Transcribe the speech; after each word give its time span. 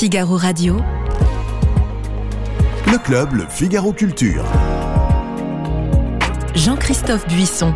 Figaro 0.00 0.38
Radio. 0.38 0.78
Le 2.86 2.96
club, 2.96 3.34
le 3.34 3.46
Figaro 3.46 3.92
Culture. 3.92 4.46
Jean-Christophe 6.54 7.28
Buisson. 7.28 7.74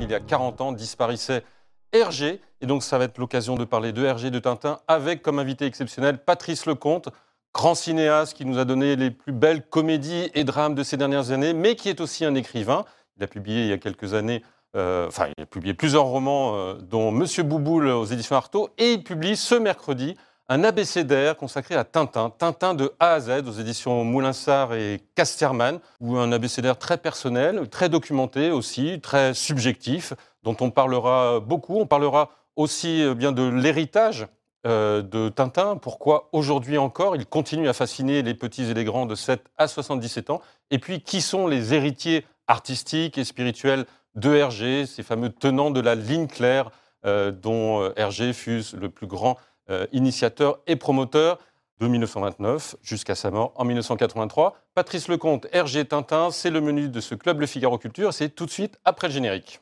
Il 0.00 0.10
y 0.10 0.14
a 0.14 0.20
40 0.20 0.62
ans, 0.62 0.72
disparaissait 0.72 1.44
Hergé. 1.92 2.40
Et 2.62 2.66
donc, 2.66 2.82
ça 2.82 2.96
va 2.96 3.04
être 3.04 3.18
l'occasion 3.18 3.54
de 3.54 3.64
parler 3.64 3.92
de 3.92 4.02
Hergé, 4.02 4.30
de 4.30 4.38
Tintin, 4.38 4.78
avec 4.88 5.20
comme 5.20 5.38
invité 5.38 5.66
exceptionnel 5.66 6.16
Patrice 6.16 6.64
Lecomte, 6.64 7.10
grand 7.52 7.74
cinéaste 7.74 8.32
qui 8.32 8.46
nous 8.46 8.56
a 8.56 8.64
donné 8.64 8.96
les 8.96 9.10
plus 9.10 9.34
belles 9.34 9.62
comédies 9.62 10.30
et 10.32 10.42
drames 10.44 10.74
de 10.74 10.84
ces 10.84 10.96
dernières 10.96 11.32
années, 11.32 11.52
mais 11.52 11.76
qui 11.76 11.90
est 11.90 12.00
aussi 12.00 12.24
un 12.24 12.34
écrivain. 12.34 12.86
Il 13.18 13.24
a 13.24 13.26
publié 13.26 13.64
il 13.64 13.68
y 13.68 13.72
a 13.74 13.78
quelques 13.78 14.14
années, 14.14 14.42
enfin, 14.74 15.28
il 15.36 15.42
a 15.42 15.46
publié 15.46 15.74
plusieurs 15.74 16.04
romans, 16.04 16.54
euh, 16.54 16.74
dont 16.74 17.10
Monsieur 17.10 17.42
Bouboule 17.42 17.88
aux 17.88 18.04
éditions 18.04 18.36
Artaud, 18.36 18.70
et 18.78 18.92
il 18.92 19.02
publie 19.02 19.36
ce 19.36 19.54
mercredi 19.54 20.16
un 20.48 20.64
abécédaire 20.64 21.36
consacré 21.36 21.76
à 21.76 21.84
Tintin, 21.84 22.30
Tintin 22.30 22.74
de 22.74 22.92
A 22.98 23.12
à 23.12 23.20
Z 23.20 23.46
aux 23.46 23.52
éditions 23.52 24.02
Moulinsart 24.04 24.74
et 24.74 25.00
Casterman, 25.14 25.78
ou 26.00 26.16
un 26.16 26.32
abécédaire 26.32 26.76
très 26.76 26.98
personnel, 26.98 27.68
très 27.68 27.88
documenté 27.88 28.50
aussi, 28.50 29.00
très 29.00 29.32
subjectif, 29.32 30.12
dont 30.42 30.56
on 30.60 30.70
parlera 30.70 31.38
beaucoup. 31.38 31.78
On 31.78 31.86
parlera 31.86 32.30
aussi 32.56 33.02
euh, 33.02 33.14
bien 33.14 33.32
de 33.32 33.42
l'héritage 33.42 34.26
euh, 34.66 35.00
de 35.00 35.30
Tintin, 35.30 35.76
pourquoi 35.76 36.28
aujourd'hui 36.32 36.76
encore 36.76 37.16
il 37.16 37.24
continue 37.24 37.68
à 37.68 37.72
fasciner 37.72 38.20
les 38.22 38.34
petits 38.34 38.70
et 38.70 38.74
les 38.74 38.84
grands 38.84 39.06
de 39.06 39.14
7 39.14 39.42
à 39.56 39.68
77 39.68 40.28
ans, 40.28 40.42
et 40.70 40.78
puis 40.78 41.00
qui 41.00 41.22
sont 41.22 41.46
les 41.46 41.72
héritiers 41.72 42.26
artistiques 42.46 43.16
et 43.16 43.24
spirituels 43.24 43.86
de 44.14 44.34
Hergé, 44.34 44.86
ces 44.86 45.02
fameux 45.02 45.30
tenants 45.30 45.70
de 45.70 45.80
la 45.80 45.94
ligne 45.94 46.26
claire 46.26 46.70
euh, 47.06 47.30
dont 47.30 47.82
euh, 47.82 47.92
Hergé 47.96 48.32
fut 48.32 48.62
le 48.78 48.88
plus 48.90 49.06
grand 49.06 49.38
euh, 49.70 49.86
initiateur 49.92 50.58
et 50.66 50.76
promoteur 50.76 51.38
de 51.78 51.86
1929 51.86 52.76
jusqu'à 52.82 53.14
sa 53.14 53.30
mort 53.30 53.52
en 53.56 53.64
1983. 53.64 54.54
Patrice 54.74 55.08
Lecomte, 55.08 55.46
Hergé 55.52 55.84
Tintin, 55.86 56.30
c'est 56.30 56.50
le 56.50 56.60
menu 56.60 56.88
de 56.88 57.00
ce 57.00 57.14
club 57.14 57.40
Le 57.40 57.46
Figaro 57.46 57.78
Culture, 57.78 58.12
c'est 58.12 58.28
tout 58.28 58.44
de 58.44 58.50
suite 58.50 58.78
après 58.84 59.08
le 59.08 59.14
générique. 59.14 59.60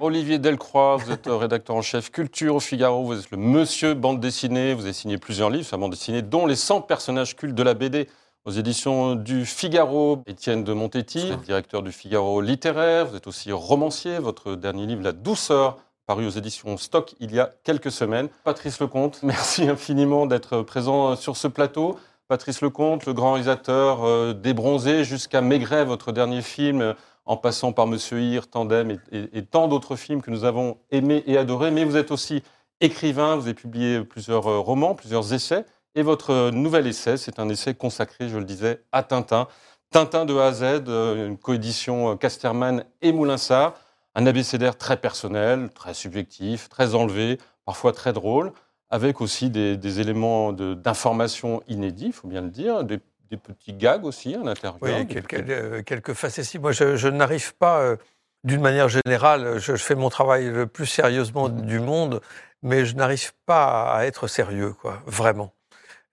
Olivier 0.00 0.38
Delcroix, 0.38 0.96
vous 0.96 1.10
êtes 1.10 1.26
rédacteur 1.26 1.74
en 1.74 1.80
chef 1.80 2.10
culture 2.10 2.56
au 2.56 2.60
Figaro, 2.60 3.04
vous 3.04 3.18
êtes 3.18 3.30
le 3.30 3.38
monsieur 3.38 3.94
bande 3.94 4.20
dessinée, 4.20 4.74
vous 4.74 4.82
avez 4.82 4.92
signé 4.92 5.16
plusieurs 5.16 5.48
livres 5.48 5.64
sur 5.64 5.76
la 5.76 5.80
bande 5.80 5.92
dessinée, 5.92 6.20
dont 6.20 6.44
les 6.44 6.56
100 6.56 6.82
personnages 6.82 7.34
cultes 7.34 7.54
de 7.54 7.62
la 7.62 7.72
BD 7.72 8.06
aux 8.44 8.50
éditions 8.50 9.14
du 9.14 9.46
Figaro. 9.46 10.22
Étienne 10.26 10.64
de 10.64 10.74
Montetti, 10.74 11.32
directeur 11.44 11.82
du 11.82 11.92
Figaro 11.92 12.42
littéraire, 12.42 13.06
vous 13.06 13.16
êtes 13.16 13.26
aussi 13.26 13.52
romancier, 13.52 14.18
votre 14.18 14.54
dernier 14.54 14.84
livre 14.84 15.02
La 15.02 15.12
douceur, 15.12 15.78
paru 16.06 16.26
aux 16.26 16.30
éditions 16.30 16.76
Stock 16.76 17.14
il 17.18 17.34
y 17.34 17.40
a 17.40 17.50
quelques 17.64 17.90
semaines. 17.90 18.28
Patrice 18.44 18.78
Lecomte, 18.80 19.20
merci 19.22 19.66
infiniment 19.66 20.26
d'être 20.26 20.60
présent 20.60 21.16
sur 21.16 21.38
ce 21.38 21.48
plateau. 21.48 21.98
Patrice 22.28 22.60
Lecomte, 22.60 23.06
le 23.06 23.14
grand 23.14 23.32
réalisateur 23.32 24.04
euh, 24.04 24.34
des 24.34 24.52
Bronzés 24.52 25.04
jusqu'à 25.04 25.40
Maigret, 25.40 25.84
votre 25.84 26.12
dernier 26.12 26.42
film 26.42 26.94
en 27.26 27.36
passant 27.36 27.72
par 27.72 27.86
Monsieur 27.86 28.20
Hir, 28.20 28.48
Tandem 28.48 28.98
et, 29.12 29.42
tant 29.42 29.68
d'autres 29.68 29.96
films 29.96 30.22
que 30.22 30.30
nous 30.30 30.44
avons 30.44 30.78
aimés 30.90 31.24
et 31.26 31.36
adorés. 31.36 31.72
Mais 31.72 31.84
vous 31.84 31.96
êtes 31.96 32.12
aussi 32.12 32.42
écrivain, 32.80 33.36
vous 33.36 33.42
avez 33.42 33.54
publié 33.54 34.04
plusieurs 34.04 34.46
euh, 34.46 34.60
romans, 34.60 34.94
plusieurs 34.94 35.32
essais. 35.32 35.66
Et 35.96 36.02
votre 36.02 36.30
euh, 36.30 36.50
nouvel 36.50 36.86
essai, 36.86 37.16
c'est 37.16 37.38
un 37.38 37.48
essai 37.48 37.74
consacré, 37.74 38.28
je 38.28 38.38
le 38.38 38.44
disais, 38.44 38.82
à 38.92 39.02
Tintin. 39.02 39.48
Tintin 39.90 40.24
de 40.24 40.36
A 40.36 40.46
à 40.46 40.52
Z, 40.52 40.62
euh, 40.88 41.28
une 41.28 41.36
coédition 41.36 42.16
Casterman 42.16 42.84
et 43.02 43.12
Moulinsart. 43.12 43.74
Un 44.14 44.26
abécédaire 44.26 44.78
très 44.78 44.96
personnel, 44.96 45.68
très 45.74 45.92
subjectif, 45.92 46.68
très 46.68 46.94
enlevé, 46.94 47.38
parfois 47.66 47.92
très 47.92 48.12
drôle, 48.14 48.52
avec 48.88 49.20
aussi 49.20 49.50
des, 49.50 50.00
éléments 50.00 50.52
d'information 50.52 51.60
inédits, 51.68 52.06
il 52.06 52.12
faut 52.12 52.28
bien 52.28 52.40
le 52.40 52.50
dire, 52.50 52.82
des 53.30 53.36
petits 53.36 53.72
gags 53.72 54.04
aussi 54.04 54.34
à 54.34 54.38
l'intérieur. 54.38 54.78
Oui, 54.80 55.06
quelques, 55.06 55.36
petits- 55.40 55.52
euh, 55.52 55.82
quelques 55.82 56.12
facéties. 56.12 56.58
Moi, 56.58 56.72
je, 56.72 56.96
je 56.96 57.08
n'arrive 57.08 57.54
pas, 57.56 57.80
euh, 57.80 57.96
d'une 58.44 58.60
manière 58.60 58.88
générale, 58.88 59.58
je, 59.58 59.76
je 59.76 59.82
fais 59.82 59.94
mon 59.94 60.08
travail 60.08 60.46
le 60.50 60.66
plus 60.66 60.86
sérieusement 60.86 61.48
du 61.48 61.80
monde, 61.80 62.20
mais 62.62 62.84
je 62.84 62.94
n'arrive 62.96 63.32
pas 63.46 63.92
à 63.92 64.04
être 64.06 64.26
sérieux, 64.28 64.72
quoi, 64.80 65.02
vraiment. 65.06 65.52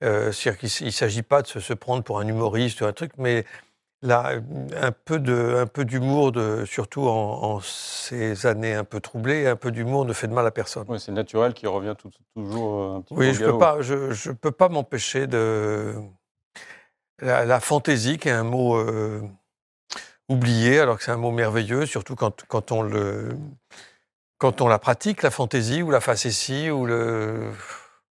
Euh, 0.04 0.32
C'est-à-dire 0.32 0.60
qu'il 0.60 0.86
ne 0.88 0.92
s'agit 0.92 1.24
pas 1.24 1.42
de 1.42 1.48
se, 1.48 1.60
se 1.60 1.74
prendre 1.74 2.04
pour 2.04 2.20
un 2.20 2.28
humoriste 2.28 2.82
ou 2.82 2.86
un 2.86 2.94
truc, 2.94 3.12
mais 3.18 3.46
là, 4.02 4.34
un 4.82 4.92
peu 4.92 5.18
de, 5.20 5.56
un 5.60 5.66
peu 5.66 5.86
d'humour, 5.86 6.34
surtout 6.66 7.08
en, 7.08 7.44
en 7.44 7.60
ces 7.62 8.46
années 8.46 8.74
un 8.74 8.84
peu 8.84 9.00
troublées, 9.00 9.48
un 9.48 9.56
peu 9.56 9.72
d'humour 9.72 10.04
ne 10.04 10.12
fait 10.12 10.28
de 10.28 10.34
mal 10.34 10.46
à 10.46 10.52
personne. 10.52 10.86
Ouais, 10.90 11.00
c'est 11.00 11.14
naturel 11.14 11.54
qui 11.54 11.68
revient 11.68 11.96
tout- 11.98 12.12
toujours 12.36 12.82
euh, 12.82 12.96
un 12.98 13.02
petit 13.02 13.14
peu 13.14 13.20
Oui, 13.22 13.34
je 13.34 13.40
peux 13.40 13.46
galop. 13.46 13.58
pas, 13.60 13.78
je, 13.82 14.12
je 14.12 14.32
peux 14.32 14.52
pas 14.52 14.68
m'empêcher 14.68 15.26
de 15.26 15.96
la, 17.22 17.46
la 17.46 17.60
fantaisie, 17.60 18.18
qui 18.18 18.30
est 18.30 18.32
un 18.32 18.44
mot 18.44 18.76
euh, 18.78 19.22
oublié, 20.30 20.80
alors 20.80 20.98
que 20.98 21.04
c'est 21.04 21.12
un 21.12 21.18
mot 21.18 21.32
merveilleux, 21.32 21.86
surtout 21.86 22.16
quand, 22.16 22.44
quand 22.48 22.72
on 22.72 22.82
le 22.82 23.36
quand 24.40 24.60
on 24.60 24.68
la 24.68 24.80
pratique, 24.80 25.22
la 25.24 25.32
fantaisie 25.32 25.82
ou 25.82 25.90
la 25.92 26.02
facétie 26.02 26.70
ou 26.70 26.86
le 26.86 27.50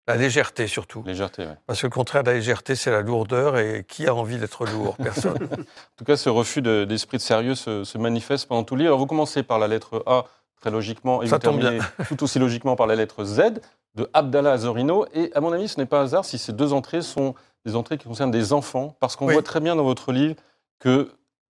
la 0.08 0.16
légèreté 0.16 0.66
surtout. 0.68 1.04
Légèreté, 1.06 1.44
ouais. 1.44 1.56
Parce 1.68 1.82
que 1.82 1.86
le 1.88 1.92
contraire 1.92 2.24
de 2.24 2.32
la 2.32 2.38
légèreté, 2.38 2.76
c'est 2.76 2.90
la 2.90 3.02
lourdeur, 3.02 3.60
et 3.60 3.86
qui 3.88 4.08
a 4.08 4.16
envie 4.16 4.38
d'être 4.40 4.66
lourd? 4.66 4.98
Personne. 5.04 5.38
En 5.44 5.98
tout 5.98 6.04
cas, 6.04 6.18
ce 6.18 6.30
refus 6.30 6.64
de- 6.64 6.84
d'esprit 6.84 7.18
de, 7.18 7.22
sérieux 7.22 7.54
se, 7.54 7.84
se 7.84 7.98
manifeste 8.00 8.48
pendant 8.48 8.64
tout 8.64 8.76
le 8.76 8.80
livre. 8.80 8.90
Alors, 8.90 9.00
vous 9.00 9.06
commencez 9.06 9.44
par 9.44 9.60
la 9.60 9.68
lettre 9.68 10.04
A, 10.08 10.26
très 10.60 10.72
logiquement, 10.72 11.22
et 11.22 11.28
Ça 11.28 11.36
vous 11.36 11.42
tombe 11.44 11.62
terminez 11.62 11.84
tout 12.08 12.24
aussi 12.24 12.40
logiquement 12.40 12.76
par 12.76 12.88
la 12.88 12.96
lettre 12.96 13.24
Z 13.24 13.62
de 13.96 14.10
Abdallah 14.14 14.52
Azorino. 14.54 15.06
Et 15.14 15.32
à 15.34 15.42
mon 15.42 15.52
avis, 15.52 15.68
ce 15.68 15.80
n'est 15.80 15.86
pas 15.86 16.02
hasard 16.02 16.26
si 16.26 16.38
ces 16.38 16.54
deux 16.54 16.74
entrées 16.74 17.02
sont 17.02 17.36
des 17.66 17.76
entrées 17.76 17.98
qui 17.98 18.08
concernent 18.08 18.32
des 18.32 18.54
enfants, 18.54 18.96
parce 19.00 19.16
qu'on 19.16 19.28
Oui. 19.28 19.34
voit 19.34 19.44
très 19.44 19.60
bien 19.60 19.76
dans 19.76 19.84
votre 19.84 20.12
livre 20.12 20.36
que 20.80 21.12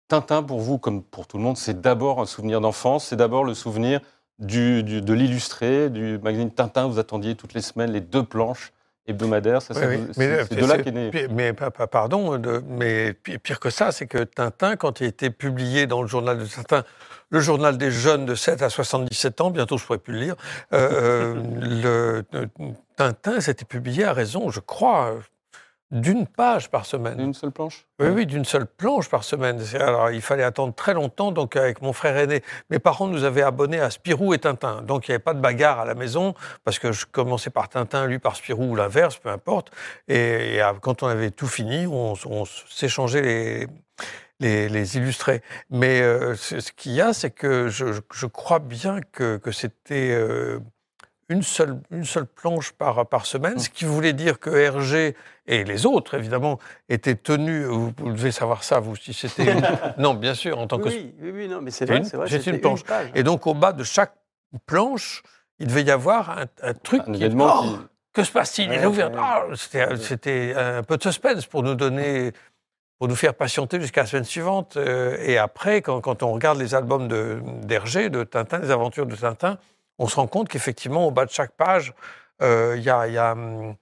Tintin, 0.09 0.44
pour 0.44 0.59
vous, 0.59 0.77
comme 0.77 1.01
pour 1.01 1.27
tout 1.27 1.38
le 1.38 1.44
monde, 1.44 1.57
c'est 1.57 1.79
d'abord 1.79 2.19
un 2.19 2.25
souvenir 2.25 2.59
d'enfance, 2.61 3.07
c'est 3.07 3.16
d'abord 3.16 3.45
le 3.45 3.53
souvenir 3.53 4.01
du, 4.39 4.83
du- 4.83 5.01
de 5.01 5.13
l'illustré, 5.13 5.89
du 5.89 6.19
magazine 6.21 6.51
Tintin. 6.51 6.88
Vous 6.88 6.99
attendiez 6.99 7.35
toutes 7.35 7.53
les 7.53 7.61
semaines 7.61 7.91
les 7.91 8.01
deux 8.01 8.23
planches 8.23 8.73
hebdomadaires. 9.07 9.61
Ça, 9.61 9.73
Oui, 9.75 9.95
oui. 10.00 10.07
c'est 10.13 10.39
euh, 10.53 10.61
de 10.61 10.65
là 10.65 10.77
qu'est 10.79 10.91
né. 10.91 11.09
Mais 11.31 11.53
pa- 11.53 11.71
pa- 11.71 11.88
pardon, 11.88 12.39
mais 12.67 13.13
pi- 13.13 13.38
pire 13.38 13.59
que 13.59 13.69
ça, 13.69 13.91
c'est 13.91 14.07
que 14.07 14.23
Tintin, 14.23 14.75
quand 14.75 15.00
il 15.00 15.05
a 15.05 15.07
été 15.07 15.29
publié 15.29 15.88
dans 15.88 16.01
le 16.01 16.07
journal 16.07 16.38
de 16.38 16.45
Tintin, 16.45 16.83
le 17.33 17.39
journal 17.39 17.77
des 17.79 17.91
jeunes 17.91 18.25
de 18.25 18.35
7 18.35 18.61
à 18.61 18.69
77 18.69 19.41
ans, 19.41 19.49
bientôt 19.49 19.77
je 19.77 19.83
ne 19.83 19.88
pourrai 19.88 19.97
plus 19.97 20.13
le 20.13 20.19
lire, 20.19 20.35
euh, 20.71 21.33
euh, 21.33 22.23
le, 22.31 22.39
euh, 22.39 22.45
Tintin 22.95 23.41
s'était 23.41 23.66
publié 23.66 24.05
à 24.05 24.13
raison, 24.13 24.51
je 24.51 24.59
crois, 24.59 25.16
d'une 25.89 26.27
page 26.27 26.69
par 26.69 26.85
semaine. 26.85 27.19
Une 27.19 27.33
seule 27.33 27.49
planche? 27.49 27.88
Oui, 27.99 28.09
oui, 28.09 28.25
d'une 28.27 28.45
seule 28.45 28.67
planche 28.67 29.09
par 29.09 29.23
semaine. 29.23 29.59
Alors, 29.79 30.11
il 30.11 30.21
fallait 30.21 30.44
attendre 30.44 30.75
très 30.75 30.94
longtemps. 30.94 31.31
Donc, 31.31 31.55
avec 31.55 31.81
mon 31.81 31.91
frère 31.91 32.17
aîné, 32.17 32.44
mes 32.69 32.79
parents 32.79 33.07
nous 33.07 33.23
avaient 33.23 33.41
abonnés 33.41 33.79
à 33.79 33.89
Spirou 33.89 34.35
et 34.35 34.39
Tintin. 34.39 34.83
Donc, 34.83 35.07
il 35.07 35.11
n'y 35.11 35.15
avait 35.15 35.23
pas 35.23 35.33
de 35.33 35.39
bagarre 35.39 35.79
à 35.79 35.85
la 35.85 35.95
maison 35.95 36.35
parce 36.63 36.77
que 36.77 36.91
je 36.91 37.07
commençais 37.07 37.50
par 37.50 37.67
Tintin, 37.67 38.05
lui 38.05 38.19
par 38.19 38.35
Spirou 38.35 38.71
ou 38.71 38.75
l'inverse, 38.75 39.17
peu 39.17 39.29
importe. 39.29 39.71
Et, 40.07 40.55
et, 40.55 40.61
ah, 40.61 40.73
quand 40.79 41.01
on 41.01 41.07
avait 41.07 41.31
tout 41.31 41.47
fini, 41.47 41.88
on, 41.88 42.13
on 42.25 42.45
s'échangeait 42.45 43.21
les, 43.21 43.67
les, 44.39 44.69
les 44.69 44.97
illustrés. 44.97 45.41
Mais 45.69 46.01
euh, 46.01 46.35
ce 46.35 46.71
qu'il 46.71 46.94
y 46.94 47.01
a, 47.01 47.13
c'est 47.13 47.31
que 47.31 47.67
je, 47.69 48.25
crois 48.27 48.59
bien 48.59 48.99
que, 49.11 49.38
que 49.38 49.51
c'était 49.51 50.11
euh, 50.11 50.59
une, 51.29 51.44
seule, 51.44 51.79
une 51.91 52.05
seule 52.05 52.25
planche 52.25 52.71
par, 52.73 53.07
par 53.07 53.25
semaine, 53.25 53.59
ce 53.59 53.69
qui 53.69 53.85
voulait 53.85 54.13
dire 54.13 54.39
que 54.39 54.49
Hergé 54.49 55.16
et 55.47 55.63
les 55.63 55.85
autres, 55.85 56.16
évidemment, 56.16 56.59
étaient 56.89 57.16
tenus. 57.16 57.65
Vous, 57.65 57.94
vous 57.97 58.12
devez 58.13 58.31
savoir 58.31 58.63
ça, 58.63 58.80
vous, 58.80 58.95
si 58.95 59.13
c'était. 59.13 59.51
une- 59.51 59.62
non, 59.97 60.13
bien 60.13 60.33
sûr, 60.33 60.57
en 60.59 60.68
tant 60.68 60.77
que. 60.77 60.89
Oui, 60.89 61.13
oui, 61.21 61.31
oui, 61.33 61.47
non, 61.47 61.62
mais 61.62 61.71
c'est 61.71 61.85
vrai, 61.85 61.97
une- 61.97 62.03
c'est 62.06 62.18
vrai. 62.18 62.30
une 62.30 62.59
planche. 62.59 62.81
Et 63.15 63.24
donc, 63.24 63.45
au 63.47 63.53
bas 63.53 63.74
de 63.74 63.83
chaque 63.83 64.13
planche, 64.65 65.24
il 65.59 65.68
devait 65.68 65.83
y 65.83 65.91
avoir 65.91 66.30
un, 66.38 66.45
un 66.62 66.74
truc. 66.74 67.01
Un 67.07 67.13
qui- 67.13 67.30
Oh, 67.39 67.62
qui... 67.62 67.77
Que 68.13 68.24
se 68.24 68.31
passe-t-il? 68.31 68.65
Il 68.71 68.77
Ouais, 68.77 68.83
est 68.83 68.85
ouvert. 68.85 69.12
ouais. 69.12 69.18
Ah, 69.19 69.44
c'était 69.56 70.53
un 70.56 70.83
peu 70.83 70.97
de 70.97 71.01
suspense 71.03 71.45
pour 71.47 71.63
nous 71.63 71.74
donner, 71.74 72.31
pour 73.00 73.07
nous 73.07 73.16
faire 73.16 73.34
patienter 73.34 73.80
jusqu'à 73.81 74.01
la 74.01 74.07
semaine 74.07 74.24
suivante. 74.24 74.78
Euh, 74.78 75.18
Et 75.22 75.38
après, 75.38 75.81
quand, 75.81 76.24
on 76.24 76.31
regarde 76.34 76.57
les 76.60 76.75
albums 76.75 77.07
de- 77.07 77.42
d'Hergé, 77.63 78.10
de, 78.10 78.24
Tintin, 78.24 78.60
les 78.60 78.72
aventures 78.72 79.06
de 79.06 79.16
Tintin, 79.16 79.57
on 80.00 80.07
se 80.07 80.16
rend 80.16 80.28
compte 80.28 80.50
qu'effectivement, 80.50 81.07
au 81.07 81.12
bas 81.12 81.25
de 81.25 81.31
chaque 81.31 81.51
page, 81.51 81.94
euh, 82.42 82.75
il 82.78 82.84
y 82.84 82.90
a, 82.90 83.07
il 83.07 83.13
y 83.13 83.18
a, 83.18 83.34
hum, 83.34 83.75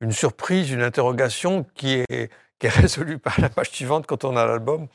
une 0.00 0.12
surprise, 0.12 0.70
une 0.70 0.82
interrogation 0.82 1.64
qui 1.74 2.04
est, 2.08 2.30
qui 2.58 2.66
est 2.66 2.70
résolu 2.70 3.18
par 3.18 3.40
la 3.40 3.48
page 3.48 3.70
suivante 3.70 4.06
quand 4.06 4.24
on 4.24 4.36
a 4.36 4.44
l'album. 4.46 4.88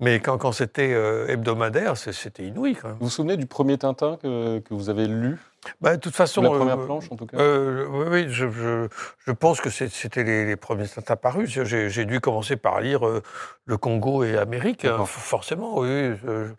Mais 0.00 0.20
quand, 0.20 0.38
quand 0.38 0.52
c'était 0.52 0.92
euh, 0.92 1.26
hebdomadaire, 1.28 1.96
c'était 1.96 2.44
inouï 2.44 2.74
quand 2.76 2.88
même. 2.88 2.96
Vous 3.00 3.06
vous 3.06 3.10
souvenez 3.10 3.36
du 3.36 3.46
premier 3.46 3.76
Tintin 3.78 4.16
que, 4.22 4.60
que 4.60 4.74
vous 4.74 4.88
avez 4.88 5.06
lu? 5.06 5.38
Bah, 5.80 5.96
de 5.96 6.00
toute 6.00 6.14
façon, 6.14 6.42
La 6.42 6.50
première 6.50 6.78
euh, 6.78 6.86
planche, 6.86 7.10
en 7.10 7.16
tout 7.16 7.26
cas 7.26 7.36
euh, 7.36 7.86
oui, 7.90 8.06
oui, 8.08 8.26
je, 8.28 8.48
je- 8.48 8.86
je 9.26 9.32
pense 9.32 9.60
que 9.60 9.70
c'était 9.70 10.22
les, 10.22 10.46
les 10.46 10.56
premiers 10.56 10.86
Tintins 10.86 11.16
parus. 11.16 11.50
J'ai 11.64 12.04
dû 12.04 12.20
commencer 12.20 12.56
par 12.56 12.80
lire 12.80 13.00
Le 13.64 13.76
Congo 13.76 14.22
et 14.22 14.38
Amérique, 14.38 14.84
hein, 14.84 15.04
forcément. 15.04 15.78
Oui, 15.80 16.14
je- 16.22 16.52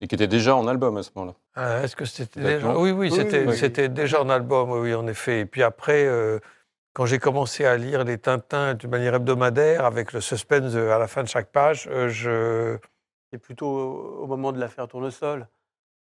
Et 0.00 0.06
qui 0.06 0.14
était 0.14 0.28
déjà 0.28 0.54
en 0.54 0.68
album 0.68 0.96
à 0.98 1.02
ce 1.02 1.10
moment-là. 1.16 1.34
Ah, 1.56 1.82
Est-ce 1.82 1.96
que 1.96 2.04
c'était 2.04 2.40
déjà? 2.40 2.76
Oui, 2.76 2.92
oui, 2.92 3.08
Oui, 3.10 3.56
c'était 3.56 3.82
oui, 3.82 3.88
déjà 3.88 4.22
en 4.22 4.28
album, 4.28 4.70
oui, 4.70 4.94
en 4.94 5.06
effet. 5.08 5.40
Et 5.40 5.46
puis 5.46 5.62
après, 5.64 6.06
quand 6.96 7.04
j'ai 7.04 7.18
commencé 7.18 7.66
à 7.66 7.76
lire 7.76 8.04
les 8.04 8.16
Tintins 8.16 8.72
de 8.72 8.86
manière 8.86 9.12
hebdomadaire, 9.16 9.84
avec 9.84 10.14
le 10.14 10.22
suspense 10.22 10.74
à 10.74 10.98
la 10.98 11.06
fin 11.06 11.22
de 11.22 11.28
chaque 11.28 11.52
page, 11.52 11.86
euh, 11.92 12.08
je 12.08 12.78
C'est 13.30 13.38
plutôt 13.38 13.66
au 13.68 14.26
moment 14.26 14.50
de 14.50 14.58
l'affaire 14.58 14.88
Tournesol 14.88 15.46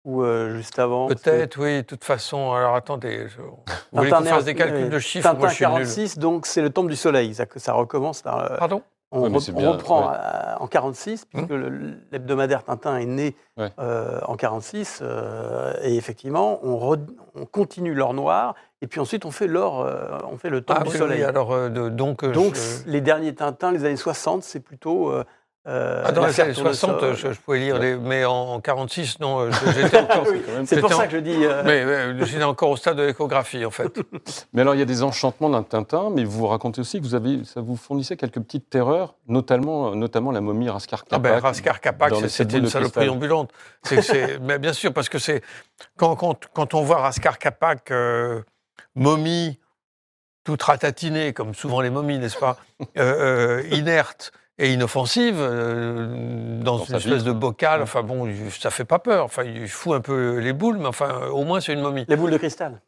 ou 0.04 0.22
euh, 0.22 0.54
juste 0.54 0.78
avant. 0.78 1.08
peut-être, 1.08 1.58
oui, 1.60 1.78
de 1.78 1.82
toute 1.82 2.04
façon. 2.04 2.52
Alors 2.52 2.76
attendez, 2.76 3.26
je- 3.28 3.40
vous 3.42 3.64
voulez 3.92 4.08
qu'on 4.10 4.22
fasse 4.22 4.44
des 4.44 4.54
calculs 4.54 4.88
de 4.88 4.98
chiffres 5.00 5.28
Tintin 5.28 5.38
Moi, 5.40 5.48
je 5.48 5.54
suis 5.56 5.64
nul. 5.66 5.72
46, 5.72 6.18
donc 6.18 6.46
c'est 6.46 6.62
le 6.62 6.70
Temple 6.70 6.90
du 6.90 6.96
Soleil. 6.96 7.34
Ça, 7.34 7.46
ça 7.56 7.72
recommence. 7.72 8.24
là, 8.24 8.52
euh, 8.52 8.56
Pardon? 8.58 8.80
On, 9.14 9.22
Ouais, 9.22 9.28
re- 9.38 9.66
reprend 9.68 10.08
ouais. 10.10 10.16
euh, 10.18 10.54
en 10.60 10.66
46, 10.66 11.24
puisque 11.26 11.48
le- 11.50 11.94
l'hebdomadaire 12.12 12.64
Tintin 12.64 12.96
est 12.98 13.06
né 13.06 13.36
Ouais. 13.56 13.70
euh, 13.78 14.20
en 14.26 14.36
46. 14.36 15.00
euh, 15.02 15.72
et 15.82 15.96
effectivement, 15.96 16.58
on, 16.62 16.76
re- 16.76 17.06
on 17.34 17.46
continue 17.46 17.94
l'or 17.94 18.12
noir. 18.14 18.54
Et 18.82 18.86
puis 18.86 19.00
ensuite, 19.00 19.24
on 19.24 19.30
fait 19.30 19.46
l'or, 19.46 19.80
euh, 19.82 20.18
on 20.30 20.36
fait 20.36 20.50
le 20.50 20.60
Temple 20.60 20.80
Ah 20.82 20.84
du 20.84 20.90
oui, 20.90 20.98
Soleil. 20.98 21.18
oui, 21.20 21.24
alors 21.24 21.52
euh, 21.52 21.68
de- 21.68 21.88
donc, 21.88 22.24
donc, 22.24 22.54
je- 22.56 22.90
les 22.90 23.00
derniers 23.00 23.34
Tintins, 23.34 23.72
les 23.72 23.84
années 23.84 23.96
60, 23.96 24.42
c'est 24.42 24.60
plutôt. 24.60 25.12
Euh, 25.66 25.70
euh, 25.70 26.02
Ah, 26.06 26.12
dans 26.12 26.26
les 26.26 26.40
années 26.40 26.52
60, 26.54 26.98
Tournesol. 26.98 27.16
je, 27.16 27.32
je 27.32 27.40
pouvais 27.40 27.58
lire, 27.58 27.78
les, 27.78 27.96
mais 27.96 28.24
en, 28.24 28.32
en 28.32 28.60
46, 28.60 29.18
non, 29.20 29.40
euh, 29.40 29.50
j'étais 29.74 29.98
encore, 29.98 30.24
Oui, 30.28 30.42
c'est 30.66 30.80
pour 30.80 30.92
ça 30.92 31.06
que 31.06 31.12
je 31.12 31.18
dis. 31.18 31.44
euh, 31.44 31.62
mais, 31.64 32.12
mais 32.14 32.26
j'étais 32.26 32.42
encore 32.44 32.70
au 32.70 32.76
stade 32.76 32.96
de 32.98 33.02
l'échographie, 33.02 33.64
en 33.64 33.70
fait. 33.70 33.98
Mais 34.52 34.60
alors, 34.62 34.74
il 34.74 34.78
y 34.78 34.82
a 34.82 34.86
des 34.86 35.02
enchantements 35.02 35.48
d'un 35.50 35.62
Tintin, 35.62 36.10
mais 36.10 36.24
vous 36.24 36.46
racontez 36.46 36.80
aussi 36.80 36.98
que 36.98 37.04
vous 37.04 37.14
avez, 37.14 37.44
ça 37.44 37.60
vous 37.60 37.76
fournissait 37.76 38.16
quelques 38.16 38.40
petites 38.40 38.68
terreurs, 38.70 39.14
notamment, 39.26 39.94
notamment 39.94 40.30
la 40.32 40.40
momie 40.40 40.68
Raskar 40.68 41.04
Ah 41.10 41.18
ben, 41.18 41.30
Kapak. 41.30 41.42
Raskar 41.44 41.80
Kapak, 41.80 42.12
c'était 42.28 42.58
une 42.58 42.68
saloperie 42.68 43.08
ambulante. 43.08 43.50
Mais 44.42 44.58
bien 44.58 44.72
sûr, 44.72 44.92
parce 44.92 45.08
que 45.08 45.18
c'est 45.18 45.42
quand, 45.96 46.14
quand, 46.16 46.38
quand 46.52 46.74
on 46.74 46.82
voit 46.82 46.98
Raskar 46.98 47.38
Kapak, 47.38 47.90
euh, 47.90 48.42
momie, 48.94 49.58
toute 50.44 50.62
ratatinée, 50.62 51.32
comme 51.32 51.54
souvent 51.54 51.80
les 51.80 51.90
momies, 51.90 52.18
n'est-ce 52.18 52.36
pas, 52.38 52.58
euh, 52.98 53.60
euh, 53.62 53.62
inerte 53.70 54.32
et 54.58 54.72
inoffensive, 54.72 55.36
euh, 55.38 56.58
dans, 56.62 56.78
Dans 56.78 56.84
une 56.84 56.96
espèce 56.96 57.12
vie. 57.18 57.24
de 57.24 57.32
bocal. 57.32 57.82
Enfin 57.82 58.02
bon, 58.02 58.28
ça 58.58 58.70
fait 58.70 58.84
pas 58.84 58.98
peur. 58.98 59.24
Enfin, 59.24 59.42
il 59.44 59.68
fout 59.68 59.94
un 59.96 60.00
peu 60.00 60.38
les 60.38 60.52
boules, 60.52 60.78
mais 60.78 60.86
enfin, 60.86 61.08
euh, 61.22 61.28
au 61.28 61.44
moins 61.44 61.60
c'est 61.60 61.72
une 61.72 61.80
momie. 61.82 62.04
Les 62.08 62.16
boules 62.16 62.30
de 62.30 62.38
cristal. 62.38 62.80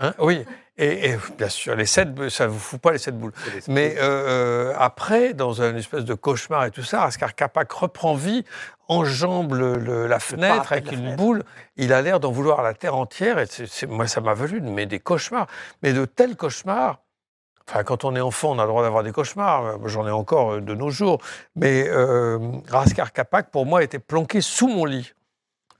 Hein 0.00 0.12
oui, 0.18 0.44
et, 0.76 1.10
et 1.10 1.16
bien 1.38 1.48
sûr, 1.48 1.76
les 1.76 1.86
sept, 1.86 2.28
ça 2.28 2.48
vous 2.48 2.58
fout 2.58 2.80
pas 2.80 2.90
les 2.90 2.98
sept 2.98 3.16
boules. 3.16 3.32
Mais 3.68 3.94
euh, 3.98 4.72
après, 4.76 5.34
dans 5.34 5.62
une 5.62 5.76
espèce 5.76 6.04
de 6.04 6.14
cauchemar 6.14 6.64
et 6.64 6.72
tout 6.72 6.82
ça, 6.82 7.04
Ascar 7.04 7.36
Kapak 7.36 7.70
reprend 7.70 8.14
vie, 8.16 8.44
enjambe 8.88 9.54
le- 9.54 9.76
le- 9.76 10.08
la 10.08 10.18
fenêtre 10.18 10.72
avec 10.72 10.86
la 10.86 10.92
une 10.94 10.98
fenêtre. 10.98 11.16
boule. 11.16 11.44
Il 11.76 11.92
a 11.92 12.02
l'air 12.02 12.18
d'en 12.18 12.32
vouloir 12.32 12.58
à 12.58 12.62
la 12.64 12.74
terre 12.74 12.96
entière. 12.96 13.38
Et 13.38 13.46
moi, 13.86 14.08
ça 14.08 14.20
m'a 14.20 14.34
valu 14.34 14.60
mais 14.60 14.86
des 14.86 14.98
cauchemars. 14.98 15.46
Mais 15.84 15.92
de 15.92 16.04
tels 16.06 16.34
cauchemars. 16.34 16.98
Enfin, 17.68 17.82
quand 17.82 18.04
on 18.04 18.14
est 18.14 18.20
enfant, 18.20 18.50
on 18.50 18.58
a 18.58 18.62
le 18.62 18.68
droit 18.68 18.82
d'avoir 18.82 19.02
des 19.02 19.12
cauchemars. 19.12 19.78
J'en 19.86 20.06
ai 20.06 20.10
encore 20.10 20.54
euh, 20.54 20.60
de 20.60 20.74
nos 20.74 20.90
jours. 20.90 21.18
Mais 21.56 21.88
euh, 21.88 22.38
Raskar 22.68 23.12
Kapak, 23.12 23.50
pour 23.50 23.64
moi, 23.66 23.82
était 23.82 23.98
planqué 23.98 24.40
sous 24.40 24.68
mon 24.68 24.84
lit. 24.84 25.12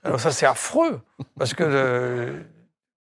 Alors 0.03 0.19
ça, 0.19 0.31
c'est 0.31 0.45
affreux. 0.47 0.99
Parce 1.37 1.53
que, 1.53 1.63
le- 1.63 2.45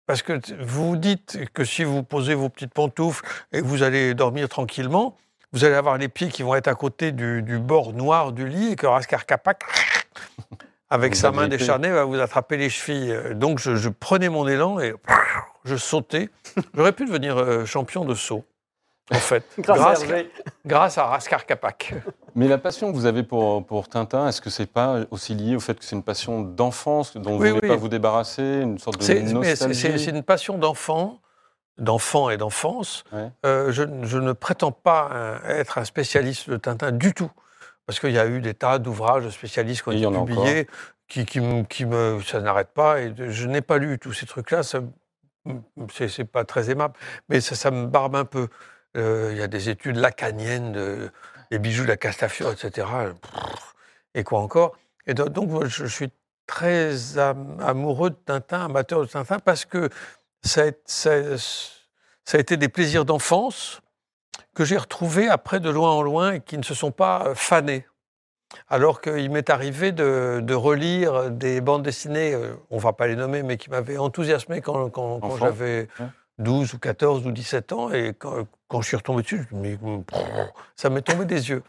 parce 0.07 0.23
que 0.23 0.39
vous 0.63 0.89
vous 0.91 0.97
dites 0.97 1.51
que 1.55 1.65
si 1.65 1.83
vous 1.85 2.03
posez 2.03 2.35
vos 2.35 2.49
petites 2.51 2.75
pantoufles 2.75 3.25
et 3.53 3.61
que 3.61 3.67
vous 3.67 3.83
allez 3.83 4.13
dormir 4.15 4.49
tranquillement, 4.49 5.17
vous 5.53 5.65
allez 5.65 5.75
avoir 5.77 5.97
les 5.99 6.09
pieds 6.09 6.29
qui 6.29 6.43
vont 6.43 6.55
être 6.55 6.69
à 6.69 6.75
côté 6.75 7.13
du, 7.13 7.43
du 7.43 7.59
bord 7.59 7.93
noir 7.95 8.33
du 8.33 8.47
lit 8.49 8.73
et 8.73 8.77
que 8.77 8.87
Raskar 8.87 9.25
Kapak, 9.25 9.63
avec 10.91 11.15
Vous 11.15 11.21
sa 11.21 11.31
main 11.31 11.49
décharnée, 11.49 11.91
va 11.91 12.05
vous 12.05 12.21
attraper 12.21 12.57
les 12.59 12.69
chevilles. 12.69 13.17
Donc 13.35 13.59
je, 13.61 13.77
je 13.77 13.89
prenais 13.89 14.29
mon 14.29 14.47
élan 14.47 14.79
et 14.81 14.95
je 15.65 15.77
sautais. 15.77 16.29
J'aurais 16.75 16.93
pu 16.93 17.07
devenir 17.07 17.39
euh, 17.39 17.65
champion 17.65 18.05
de 18.05 18.15
saut, 18.15 18.45
en 19.11 19.15
fait, 19.17 19.45
Grâce, 19.59 19.79
grâce, 19.79 20.03
à 20.11 20.17
grâce 20.65 20.99
à 20.99 21.05
Raskar 21.07 21.45
Kapak. 21.47 21.95
Mais 22.35 22.49
la 22.49 22.59
passion 22.59 22.91
que 22.91 22.97
vous 22.97 23.07
avez 23.07 23.23
pour, 23.23 23.65
pour 23.67 23.89
Tintin, 23.89 24.29
est-ce 24.29 24.41
que 24.41 24.51
c'est 24.51 24.67
pas 24.71 25.01
aussi 25.11 25.35
lié 25.35 25.57
au 25.57 25.61
fait 25.61 25.79
que 25.79 25.85
c'est 25.85 25.95
une 25.97 26.03
passion 26.03 26.41
d'enfance 26.41 27.17
dont 27.17 27.37
vous 27.37 27.43
Oui, 27.43 27.49
ne 27.49 27.55
voulez 27.55 27.69
oui. 27.69 27.69
pas 27.69 27.77
vous 27.77 27.89
débarrasser, 27.89 28.43
une 28.63 28.79
sorte 28.79 28.99
de 29.01 29.21
nostalgie 29.33 29.75
c'est- 29.79 29.99
c'est 29.99 30.11
une 30.11 30.23
passion 30.23 30.57
d'enfant, 30.59 31.21
d'enfant 31.79 32.31
et 32.31 32.37
d'enfance. 32.37 33.05
Ouais. 33.13 33.29
Euh, 33.45 33.73
je, 33.73 33.83
je 34.05 34.19
ne 34.19 34.33
prétends 34.33 34.73
pas 34.73 35.11
un- 35.13 35.49
être 35.51 35.79
un 35.79 35.85
spécialiste 35.85 36.49
de 36.49 36.57
Tintin 36.57 36.91
du 36.93 37.13
tout, 37.13 37.31
parce 37.87 38.01
qu'il 38.01 38.13
y 38.13 38.19
a 38.19 38.27
eu 38.27 38.41
des 38.41 38.55
tas 38.55 38.79
d'ouvrages 38.79 39.25
de 39.25 39.31
spécialistes 39.31 39.83
qui 39.83 39.89
ont 40.07 40.25
été 40.25 40.33
publiés, 40.35 40.67
qui, 41.09 41.27
qui, 41.27 41.41
me- 41.41 41.63
qui 41.65 41.85
me, 41.85 42.21
ça 42.23 42.41
n'arrête 42.41 42.71
pas, 42.73 43.01
et 43.03 43.13
je 43.29 43.47
n'ai 43.47 43.61
pas 43.61 43.77
lu 43.79 43.99
tous 43.99 44.13
ces 44.15 44.25
trucs-là. 44.27 44.63
C'est 44.63 46.09
c'est 46.09 46.25
pas 46.25 46.45
très 46.47 46.71
aimable, 46.71 46.95
mais 47.29 47.43
ça, 47.43 47.55
ça 47.55 47.71
me 47.71 47.87
barbe 47.87 48.17
un 48.17 48.25
peu. 48.25 48.49
Euh, 48.97 49.31
Il 49.33 49.39
y 49.39 49.43
a 49.43 49.47
des 49.49 49.69
études 49.69 49.97
lacaniennes, 49.97 50.73
de, 50.73 51.11
les 51.51 51.59
bijoux 51.59 51.83
de 51.85 51.89
la 51.89 51.97
Castafiore, 51.97 52.53
etc. 52.53 52.87
Et 54.15 54.25
quoi 54.25 54.41
encore? 54.41 54.77
Et 55.07 55.15
do- 55.15 55.29
donc, 55.29 55.65
je, 55.67 55.87
suis 55.87 56.11
très 56.47 57.19
am- 57.19 57.57
amoureux 57.61 58.11
de 58.11 58.17
Tintin, 58.17 58.65
amateur 58.67 59.01
de 59.01 59.07
Tintin, 59.07 59.39
parce 59.39 59.65
que 59.65 59.89
ça 60.43 60.63
a, 60.63 60.71
ça- 60.85 61.37
ça 62.25 62.37
a 62.39 62.41
été 62.41 62.57
des 62.57 62.69
plaisirs 62.69 63.05
d'enfance 63.05 63.81
que 64.55 64.65
j'ai 64.65 64.77
retrouvés 64.77 65.29
après 65.29 65.59
de 65.61 65.69
loin 65.71 65.91
en 65.93 66.03
loin 66.03 66.33
et 66.35 66.41
qui 66.41 66.57
ne 66.59 66.63
se 66.63 66.75
sont 66.75 66.93
pas 66.93 67.27
euh, 67.27 67.35
fanés. 67.35 67.87
Alors 68.69 69.01
qu'il 69.01 69.31
m'est 69.31 69.51
arrivé 69.51 69.91
de, 69.91 70.39
de 70.41 70.55
relire 70.55 71.31
des 71.31 71.61
bandes 71.61 71.83
dessinées, 71.83 72.35
euh, 72.35 72.55
on 72.71 72.77
ne 72.77 72.81
va 72.81 72.93
pas 72.93 73.09
les 73.09 73.17
nommer, 73.17 73.43
mais 73.43 73.57
qui 73.57 73.69
m'avaient 73.69 73.99
enthousiasmé 73.99 74.61
quand, 74.61 74.91
quand- 74.91 75.19
quand 75.21 75.27
Enfant. 75.27 75.37
j'avais. 75.47 75.89
12 76.39 76.75
ou 76.75 76.79
14 76.79 77.27
ou 77.27 77.33
17 77.33 77.73
ans. 77.73 77.93
Et 77.93 78.15
quand, 78.15 78.47
quand 78.69 78.81
je 78.81 78.89
suis 78.89 78.97
retombé 78.97 79.23
dessus, 79.23 79.47
je 79.51 79.57
me 79.57 79.63
dis, 79.63 79.79
mais, 79.83 79.99
pff, 79.99 80.23
ça 80.77 80.91
m'est 80.91 81.03
tombé 81.03 81.25
des 81.25 81.51
yeux. 81.51 81.63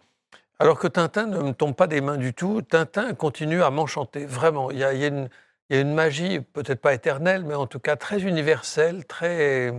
Alors 0.59 0.79
que 0.79 0.87
Tintin 0.87 1.27
ne 1.27 1.39
me 1.39 1.53
tombe 1.53 1.75
pas 1.75 1.87
des 1.87 2.01
mains 2.01 2.17
du 2.17 2.33
tout. 2.33 2.61
Tintin 2.61 3.13
continue 3.13 3.61
à 3.61 3.69
m'enchanter, 3.69 4.25
vraiment. 4.25 4.71
Il 4.71 4.77
y 4.77 4.83
a, 4.83 4.93
il 4.93 4.99
y 5.01 5.03
a 5.03 5.07
une, 5.07 5.29
il 5.69 5.75
y 5.75 5.79
a 5.79 5.81
une 5.81 5.93
magie, 5.93 6.39
peut-être 6.39 6.79
pas 6.79 6.93
éternelle, 6.93 7.43
mais 7.43 7.55
en 7.55 7.67
tout 7.67 7.79
cas 7.79 7.95
très 7.95 8.21
universelle, 8.21 9.05
très. 9.05 9.73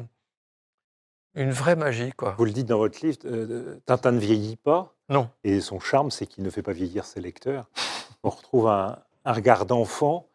Une 1.35 1.51
vraie 1.51 1.77
magie, 1.77 2.13
quoi. 2.13 2.35
Vous 2.39 2.47
le 2.47 2.51
dites 2.51 2.67
dans 2.67 2.79
votre 2.79 3.05
livre, 3.05 3.19
euh, 3.27 3.79
Tintin 3.85 4.13
ne 4.13 4.19
vieillit 4.19 4.57
pas. 4.57 4.95
Non. 5.11 5.29
Et 5.45 5.61
son 5.61 5.81
charme, 5.81 6.11
c'est 6.11 6.27
qu'il 6.27 6.43
ne 6.43 6.49
fait 6.49 6.63
pas 6.63 6.73
vieillir 6.73 7.05
ses 7.05 7.21
lecteurs. 7.21 7.69
On 8.23 8.31
retrouve 8.31 8.69
un, 8.69 8.99
un 9.27 9.33
regard 9.33 9.67
d'enfant 9.67 10.29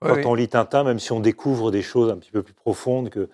quand 0.00 0.14
oui. 0.14 0.26
on 0.26 0.34
lit 0.34 0.48
Tintin, 0.48 0.84
même 0.84 0.98
si 0.98 1.12
on 1.12 1.20
découvre 1.20 1.70
des 1.70 1.82
choses 1.82 2.10
un 2.10 2.16
petit 2.16 2.30
peu 2.30 2.42
plus 2.42 2.54
profondes 2.54 3.10
que 3.10 3.28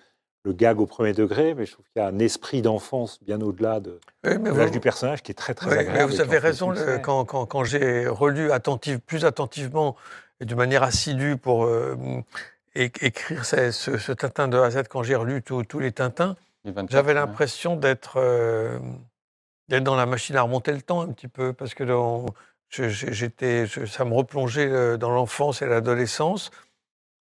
le 0.45 0.53
gag 0.53 0.79
au 0.79 0.85
premier 0.85 1.11
degré. 1.13 1.53
Mais 1.55 1.65
je 1.65 1.73
trouve 1.73 1.85
qu'il 1.91 2.01
y 2.01 2.05
a 2.05 2.07
un 2.07 2.19
esprit 2.19 2.61
d'enfance 2.61 3.19
bien 3.23 3.41
au-delà 3.41 3.79
de, 3.81 3.99
Oui, 4.25 4.37
l'âge 4.55 4.71
du 4.71 4.79
personnage 4.79 5.21
qui 5.23 5.31
est 5.31 5.35
très 5.35 5.53
très 5.53 5.67
Oui, 5.69 5.73
mais 5.75 5.81
agréable. 5.81 6.11
vous 6.13 6.21
avez 6.21 6.37
raison. 6.37 6.69
le 6.69 6.99
quand 6.99 7.25
quand- 7.25 7.45
quand 7.45 7.63
j'ai 7.63 8.07
relu 8.07 8.51
attentive, 8.51 8.99
plus 8.99 9.25
attentivement 9.25 9.95
et 10.39 10.45
de 10.45 10.55
manière 10.55 10.83
assidue 10.83 11.35
pour 11.37 11.65
euh, 11.65 11.95
écrire 12.75 13.45
ce, 13.45 13.71
ce- 13.71 13.97
ce 13.97 14.11
Tintin 14.11 14.47
de 14.47 14.57
A 14.57 14.65
à 14.65 14.69
Z, 14.71 14.83
quand 14.89 15.03
j'ai 15.03 15.15
relu 15.15 15.41
tous 15.41 15.79
les 15.79 15.91
Tintins, 15.91 16.35
les 16.63 16.71
24, 16.71 16.91
j'avais 16.91 17.07
ouais. 17.09 17.13
l'impression 17.13 17.75
d'être 17.75 18.13
euh, 18.17 18.79
d'être 19.69 19.83
dans 19.83 19.95
la 19.95 20.05
machine 20.05 20.35
à 20.35 20.41
remonter 20.43 20.71
le 20.73 20.81
temps 20.81 21.01
un 21.01 21.07
petit 21.07 21.27
peu, 21.27 21.51
parce 21.53 21.73
que 21.73 21.83
dans- 21.83 22.25
je- 22.69 22.89
je- 22.89 23.11
j'étais, 23.11 23.65
ça 23.87 24.05
me 24.05 24.13
replongeait 24.13 24.67
euh, 24.69 24.97
dans 24.97 25.09
l'enfance 25.09 25.61
et 25.61 25.65
l'adolescence. 25.65 26.51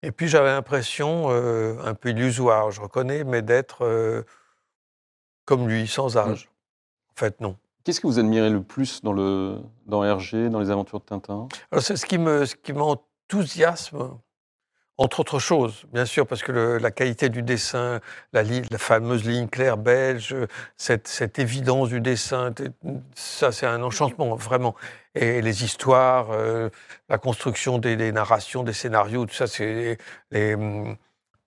Et 0.02 0.10
puis 0.12 0.28
j'avais 0.28 0.50
l'impression, 0.50 1.26
euh, 1.30 1.76
un 1.84 1.94
peu 1.94 2.10
illusoire, 2.10 2.70
je 2.70 2.80
reconnais, 2.80 3.24
mais 3.24 3.42
d'être 3.42 3.84
euh, 3.84 4.22
comme 5.44 5.68
lui, 5.68 5.86
sans 5.86 6.16
âge. 6.16 6.50
En 7.10 7.20
fait, 7.20 7.40
non. 7.40 7.56
Qu'est-ce 7.84 8.00
que 8.00 8.06
vous 8.06 8.18
admirez 8.18 8.50
le 8.50 8.62
plus 8.62 9.02
dans, 9.02 9.12
le, 9.12 9.58
dans 9.86 10.04
Hergé, 10.04 10.48
dans 10.48 10.60
les 10.60 10.70
aventures 10.70 11.00
de 11.00 11.04
Tintin? 11.04 11.48
Alors, 11.70 11.82
c'est 11.82 11.96
ce 11.96 12.06
qui 12.06 12.18
me, 12.18 12.46
ce 12.46 12.54
qui 12.54 12.72
m'enthousiasme, 12.72 14.18
entre 14.98 15.20
autres 15.20 15.38
choses, 15.40 15.84
bien 15.92 16.04
sûr, 16.04 16.26
parce 16.26 16.42
que 16.42 16.52
le- 16.52 16.78
la 16.78 16.90
qualité 16.92 17.28
du 17.28 17.42
dessin, 17.42 18.00
la, 18.32 18.42
la 18.42 18.78
fameuse 18.78 19.24
ligne 19.24 19.48
claire 19.48 19.76
belge, 19.78 20.36
cette, 20.76 21.08
cette 21.08 21.38
évidence 21.38 21.88
du 21.88 22.00
dessin, 22.00 22.52
ça 23.14 23.50
c'est 23.50 23.66
un 23.66 23.82
enchantement, 23.82 24.36
vraiment. 24.36 24.76
Et 25.14 25.42
les 25.42 25.64
histoires, 25.64 26.30
euh, 26.32 26.70
la 27.08 27.18
construction 27.18 27.78
des, 27.78 27.96
des 27.96 28.12
narrations, 28.12 28.62
des 28.64 28.72
scénarios, 28.72 29.26
tout 29.26 29.34
ça, 29.34 29.46
c'est 29.46 29.98
les, 30.30 30.54
hum, 30.54 30.96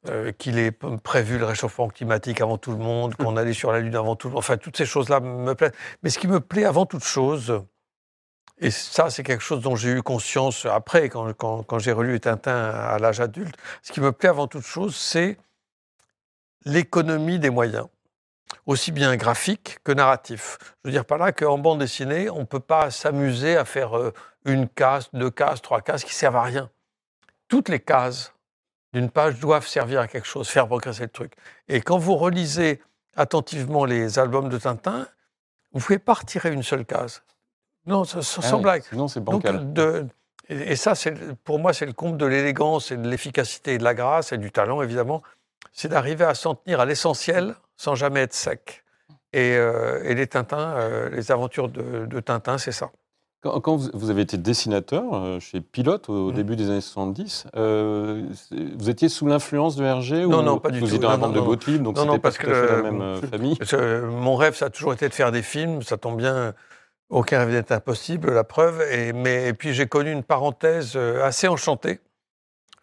euh, 0.10 0.32
qu'il 0.34 0.60
ait 0.60 0.72
prévu 0.72 1.38
le 1.40 1.46
réchauffement 1.46 1.90
climatique 1.90 2.42
avant 2.42 2.58
tout 2.58 2.72
le 2.72 2.78
monde, 2.78 3.16
qu'on 3.16 3.38
allait 3.38 3.54
sur 3.54 3.72
la 3.72 3.80
Lune 3.82 3.96
avant 3.96 4.16
tout 4.16 4.28
le 4.28 4.34
monde. 4.34 4.40
Enfin, 4.40 4.58
toutes 4.58 4.78
ces 4.78 4.86
choses-là 4.86 5.20
me 5.22 5.56
plaisent. 5.56 5.72
Mais 6.04 6.10
ce 6.12 6.20
qui 6.20 6.28
me 6.28 6.40
plaît 6.42 6.66
avant 6.66 6.86
toute 6.86 7.04
chose, 7.06 7.64
et 8.60 8.72
ça, 8.72 9.10
c'est 9.10 9.24
quelque 9.24 9.44
chose 9.44 9.62
dont 9.62 9.76
j'ai 9.76 9.92
eu 9.92 10.02
conscience 10.04 10.66
après, 10.66 11.10
quand, 11.10 11.34
quand- 11.34 11.64
quand 11.64 11.80
j'ai 11.80 11.92
relu 11.92 12.20
Tintin 12.20 12.56
à 12.72 13.00
l'âge 13.00 13.20
adulte, 13.20 13.56
ce 13.84 13.92
qui 13.92 14.02
me 14.02 14.12
plaît 14.14 14.30
avant 14.30 14.48
toute 14.48 14.66
chose, 14.66 14.96
c'est 14.96 15.38
l'économie 16.66 17.40
des 17.40 17.50
moyens, 17.50 17.88
aussi 18.66 18.92
bien 18.92 19.16
graphique 19.16 19.80
que 19.84 19.92
narratif. 19.92 20.58
Je 20.84 20.90
veux 20.90 20.92
dire 20.92 21.06
par 21.06 21.18
là 21.18 21.32
qu'en 21.32 21.58
bande 21.58 21.80
dessinée, 21.80 22.30
on 22.30 22.40
ne 22.40 22.46
peut 22.46 22.60
pas 22.60 22.92
s'amuser 22.92 23.58
à 23.58 23.66
faire 23.66 23.98
euh, 23.98 24.14
une 24.46 24.68
case, 24.70 25.10
deux 25.14 25.30
cases, 25.32 25.62
trois 25.62 25.82
cases 25.82 26.04
qui 26.04 26.14
servent 26.14 26.36
à 26.38 26.44
rien. 26.44 26.70
Toutes 27.48 27.70
les 27.70 27.80
cases 27.80 28.34
d'une 28.94 29.10
page 29.10 29.40
doivent 29.40 29.68
servir 29.68 30.00
à 30.00 30.08
quelque 30.08 30.28
chose, 30.28 30.48
faire 30.48 30.68
progresser 30.68 31.04
le 31.04 31.10
truc. 31.10 31.34
Et 31.68 31.82
quand 31.82 31.98
vous 31.98 32.16
relisez 32.16 32.82
attentivement 33.16 33.86
les 33.86 34.20
albums 34.20 34.50
de 34.50 34.58
Tintin, 34.58 35.08
vous 35.72 35.80
ne 35.80 35.84
pouvez 35.84 36.00
pas 36.00 36.14
retirer 36.14 36.52
une 36.52 36.64
seule 36.64 36.86
case. 36.86 37.22
Non, 37.86 38.04
sans, 38.04 38.22
sans 38.22 38.42
Ah 38.42 38.56
oui, 38.56 38.62
blague. 38.64 38.84
Sinon, 38.84 39.08
c'est 39.08 39.24
Donc, 39.24 39.44
bancal. 39.44 39.74
de- 39.74 40.08
et, 40.48 40.72
et 40.72 40.76
ça, 40.76 40.94
pour 41.44 41.60
moi, 41.60 41.74
c'est 41.74 41.86
le 41.86 41.94
comble 41.94 42.18
de 42.18 42.26
l'élégance 42.26 42.92
et 42.92 42.98
de 42.98 43.08
l'efficacité 43.08 43.74
et 43.74 43.78
de 43.78 43.84
la 43.84 43.94
grâce 43.94 44.32
et 44.32 44.38
du 44.38 44.52
talent, 44.52 44.82
évidemment. 44.82 45.22
C'est 45.74 45.90
d'arriver 45.90 46.24
à 46.26 46.34
s'en 46.34 46.56
tenir 46.56 46.80
à 46.80 46.86
l'essentiel 46.86 47.56
sans 47.78 47.96
jamais 47.96 48.22
être 48.22 48.34
sec. 48.34 48.84
Et, 49.34 49.56
euh, 49.58 50.02
et 50.04 50.16
les 50.16 50.28
Tintins, 50.28 50.76
euh, 50.78 51.10
les 51.10 51.32
aventures 51.32 51.68
de, 51.70 52.06
de 52.06 52.20
Tintin, 52.20 52.58
c'est 52.58 52.72
ça. 52.72 52.90
Quand, 53.42 53.60
quand 53.60 53.76
vous, 53.76 53.90
vous 53.94 54.10
avez 54.10 54.22
été 54.22 54.38
dessinateur 54.38 55.04
euh, 55.14 55.40
chez 55.40 55.62
Pilote 55.62 56.10
au, 56.10 56.30
Mhm. 56.30 56.36
début 56.36 56.56
des 56.56 56.70
années 56.70 56.82
70, 56.82 57.46
euh, 57.56 58.24
c'est- 58.34 58.56
vous 58.78 58.90
étiez 58.90 59.10
sous 59.10 59.28
l'influence 59.28 59.76
de 59.76 59.84
Hergé 59.84 60.26
Non, 60.26 60.40
ou 60.40 60.42
non, 60.42 60.58
pas 60.58 60.70
du 60.72 60.80
vous 60.80 60.86
tout. 60.88 60.94
étiez 60.94 61.00
dans 61.00 61.10
la 61.12 61.18
bande 61.18 61.34
de. 61.36 61.40
Gottlieb, 61.42 61.84
donc 61.84 61.98
c'était 61.98 62.18
pas 62.18 62.32
tout 62.32 62.42
à 62.50 62.54
fait 62.54 62.82
la 62.82 62.82
même 62.92 63.22
famille? 63.30 63.58
Mon 64.10 64.36
rêve, 64.36 64.56
ça 64.56 64.66
a 64.66 64.70
toujours 64.70 64.94
été 64.94 65.08
de 65.10 65.14
faire 65.14 65.32
des 65.32 65.42
films. 65.44 65.82
Ça 65.84 65.98
tombe 65.98 66.18
bien. 66.18 66.54
Aucun 67.10 67.38
rêve 67.40 67.50
n'est 67.50 67.72
impossible, 67.72 68.32
la 68.34 68.44
preuve. 68.44 68.82
Et, 68.90 69.14
mais, 69.14 69.50
et 69.50 69.54
puis 69.54 69.74
j'ai 69.74 69.86
connu 69.86 70.12
une 70.12 70.24
parenthèse 70.24 70.96
assez 70.96 71.48
enchantée. 71.48 72.00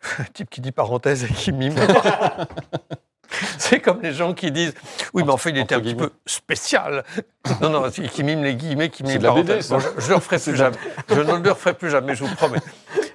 Type 0.35 0.51
qui 0.51 0.61
dit 0.61 0.71
parenthèse 0.73 1.25
et 1.25 1.29
qui 1.29 1.51
mime. 1.51 1.75
C'est 3.59 3.81
comme 3.81 4.03
les 4.03 4.13
gens 4.13 4.35
qui 4.35 4.51
disent 4.51 4.75
Oui, 5.15 5.23
mais 5.25 5.33
en 5.33 5.37
fait, 5.37 5.51
il 5.51 5.59
était 5.59 5.75
un 5.75 5.81
petit 5.81 5.95
peu 5.95 6.11
spécial. 6.27 7.05
Non, 7.61 7.71
non, 7.71 7.91
qui 7.91 8.23
mime 8.23 8.45
les 8.45 8.55
guillemets, 8.55 8.89
qui 8.89 9.03
mime 9.03 9.19
de 9.19 9.23
la 9.25 9.33
BD, 9.33 9.47
parenthèse. 9.47 9.67
ça. 9.67 9.75
Bon, 9.77 9.81
je, 9.81 10.01
je 10.01 10.09
le 10.11 10.15
referai 10.15 10.39
plus 10.39 10.57
jamais. 10.57 10.77
Je 11.09 11.15
ne 11.15 11.43
le 11.43 11.51
referai 11.51 11.75
plus 11.75 11.91
jamais, 11.91 12.15
je 12.15 12.25
vous 12.25 12.35
promets. 12.37 12.61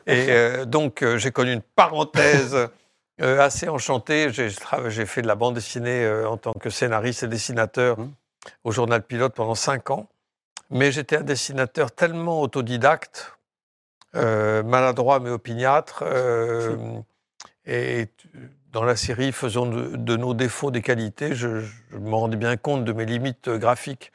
Et 0.06 0.26
euh, 0.30 0.66
donc, 0.66 1.02
euh, 1.02 1.18
j'ai 1.18 1.32
connu 1.32 1.54
une 1.54 1.62
parenthèse 1.62 2.68
euh, 3.22 3.40
assez 3.42 3.70
enchantée. 3.70 4.30
J'ai 4.32 5.06
fait 5.06 5.22
de 5.22 5.28
la 5.28 5.36
bande 5.36 5.56
dessinée 5.56 6.04
euh, 6.04 6.28
en 6.30 6.36
tant 6.38 6.52
que 6.54 6.70
scénariste 6.70 7.24
et 7.24 7.28
dessinateur 7.28 7.98
Mhm. 7.98 8.12
au 8.66 8.72
journal 8.72 9.02
Pilote 9.02 9.34
pendant 9.34 9.56
cinq 9.56 9.90
ans. 9.92 10.08
Mais 10.70 10.92
j'étais 10.92 11.18
un 11.18 11.22
dessinateur 11.22 11.92
tellement 11.92 12.42
autodidacte, 12.42 13.38
euh, 14.16 14.62
maladroit 14.64 15.20
mais 15.22 15.30
opiniâtre. 15.30 16.04
et 17.66 18.08
dans 18.78 18.84
la 18.84 18.96
série, 18.96 19.32
faisant 19.32 19.66
de, 19.66 19.96
de 19.96 20.18
nos 20.18 20.36
défauts 20.36 20.70
des 20.70 20.84
qualités, 20.84 21.34
je, 21.34 21.62
je 21.62 21.98
me 21.98 22.14
rendais 22.14 22.38
bien 22.38 22.58
compte 22.58 22.86
de 22.86 22.94
mes 22.94 23.06
limites 23.06 23.50
graphiques. 23.50 24.12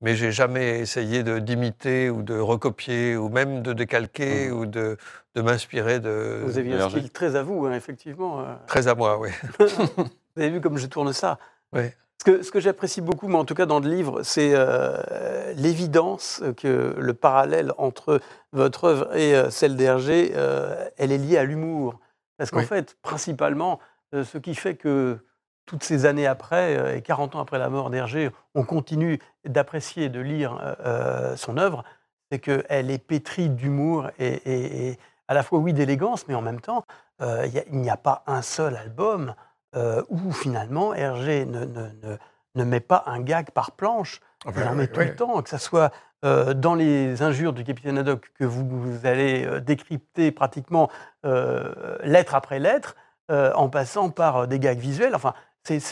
Mais 0.00 0.16
j'ai 0.16 0.32
jamais 0.32 0.80
essayé 0.80 1.22
d'imiter 1.22 2.10
ou 2.10 2.24
de 2.24 2.36
recopier 2.36 3.16
ou 3.16 3.28
même 3.28 3.62
de 3.62 3.72
décalquer 3.72 4.50
ou 4.50 4.66
de, 4.66 4.96
de 5.36 5.40
m'inspirer 5.40 6.00
de. 6.00 6.40
Vous 6.42 6.58
aviez 6.58 6.74
un 6.74 6.88
style 6.88 7.10
très 7.10 7.36
à 7.36 7.44
vous, 7.44 7.66
hein, 7.66 7.74
effectivement. 7.74 8.40
euh. 8.40 8.54
Très 8.66 8.88
à 8.88 8.96
moi, 8.96 9.20
oui. 9.20 9.28
Vous 9.60 10.42
avez 10.42 10.50
vu 10.50 10.60
comme 10.60 10.78
je 10.78 10.86
tourne 10.88 11.12
ça 11.12 11.38
Oui. 11.72 11.82
Ce 12.26 12.50
que, 12.50 12.58
j'apprécie 12.58 13.02
beaucoup, 13.02 13.28
mais 13.28 13.36
en 13.36 13.44
tout 13.44 13.54
cas 13.54 13.66
dans 13.66 13.78
le 13.78 13.88
livre, 13.88 14.24
c'est 14.24 14.50
euh, 14.54 15.52
l'évidence 15.54 16.42
que 16.56 16.96
le 16.98 17.14
parallèle 17.14 17.72
entre 17.78 18.20
votre 18.52 18.84
œuvre 18.84 19.16
et 19.16 19.36
euh, 19.36 19.50
celle 19.50 19.76
d'Hergé, 19.76 20.32
euh, 20.34 20.88
elle 20.96 21.12
est 21.12 21.18
liée 21.18 21.38
à 21.38 21.44
l'humour. 21.44 22.00
Parce 22.38 22.50
qu'en 22.50 22.58
Oui. 22.60 22.66
fait, 22.66 22.96
principalement, 23.02 23.78
ce 24.12 24.38
qui 24.38 24.54
fait 24.54 24.74
que 24.76 25.18
toutes 25.66 25.84
ces 25.84 26.06
années 26.06 26.26
après, 26.26 26.76
euh, 26.76 26.96
et 26.96 27.02
40 27.02 27.36
ans 27.36 27.40
après 27.40 27.58
la 27.58 27.68
mort 27.70 27.88
d'Hergé, 27.90 28.30
on 28.54 28.64
continue 28.64 29.18
d'apprécier 29.46 30.04
et 30.04 30.08
de 30.08 30.20
lire 30.20 30.58
euh, 30.62 30.74
euh, 30.84 31.36
son 31.36 31.56
œuvre, 31.56 31.84
c'est 32.30 32.38
qu'elle 32.38 32.90
est 32.90 32.98
pétrie 32.98 33.48
d'humour 33.48 34.10
et, 34.18 34.26
et- 34.28 34.88
et 34.90 34.98
à 35.28 35.34
la 35.34 35.42
fois, 35.42 35.60
oui, 35.60 35.72
d'élégance, 35.72 36.26
mais 36.28 36.34
en 36.34 36.42
même 36.42 36.60
temps, 36.60 36.84
euh, 37.22 37.44
il 37.46 37.52
y 37.54 37.58
a- 37.58 37.64
il 37.70 37.78
n'y 37.78 37.90
a 37.90 37.96
pas 37.96 38.22
un 38.26 38.42
seul 38.42 38.76
album 38.76 39.34
euh, 39.74 40.02
où 40.10 40.32
finalement 40.32 40.92
Hergé 40.92 41.46
ne, 41.46 41.64
ne, 41.64 41.86
ne, 42.02 42.16
ne 42.56 42.64
met 42.64 42.80
pas 42.80 43.04
un 43.06 43.20
gag 43.20 43.50
par 43.52 43.72
planche. 43.72 44.20
Il 44.44 44.50
en 44.68 44.74
met 44.74 44.86
tout 44.88 45.00
le 45.00 45.16
temps, 45.16 45.40
que 45.42 45.48
ce 45.48 45.56
soit 45.56 45.90
euh, 46.24 46.52
dans 46.52 46.74
les 46.74 47.22
injures 47.22 47.52
du 47.54 47.64
capitaine 47.64 47.96
Haddock 47.98 48.30
que 48.38 48.44
vous, 48.44 48.68
vous 48.68 49.06
allez 49.06 49.44
euh, 49.46 49.60
décrypter 49.60 50.30
pratiquement 50.32 50.90
euh, 51.24 51.96
lettre 52.02 52.34
après 52.34 52.58
lettre, 52.58 52.94
euh, 53.32 53.52
en 53.54 53.68
passant 53.68 54.10
par 54.10 54.36
euh, 54.36 54.46
des 54.46 54.58
gags 54.58 54.78
visuels. 54.78 55.14
Enfin, 55.14 55.34
c'est- 55.64 55.82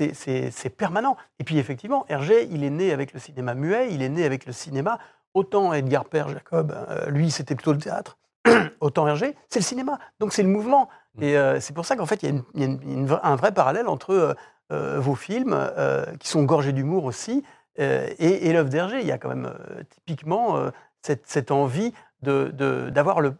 permanent. 0.77 1.17
Et 1.39 1.45
puis 1.45 1.59
effectivement, 1.59 2.05
Hergé, 2.09 2.47
il 2.51 2.63
est 2.65 2.71
né 2.71 2.93
avec 2.93 3.13
le 3.13 3.19
cinéma 3.21 3.55
muet, 3.55 3.89
il 3.93 4.03
est 4.03 4.09
né 4.09 4.25
avec 4.25 4.47
le 4.47 4.53
cinéma. 4.53 4.99
Autant 5.35 5.73
Edgar 5.73 6.05
Père 6.07 6.29
Jacob, 6.29 6.73
euh, 6.89 7.09
lui, 7.11 7.31
c'était 7.31 7.55
plutôt 7.55 7.73
le 7.73 7.79
théâtre. 7.79 8.19
Autant 8.81 9.07
Hergé, 9.09 9.37
c'est 9.49 9.61
le 9.61 9.65
cinéma. 9.65 9.99
Donc 10.19 10.33
c'est 10.33 10.43
le 10.43 10.49
mouvement. 10.49 10.89
Et 11.21 11.37
euh, 11.37 11.61
c'est 11.61 11.73
pour 11.73 11.85
ça 11.87 11.97
qu'en 11.97 12.07
fait, 12.07 12.23
il 12.23 12.27
y 12.29 12.33
a, 12.33 12.35
une- 12.35 12.45
il 12.55 12.61
y 12.61 12.65
a 12.65 12.67
une- 12.67 12.83
une 12.83 13.07
vra- 13.07 13.21
un 13.23 13.37
vrai 13.37 13.53
parallèle 13.53 13.89
entre 13.89 14.37
vos 14.71 15.17
films, 15.17 15.59
qui 16.21 16.29
sont 16.29 16.45
gorgés 16.45 16.73
d'humour 16.73 17.05
aussi, 17.05 17.43
et, 17.77 18.47
et 18.49 18.53
l'œuvre 18.53 18.69
d'Hergé. 18.69 19.01
Il 19.01 19.07
y 19.07 19.11
a 19.11 19.19
quand 19.19 19.29
même 19.29 19.53
typiquement 19.91 20.57
cette, 21.03 21.27
cette 21.27 21.51
envie 21.51 21.93
de- 22.23 22.53
de- 22.55 22.89
d'avoir 22.91 23.21
le- 23.21 23.35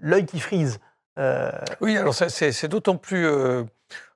l'œil 0.00 0.24
qui 0.24 0.40
frise. 0.40 0.80
Euh, 1.20 1.50
Oui, 1.80 1.96
alors 1.96 2.14
c'est 2.14 2.68
d'autant 2.68 2.96
plus 2.96 3.26
euh, 3.26 3.64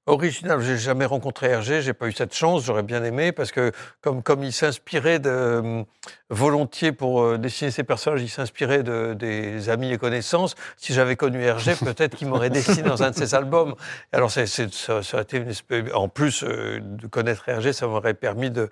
original. 0.07 0.61
J'ai 0.61 0.79
jamais 0.79 1.05
rencontré 1.05 1.49
Hergé, 1.49 1.83
j'ai 1.83 1.93
pas 1.93 2.07
eu 2.07 2.13
cette 2.13 2.35
chance, 2.35 2.65
j'aurais 2.65 2.83
bien 2.83 3.05
aimé 3.05 3.33
parce 3.33 3.53
que 3.53 3.73
comme 4.01 4.23
comme 4.23 4.43
il 4.43 4.53
s'inspirait 4.53 5.19
de 5.19 5.31
euh, 5.31 5.83
volontiers 6.31 6.93
pour 6.93 7.23
euh, 7.23 7.39
dessiner 7.39 7.71
ses 7.71 7.85
personnages, 7.85 8.23
il 8.23 8.31
s'inspirait 8.31 8.83
de, 8.83 9.15
des 9.15 9.69
amis 9.69 9.93
et 9.93 9.99
connaissances. 9.99 10.55
Si 10.77 10.95
j'avais 10.95 11.17
connu 11.17 11.43
Hergé, 11.43 11.75
peut-être 11.85 12.17
qu'il 12.17 12.29
m'aurait 12.29 12.51
dessiné 12.51 12.83
dans 12.83 13.03
un 13.03 13.11
de 13.11 13.17
ses 13.17 13.35
albums. 13.35 13.75
Alors 14.13 14.31
c'est 14.31 14.47
ça, 14.47 15.03
ça 15.03 15.19
a 15.19 15.23
été 15.23 15.37
une 15.39 15.51
espèce, 15.51 15.85
en 15.93 16.09
plus 16.09 16.43
de 16.43 17.07
connaître 17.07 17.49
Hergé, 17.49 17.73
ça 17.73 17.87
m'aurait 17.87 18.15
permis 18.15 18.51
de 18.51 18.71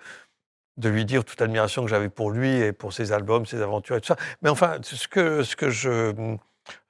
de 0.77 0.89
lui 0.89 1.05
dire 1.05 1.23
toute 1.23 1.39
l'admiration 1.39 1.83
que 1.83 1.89
j'avais 1.89 2.09
pour 2.09 2.31
lui 2.31 2.49
et 2.49 2.73
pour 2.73 2.93
ses 2.93 3.11
albums, 3.11 3.45
ses 3.45 3.61
aventures 3.61 3.95
et 3.97 4.01
tout 4.01 4.07
ça. 4.07 4.15
Mais 4.41 4.49
enfin, 4.49 4.77
ce 4.81 5.07
que, 5.07 5.43
ce 5.43 5.55
que 5.55 5.69
je, 5.69 6.35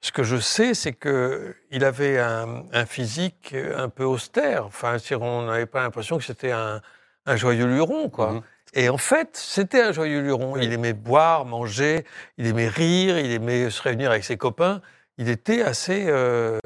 ce 0.00 0.12
que 0.12 0.22
je 0.22 0.36
sais, 0.36 0.74
c'est 0.74 0.92
qu'il 0.92 1.84
avait 1.84 2.18
un, 2.18 2.64
un 2.72 2.86
physique 2.86 3.54
un 3.76 3.88
peu 3.88 4.04
austère. 4.04 4.66
Enfin, 4.66 4.96
on 5.20 5.42
n'avait 5.46 5.66
pas 5.66 5.82
l'impression 5.82 6.18
que 6.18 6.24
c'était 6.24 6.52
un, 6.52 6.80
un 7.26 7.36
joyeux 7.36 7.66
luron, 7.66 8.08
quoi. 8.10 8.32
Mhm. 8.32 8.42
Et 8.76 8.88
en 8.88 8.98
fait, 8.98 9.30
c'était 9.36 9.80
un 9.82 9.92
joyeux 9.92 10.20
luron. 10.20 10.56
Il 10.56 10.72
aimait 10.72 10.92
boire, 10.94 11.44
manger, 11.44 12.04
il 12.38 12.46
aimait 12.46 12.68
rire, 12.68 13.18
il 13.18 13.30
aimait 13.30 13.70
se 13.70 13.80
réunir 13.82 14.10
avec 14.10 14.24
ses 14.24 14.36
copains. 14.36 14.80
Il 15.16 15.28
était 15.28 15.62
assez, 15.62 16.06
euh, 16.08 16.58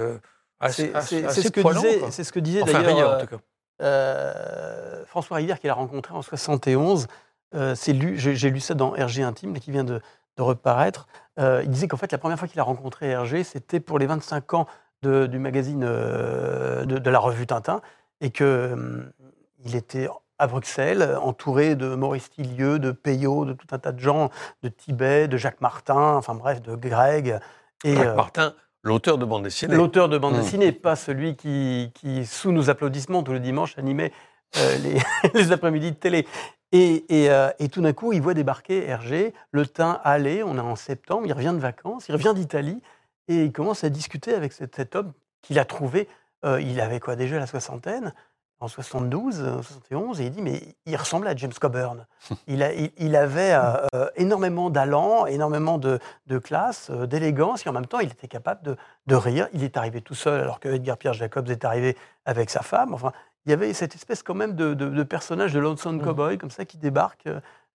assez, 0.59 0.87
c'est 0.87 0.95
assez- 0.95 1.21
c'est- 1.21 1.25
assez 1.27 1.43
c'est 1.43 1.49
ce 1.49 1.53
que 1.53 1.61
disait, 1.75 1.99
quoi. 1.99 2.11
c'est 2.11 2.25
ce 2.25 2.33
que 2.33 2.41
disait 2.41 2.63
Enfin, 2.63 2.83
d'ailleurs 2.83 3.13
euh, 3.13 3.37
euh, 3.83 5.05
François 5.07 5.37
Rivière 5.37 5.59
qu'il 5.61 5.71
a 5.71 5.75
rencontré 5.75 6.15
en 6.15 6.23
71. 6.23 7.07
Euh, 7.55 7.75
c'est 7.75 7.93
lu, 7.93 8.19
j'ai 8.19 8.51
lu 8.51 8.61
ça 8.61 8.75
dans 8.75 8.95
Hergé 8.95 9.23
Intime, 9.23 9.59
qui 9.59 9.71
vient 9.71 9.85
de, 9.85 10.01
de 10.37 10.43
reparaître. 10.43 11.07
Euh, 11.39 11.63
il 11.65 11.71
disait 11.71 11.89
qu'en 11.89 11.97
fait, 11.97 12.11
la 12.13 12.19
première 12.19 12.39
fois 12.39 12.49
qu'il 12.49 12.61
a 12.61 12.65
rencontré 12.65 13.09
Hergé, 13.09 13.45
c'était 13.45 13.81
pour 13.81 13.99
les 13.99 14.07
25 14.07 14.55
ans 14.55 14.67
de- 15.03 15.27
du 15.27 15.39
magazine 15.39 15.85
euh, 15.87 16.85
de, 16.85 16.99
de 16.99 17.11
la 17.11 17.19
revue 17.19 17.47
Tintin, 17.47 17.81
et 18.21 18.31
que 18.31 18.71
hum, 18.73 19.11
il 19.65 19.77
était 19.77 20.09
à 20.41 20.47
Bruxelles, 20.47 21.17
entouré 21.21 21.75
de 21.75 21.95
Maurice 21.95 22.31
Tillieu, 22.31 22.79
de 22.79 22.93
Peyo, 22.93 23.45
de 23.45 23.53
tout 23.53 23.67
un 23.73 23.79
tas 23.79 23.93
de 23.93 23.99
gens, 24.01 24.31
de 24.63 24.69
Tibet, 24.69 25.27
de 25.29 25.37
Jacques 25.37 25.61
Martin, 25.61 26.15
enfin 26.15 26.35
bref, 26.35 26.63
de 26.63 26.75
Greg. 26.77 27.39
Et, 27.85 27.95
Jacques 27.95 28.07
euh, 28.09 28.15
Martin, 28.15 28.55
l'auteur 28.85 29.19
de 29.19 29.25
bande 29.25 29.43
dessinée. 29.45 29.75
L'auteur 29.75 30.09
de 30.09 30.17
bande 30.19 30.35
Mmh. 30.35 30.41
dessinée, 30.41 30.73
pas 30.73 30.95
celui 30.97 31.35
qui, 31.37 31.91
qui, 31.95 32.25
sous 32.27 32.53
nos 32.53 32.71
applaudissements 32.71 33.23
tous 33.25 33.33
les 33.33 33.41
dimanches, 33.41 33.77
animait 33.79 34.13
euh, 34.59 34.79
les, 34.79 34.99
les 35.35 35.53
après-midi 35.53 35.91
de 35.91 35.97
télé. 35.97 36.27
Et, 36.73 37.05
et, 37.25 37.31
euh, 37.31 37.51
et 37.59 37.69
tout 37.69 37.81
d'un 37.81 37.93
coup, 37.95 38.13
il 38.13 38.21
voit 38.21 38.35
débarquer 38.35 38.87
Hergé, 38.87 39.33
le 39.53 39.67
teint 39.67 40.01
allé, 40.05 40.43
on 40.43 40.57
est 40.57 40.61
en 40.61 40.77
septembre, 40.77 41.23
il 41.27 41.33
revient 41.33 41.53
de 41.55 41.61
vacances, 41.61 42.09
il 42.09 42.13
revient 42.13 42.33
d'Italie, 42.35 42.83
et 43.29 43.45
il 43.45 43.53
commence 43.53 43.85
à 43.85 43.89
discuter 43.89 44.35
avec 44.35 44.53
cet, 44.53 44.77
cet 44.77 44.95
homme 44.95 45.13
qu'il 45.43 45.59
a 45.59 45.65
trouvé, 45.65 46.09
euh, 46.45 46.61
il 46.61 46.81
avait 46.81 47.01
quoi 47.01 47.17
déjà 47.17 47.39
la 47.39 47.47
soixantaine, 47.47 48.13
en 48.61 48.67
72, 48.69 49.41
euh, 49.41 49.63
71, 49.63 50.21
et 50.21 50.25
il 50.25 50.31
dit 50.33 50.43
mais 50.43 50.61
il 50.85 50.97
ressemblait 50.97 51.31
à 51.31 51.37
James 51.37 51.53
Coburn. 51.59 52.07
il, 52.49 52.63
a- 52.63 52.75
il- 52.75 52.91
il 52.99 53.15
avait 53.17 53.53
euh, 53.55 53.87
euh, 53.95 54.11
énormément 54.17 54.69
d'allant, 54.69 55.27
énormément 55.27 55.79
de, 55.79 56.01
de 56.27 56.39
classe, 56.39 56.91
euh, 56.91 57.07
d'élégance, 57.07 57.65
et 57.65 57.69
en 57.69 57.73
même 57.73 57.87
temps 57.87 58.01
il 58.01 58.11
était 58.11 58.27
capable 58.29 58.63
de, 58.63 58.77
de 59.07 59.15
rire. 59.15 59.49
Il 59.55 59.63
est 59.65 59.77
arrivé 59.77 60.01
tout 60.03 60.17
seul, 60.17 60.41
alors 60.41 60.59
que 60.61 60.69
Edgar 60.69 60.99
Pierre 60.99 61.15
Jacobs 61.15 61.49
est 61.51 61.65
arrivé 61.65 61.97
avec 62.27 62.51
sa 62.51 62.61
femme. 62.63 62.93
Enfin, 62.95 63.13
il 63.49 63.51
y 63.51 63.55
avait 63.55 63.73
cette 63.73 63.95
espèce 63.95 64.23
quand 64.23 64.35
même 64.35 64.55
de, 64.55 64.75
de- 64.75 64.91
de 64.91 65.03
personnage 65.03 65.55
de 65.55 65.59
Lonesome 65.59 66.03
Cowboy 66.03 66.37
comme 66.37 66.51
ça 66.51 66.67
qui 66.67 66.77
débarque. 66.77 67.27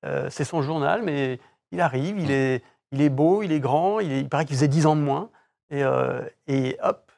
Euh, 0.06 0.30
c'est 0.30 0.44
son 0.44 0.62
journal, 0.62 1.01
mais 1.01 1.39
il 1.72 1.82
arrive, 1.82 2.20
il 2.20 2.30
est, 2.30 2.62
il 2.92 3.01
est 3.01 3.10
beau, 3.10 3.42
il 3.42 3.51
est 3.51 3.60
grand, 3.60 4.00
il, 4.00 4.12
est- 4.12 4.20
il 4.22 4.30
paraît 4.30 4.46
qu'il 4.46 4.56
faisait 4.56 4.68
10 4.68 4.86
ans 4.86 4.96
de 4.96 5.01
moins, 5.01 5.32
et, 5.72 5.84
euh, 5.84 6.22
et 6.46 6.77
hop, 6.84 7.12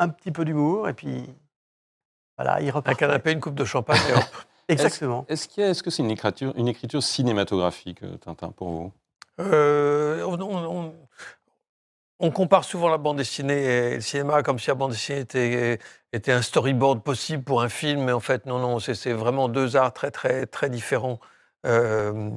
un 0.00 0.08
petit 0.08 0.32
peu 0.32 0.44
d'humour, 0.44 0.88
et 0.88 0.94
puis 0.94 1.26
voilà, 2.36 2.60
il 2.60 2.68
Un 2.70 2.72
repart. 2.72 2.98
canapé, 2.98 3.30
une 3.30 3.40
coupe 3.40 3.54
de 3.54 3.64
champagne 3.64 4.00
et 4.10 4.14
hop. 4.14 4.24
Exactement. 4.68 5.24
Est-ce 5.28 5.46
qu'il 5.46 5.62
y 5.62 5.66
a- 5.66 5.70
est-ce 5.70 5.82
que 5.84 5.90
c'est 5.90 6.02
une 6.02 6.10
écriture, 6.10 6.52
une 6.56 6.66
écriture 6.68 7.02
cinématographique, 7.04 8.02
euh, 8.02 8.16
Tintin, 8.16 8.50
pour 8.50 8.68
vous? 8.70 8.92
Euh, 9.38 10.24
on, 10.24 10.40
on- 10.40 10.94
on- 12.22 12.30
compare 12.32 12.64
souvent 12.64 12.88
la 12.88 12.98
bande 12.98 13.18
dessinée 13.18 13.64
et 13.64 13.94
le 13.96 14.00
cinéma 14.02 14.42
comme 14.44 14.58
si 14.60 14.68
la 14.68 14.74
bande 14.76 14.92
dessinée 14.92 15.20
était, 15.20 15.78
était 16.12 16.32
un 16.32 16.42
storyboard 16.42 17.02
possible 17.02 17.44
pour 17.44 17.62
un 17.62 17.68
film, 17.70 18.04
mais 18.04 18.12
en 18.12 18.20
fait, 18.20 18.46
non, 18.46 18.58
non, 18.60 18.80
c'est 18.80 19.12
vraiment 19.12 19.48
deux 19.48 19.76
arts 19.76 19.92
très, 19.94 20.10
très, 20.12 20.46
très 20.46 20.70
différents. 20.70 21.20
Euh, 21.66 22.30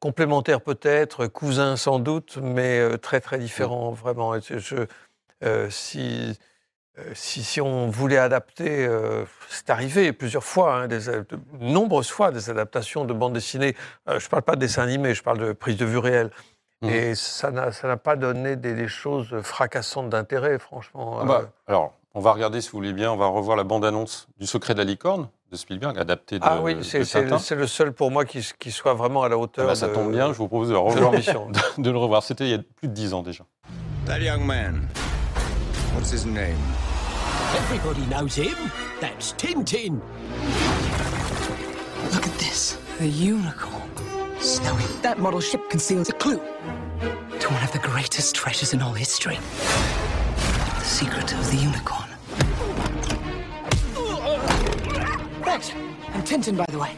complémentaires 0.00 0.62
peut-être, 0.62 1.26
cousins 1.28 1.76
sans 1.76 1.98
doute, 2.00 2.38
mais 2.42 2.80
euh, 2.80 2.98
très, 2.98 3.20
très 3.20 3.38
différents, 3.38 3.92
vraiment. 3.92 4.38
Je- 4.40 4.86
euh, 5.44 5.70
si, 5.70 6.38
si, 7.14 7.44
si 7.44 7.60
on 7.60 7.88
voulait 7.90 8.18
adapter, 8.18 8.86
euh, 8.86 9.24
c'est 9.50 9.70
arrivé 9.70 10.12
plusieurs 10.12 10.44
fois, 10.44 10.76
hein, 10.76 10.88
des, 10.88 11.06
de 11.08 11.26
nombreuses 11.60 12.10
fois, 12.10 12.32
des 12.32 12.50
adaptations 12.50 13.04
de 13.04 13.12
bandes 13.14 13.34
dessinées. 13.34 13.76
Je 14.08 14.14
ne 14.14 14.30
parle 14.30 14.42
pas 14.44 14.54
de 14.56 14.60
dessin 14.60 14.82
animé, 14.82 15.14
je 15.14 15.22
parle 15.22 15.38
de 15.38 15.52
prise 15.52 15.76
de 15.76 15.84
vue 15.86 15.98
réelle. 15.98 16.30
Mhm. 16.82 16.90
Et 16.90 17.14
ça 17.14 17.50
n'a 17.50 17.72
ça 17.72 17.88
n'a 17.88 17.96
pas 17.96 18.16
donné 18.16 18.56
des, 18.56 18.74
des 18.74 18.88
choses 18.88 19.28
fracassantes 19.42 20.10
d'intérêt, 20.10 20.58
franchement. 20.58 21.18
Ah 21.20 21.22
Euh, 21.22 21.26
bah, 21.26 21.42
Alors, 21.66 21.92
on 22.14 22.20
va 22.20 22.32
regarder, 22.32 22.60
si 22.60 22.70
vous 22.70 22.78
voulez 22.78 22.92
bien, 22.92 23.10
on 23.12 23.16
va 23.16 23.26
revoir 23.26 23.56
la 23.56 23.64
bande-annonce 23.64 24.26
du 24.38 24.46
Secret 24.46 24.74
de 24.74 24.78
la 24.78 24.84
licorne 24.84 25.28
de 25.52 25.56
Spielberg, 25.56 25.96
adaptée 25.98 26.38
de, 26.38 26.44
ah 26.44 26.58
oui, 26.60 26.74
de 26.74 26.82
c'est 26.82 26.98
le, 27.22 27.38
c'est 27.38 27.54
le 27.54 27.66
seul 27.68 27.92
pour 27.92 28.10
moi 28.10 28.24
qui, 28.24 28.46
qui 28.58 28.72
soit 28.72 28.94
vraiment 28.94 29.22
à 29.22 29.28
la 29.28 29.36
Ah 29.36 29.38
hauteur 29.38 29.66
bah, 29.66 29.74
ça 29.76 29.86
de, 29.88 29.94
tombe 29.94 30.10
bien, 30.12 30.28
je 30.32 30.38
vous 30.38 30.48
propose 30.48 30.68
de 30.68 30.72
le 30.72 30.78
revoir. 30.80 31.12
de 31.78 31.90
le 31.90 31.98
revoir. 31.98 32.22
C'était 32.22 32.44
il 32.44 32.50
y 32.50 32.54
a 32.54 32.58
plus 32.58 32.88
de 32.88 32.92
dix 32.92 33.14
ans 33.14 33.22
déjà. 33.22 33.44
That 34.06 34.18
young 34.20 34.44
man. 34.44 34.88
What's 35.94 36.10
his 36.12 36.26
name? 36.26 36.56
Everybody 37.56 38.04
knows 38.10 38.36
him. 38.36 38.56
That's 39.00 39.32
Tintin. 39.36 40.00
Look 42.12 42.26
at 42.26 42.38
this. 42.38 42.78
The 42.98 43.06
unicorn. 43.06 43.90
Snowy. 44.40 44.84
That 45.02 45.18
model 45.18 45.40
ship 45.40 45.68
conceals 45.70 46.08
a 46.08 46.12
clue 46.12 46.38
to 46.38 47.48
one 47.48 47.62
of 47.62 47.72
the 47.72 47.80
greatest 47.80 48.34
treasures 48.34 48.72
in 48.72 48.82
all 48.82 48.92
history. 48.92 49.38
The 50.36 50.84
secret 50.84 51.32
of 51.32 51.50
the 51.50 51.56
unicorn. 51.56 52.08
Thanks. 55.44 55.72
I'm 56.12 56.22
Tintin, 56.22 56.56
by 56.56 56.64
the 56.70 56.78
way. 56.78 56.94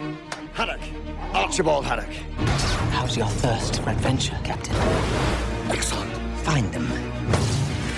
Haddock. 0.52 0.80
Archibald 1.32 1.84
Haddock. 1.84 2.10
How's 2.90 3.16
your 3.16 3.26
thirst 3.28 3.80
for 3.82 3.90
adventure, 3.90 4.38
Captain? 4.44 4.74
Excellent. 5.70 6.12
Find 6.42 6.72
them. 6.72 6.86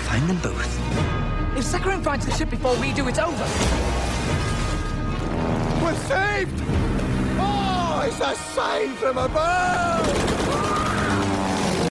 Find 0.05 0.29
them 0.29 0.37
both. 0.37 0.77
If 1.57 1.65
Sakharine 1.65 2.03
finds 2.03 2.25
the 2.25 2.31
ship 2.33 2.49
before 2.49 2.75
we 2.77 2.93
do, 2.93 3.07
it's 3.07 3.19
over. 3.19 3.45
We're 5.83 5.95
saved! 6.07 6.90
It's 8.03 8.19
a 8.19 8.35
sign 8.35 8.95
from 8.95 9.17
above! 9.19 10.07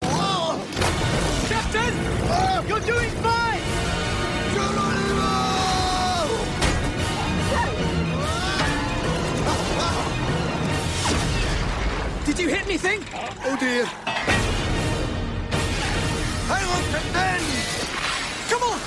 Oh! 0.03 0.61
Captain! 1.49 1.95
You're 2.69 2.81
doing 2.81 3.11
fine! 3.23 3.63
Geronimo! 4.53 5.35
Did 12.27 12.39
you 12.41 12.49
hit 12.49 12.63
anything? 12.65 13.05
Oh 13.47 13.57
dear! 13.59 13.85
Hang 16.49 16.65
on, 16.65 16.83
Captain! 16.91 17.43
Come 18.51 18.63
on! 18.65 18.79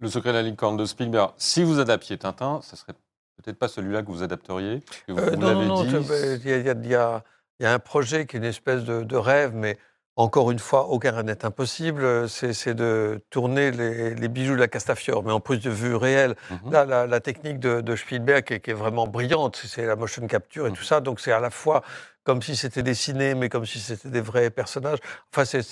Le 0.00 0.08
Secret 0.08 0.32
de 0.32 0.38
la 0.38 0.42
licorne 0.42 0.76
de 0.76 0.84
Spielberg. 0.84 1.30
Si 1.38 1.62
vous 1.62 1.78
adaptiez 1.78 2.18
Tintin, 2.18 2.60
ça 2.62 2.76
serait 2.76 2.94
peut-être 3.42 3.58
pas 3.58 3.68
celui-là 3.68 4.02
que 4.02 4.08
vous 4.08 4.22
adapteriez. 4.22 4.80
que 5.06 5.12
vous 5.12 5.18
Euh, 5.18 5.30
vous 5.30 5.36
non, 5.36 5.54
non, 5.54 5.66
non, 5.66 5.84
il 5.84 5.92
y, 5.92 6.52
a- 6.52 6.56
il 6.56 6.66
y 6.66 6.70
a- 6.70 6.72
il 6.74 6.86
y 6.88 6.94
a- 6.94 7.24
il 7.60 7.64
y 7.64 7.66
a 7.66 7.72
un 7.72 7.78
projet 7.78 8.26
qui 8.26 8.36
est 8.36 8.38
une 8.38 8.44
espèce 8.44 8.84
de, 8.84 9.02
de 9.02 9.16
rêve, 9.16 9.52
mais 9.54 9.76
encore 10.16 10.50
une 10.50 10.58
fois, 10.58 10.88
aucun 10.88 11.12
rêve 11.12 11.24
n'est 11.26 11.44
impossible. 11.44 12.28
C'est 12.28 12.52
c'est 12.52 12.74
de 12.74 13.20
tourner 13.30 13.70
les, 13.70 14.14
les 14.14 14.28
bijoux 14.28 14.54
de 14.54 14.60
la 14.60 14.68
Castafiore, 14.68 15.22
mais 15.24 15.32
en 15.32 15.40
plus 15.40 15.58
de 15.58 15.70
vue 15.70 15.94
réelle. 15.94 16.34
Mhm. 16.50 16.72
Là, 16.72 16.84
la, 16.84 17.06
la 17.06 17.20
technique 17.20 17.58
de, 17.60 17.80
de 17.80 17.96
Spielberg 17.96 18.44
est, 18.50 18.60
qui 18.60 18.70
est 18.70 18.74
vraiment 18.74 19.06
brillante, 19.06 19.56
c'est 19.64 19.86
la 19.86 19.96
motion 19.96 20.26
capture 20.26 20.66
et 20.66 20.70
Mhm. 20.70 20.76
tout 20.76 20.84
ça. 20.84 21.00
Donc 21.00 21.20
c'est 21.20 21.32
à 21.32 21.40
la 21.40 21.50
fois 21.50 21.82
comme 22.24 22.42
si 22.42 22.56
c'était 22.56 22.82
dessiné, 22.82 23.34
mais 23.34 23.48
comme 23.48 23.64
si 23.64 23.80
c'était 23.80 24.10
des 24.10 24.20
vrais 24.20 24.50
personnages. 24.50 24.98
Enfin, 25.32 25.44
c'est- 25.46 25.62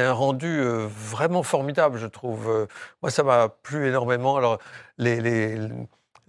un, 0.00 0.12
rendu 0.12 0.46
euh, 0.60 0.86
vraiment 0.88 1.42
formidable, 1.42 1.98
je 1.98 2.06
trouve. 2.06 2.48
Euh, 2.48 2.66
Moi, 3.02 3.10
ça 3.10 3.22
m'a 3.22 3.48
plu 3.50 3.86
énormément. 3.88 4.36
Alors, 4.38 4.58
les, 4.96 5.20
les, 5.20 5.58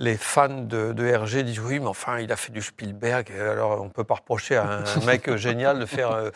les 0.03 0.17
fans 0.17 0.49
de, 0.49 0.91
de 0.91 1.05
Hergé 1.05 1.43
disent 1.43 1.59
oui, 1.59 1.79
mais 1.79 1.87
enfin, 1.87 2.19
il 2.19 2.31
a 2.31 2.35
fait 2.35 2.51
du 2.51 2.61
Spielberg. 2.61 3.31
Alors, 3.31 3.81
on 3.81 3.85
ne 3.85 3.89
peut 3.89 4.03
pas 4.03 4.15
reprocher 4.15 4.57
à 4.57 4.79
un, 4.79 5.05
mec 5.05 5.33
génial 5.35 5.79
de 5.79 5.85
faire, 5.85 6.11
euh, 6.11 6.29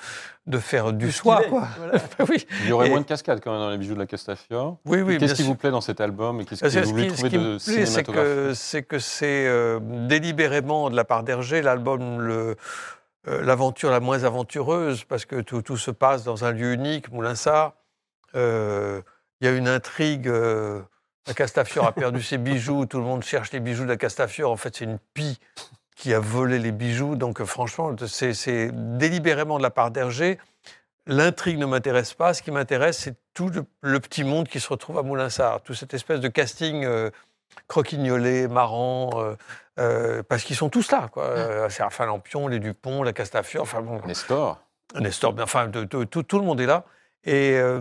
de 0.45 0.57
faire 0.57 0.93
du 0.93 1.11
soi. 1.11 1.37
Stylé, 1.37 1.49
Quoi. 1.49 1.67
voilà. 1.77 1.93
oui, 2.29 2.47
Il 2.63 2.69
y 2.69 2.71
aurait 2.71 2.87
Et- 2.87 2.89
moins 2.89 3.01
de 3.01 3.05
cascades 3.05 3.41
quand 3.43 3.51
même 3.51 3.59
dans 3.59 3.69
les 3.69 3.77
bijoux 3.77 3.93
de 3.95 3.99
la 3.99 4.05
Castafiore. 4.05 4.77
oui, 4.85 5.01
oui. 5.01 5.17
qu'est-ce 5.17 5.33
qui 5.33 5.41
sûr. 5.43 5.51
vous 5.51 5.55
plaît 5.55 5.71
dans 5.71 5.81
cet 5.81 5.99
album 6.01 6.39
et 6.41 6.45
qu'est-ce 6.45 6.61
que 6.61 6.67
vous 6.67 6.85
ce 6.85 6.89
voulez 6.89 7.07
trouver 7.07 7.29
qui 7.29 7.37
de 7.37 7.41
plaît, 7.43 7.59
c'est 7.59 7.85
cinématographique 7.85 8.47
que 8.47 8.53
c'est 8.53 8.83
que 8.83 8.99
c'est 8.99 9.47
euh, 9.47 9.79
délibérément 9.81 10.89
de 10.89 10.95
la 10.95 11.03
part 11.03 11.23
d'Hergé 11.23 11.61
l'album 11.61 12.21
le 12.21 12.55
euh, 13.27 13.41
l'aventure 13.43 13.91
la 13.91 13.99
moins 13.99 14.23
aventureuse 14.23 15.03
parce 15.03 15.25
que 15.25 15.41
tout, 15.41 15.61
tout 15.61 15.75
se 15.77 15.91
passe 15.91 16.23
dans 16.23 16.45
un 16.45 16.51
lieu 16.53 16.71
unique, 16.71 17.11
Moulinsart. 17.11 17.73
Euh, 18.35 19.01
Il 19.41 19.47
y 19.47 19.49
a 19.49 19.53
une 19.53 19.67
intrigue. 19.67 20.27
La 21.27 21.33
Castafiore 21.33 21.85
a 21.87 21.91
perdu 21.91 22.21
ses 22.21 22.37
bijoux. 22.37 22.85
Tout 22.85 22.97
le 22.99 23.03
monde 23.03 23.23
cherche 23.23 23.51
les 23.51 23.59
bijoux 23.59 23.83
de 23.83 23.89
la 23.89 23.97
Castafiore. 23.97 24.51
En 24.51 24.57
fait, 24.57 24.75
c'est 24.77 24.85
une 24.85 24.99
pie 25.13 25.39
qui 25.95 26.13
a 26.13 26.19
volé 26.19 26.59
les 26.59 26.71
bijoux. 26.71 27.15
Donc, 27.15 27.43
franchement, 27.43 27.95
c'est- 28.07 28.33
c'est 28.33 28.69
délibérément 28.73 29.57
de 29.57 29.63
la 29.63 29.69
part 29.71 29.91
d'Hergé. 29.91 30.37
L'intrigue 31.07 31.57
ne 31.57 31.65
m'intéresse 31.65 32.13
pas. 32.13 32.33
Ce 32.33 32.41
qui 32.41 32.51
m'intéresse, 32.51 32.97
c'est 32.99 33.15
tout 33.33 33.49
le, 33.49 33.63
le 33.81 33.99
petit 33.99 34.23
monde 34.23 34.47
qui 34.47 34.59
se 34.59 34.67
retrouve 34.69 34.97
à 34.97 35.03
Moulinsart. 35.03 35.61
Toute 35.61 35.75
cette 35.75 35.93
espèce 35.93 36.19
de 36.19 36.27
casting 36.27 36.83
euh, 36.85 37.09
croquignolé, 37.67 38.47
marrant, 38.47 39.09
euh, 39.15 39.35
euh, 39.79 40.23
parce 40.23 40.43
qu'ils 40.43 40.55
sont 40.55 40.69
tous 40.69 40.91
là. 40.91 41.09
Quoi. 41.11 41.23
Euh, 41.25 41.69
Séraphin 41.69 42.05
Lampion, 42.05 42.47
les 42.47 42.59
Dupont, 42.59 43.03
la 43.03 43.13
Castafiore, 43.13 43.63
enfin 43.63 43.81
bon, 43.81 44.01
Nestor. 44.05 44.59
Nestor, 44.99 45.33
mais 45.33 45.41
enfin, 45.43 45.67
de- 45.67 45.83
de- 45.83 46.03
tout, 46.03 46.23
tout 46.23 46.39
le 46.39 46.45
monde 46.45 46.61
est 46.61 46.65
là. 46.65 46.83
Et, 47.23 47.53
euh, 47.57 47.79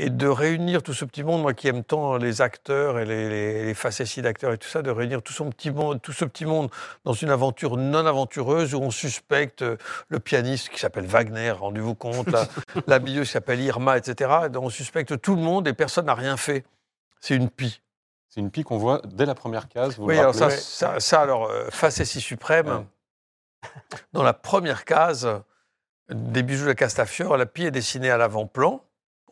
et 0.00 0.10
de 0.10 0.28
réunir 0.28 0.84
tout 0.84 0.94
ce 0.94 1.04
petit 1.04 1.24
monde, 1.24 1.42
moi 1.42 1.54
qui 1.54 1.66
aime 1.66 1.82
tant 1.82 2.16
les 2.18 2.40
acteurs 2.40 3.00
et 3.00 3.04
les, 3.04 3.28
les, 3.28 3.64
les 3.64 3.74
facéties 3.74 4.22
d'acteurs 4.22 4.52
et 4.52 4.58
tout 4.58 4.68
ça, 4.68 4.80
de 4.80 4.92
réunir 4.92 5.22
tout, 5.22 5.32
son 5.32 5.50
petit 5.50 5.72
monde, 5.72 6.00
tout 6.00 6.12
ce 6.12 6.24
petit 6.24 6.46
monde 6.46 6.70
dans 7.04 7.12
une 7.12 7.30
aventure 7.30 7.76
non 7.76 8.06
aventureuse 8.06 8.74
où 8.74 8.78
on 8.80 8.92
suspecte 8.92 9.62
euh, 9.62 9.76
le 10.08 10.20
pianiste 10.20 10.68
qui 10.68 10.78
s'appelle 10.78 11.04
Wagner, 11.06 11.50
rendez-vous 11.50 11.96
compte, 11.96 12.28
la, 12.30 12.46
la 12.86 13.00
qui 13.00 13.26
s'appelle 13.26 13.60
Irma, 13.60 13.98
etc. 13.98 14.30
Et 14.52 14.56
on 14.56 14.70
suspecte 14.70 15.20
tout 15.20 15.34
le 15.34 15.42
monde 15.42 15.66
et 15.66 15.72
personne 15.72 16.06
n'a 16.06 16.14
rien 16.14 16.36
fait. 16.36 16.64
C'est 17.20 17.34
une 17.34 17.50
pie. 17.50 17.82
C'est 18.28 18.38
une 18.40 18.52
pique 18.52 18.66
qu'on 18.66 18.78
voit 18.78 19.02
dès 19.04 19.26
la 19.26 19.34
première 19.34 19.68
case. 19.68 19.96
Vous 19.98 20.04
Oui, 20.04 20.14
le 20.14 20.20
alors 20.20 20.34
ça, 20.34 20.48
ça, 20.50 21.00
ça, 21.00 21.20
alors, 21.22 21.50
euh, 21.50 21.66
facétie 21.70 22.20
suprême, 22.20 22.68
Ouais. 22.68 22.84
dans 24.12 24.22
la 24.22 24.34
première 24.34 24.84
case 24.84 25.28
des 26.08 26.44
bijoux 26.44 26.66
de 26.68 26.72
Castafiore, 26.72 27.36
la 27.36 27.46
pie 27.46 27.64
est 27.64 27.72
dessinée 27.72 28.10
à 28.10 28.16
l'avant-plan. 28.16 28.84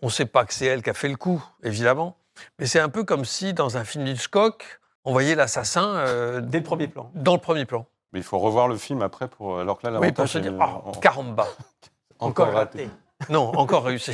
On 0.03 0.07
ne 0.07 0.11
sait 0.11 0.27
pas 0.27 0.45
que 0.45 0.53
c'est 0.55 0.67
elle 0.67 0.83
qui 0.83 0.91
a 0.91 0.95
fait 0.95 1.09
le 1.09 1.17
coup, 1.17 1.43
évidemment. 1.63 2.17
Mais 2.59 2.67
c'est 2.67 2.81
un 2.81 2.89
peu 2.89 3.05
comme 3.05 3.25
si, 3.25 3.55
dans 3.55 3.77
un 3.79 3.85
film 3.85 4.05
d'Hitchcock, 4.05 4.81
on 5.05 5.13
voyait 5.13 5.35
l'assassin 5.35 5.97
euh, 5.97 6.41
Dès 6.41 6.59
le 6.59 6.65
premier 6.65 6.89
plan. 6.89 7.11
dans 7.15 7.35
le 7.35 7.41
premier 7.41 7.65
plan. 7.65 7.87
Mais 8.13 8.21
il 8.21 8.25
faut 8.25 8.39
revoir 8.39 8.69
le 8.69 8.77
film 8.77 9.03
après 9.03 9.29
pour. 9.29 9.59
Alors 9.59 9.79
que 9.79 9.87
là, 9.87 9.99
Oui, 10.01 10.13
pour 10.13 10.29
se 10.29 10.39
dire, 10.39 10.55
ah, 10.61 10.83
euh, 10.87 10.91
en- 10.91 10.93
caramba. 10.93 11.47
encore 12.19 12.53
raté. 12.53 12.89
Non, 13.31 13.49
encore 13.57 13.85
réussi. 13.85 14.13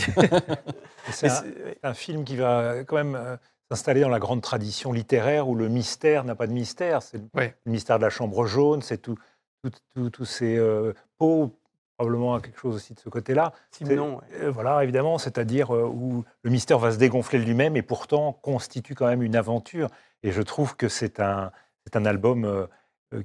C'est 1.10 1.28
un, 1.30 1.42
un 1.82 1.94
film 1.94 2.24
qui 2.24 2.36
va 2.36 2.84
quand 2.84 2.94
même 2.96 3.16
euh, 3.16 3.36
s'installer 3.70 4.00
dans 4.02 4.08
la 4.08 4.20
grande 4.20 4.42
tradition 4.42 4.92
littéraire 4.92 5.48
où 5.48 5.54
le 5.56 5.68
mystère 5.68 6.24
n'a 6.24 6.34
pas 6.36 6.46
de 6.46 6.52
mystère. 6.52 7.02
C'est 7.02 7.18
le, 7.18 7.24
Oui. 7.34 7.50
le 7.66 7.72
mystère 7.72 7.98
de 7.98 8.04
la 8.04 8.10
chambre 8.10 8.46
jaune, 8.46 8.82
c'est 8.82 8.98
tout- 8.98 9.18
tout- 9.64 9.70
tout- 9.94 10.10
tous 10.10 10.24
ces 10.24 10.56
euh, 10.56 10.92
pots 11.18 11.58
probablement 11.96 12.40
quelque 12.40 12.58
chose 12.58 12.74
aussi 12.76 12.94
de 12.94 13.00
ce 13.00 13.08
côté-là. 13.08 13.52
Simenon, 13.70 14.20
C'est- 14.30 14.44
euh, 14.44 14.50
voilà, 14.50 14.82
évidemment, 14.82 15.18
c'est-à-dire 15.18 15.74
euh, 15.74 15.84
où 15.84 16.24
le 16.42 16.50
mystère 16.50 16.78
va 16.78 16.90
se 16.92 16.96
dégonfler 16.98 17.38
de 17.38 17.44
lui-même 17.44 17.76
et 17.76 17.82
pourtant 17.82 18.32
constitue 18.32 18.94
quand 18.94 19.06
même 19.06 19.22
une 19.22 19.36
aventure. 19.36 19.88
Et 20.22 20.32
je 20.32 20.42
trouve 20.42 20.76
que 20.76 20.88
c'est 20.88 21.20
un, 21.20 21.50
c'est 21.84 21.96
un 21.96 22.04
album 22.04 22.44
euh, 22.44 22.66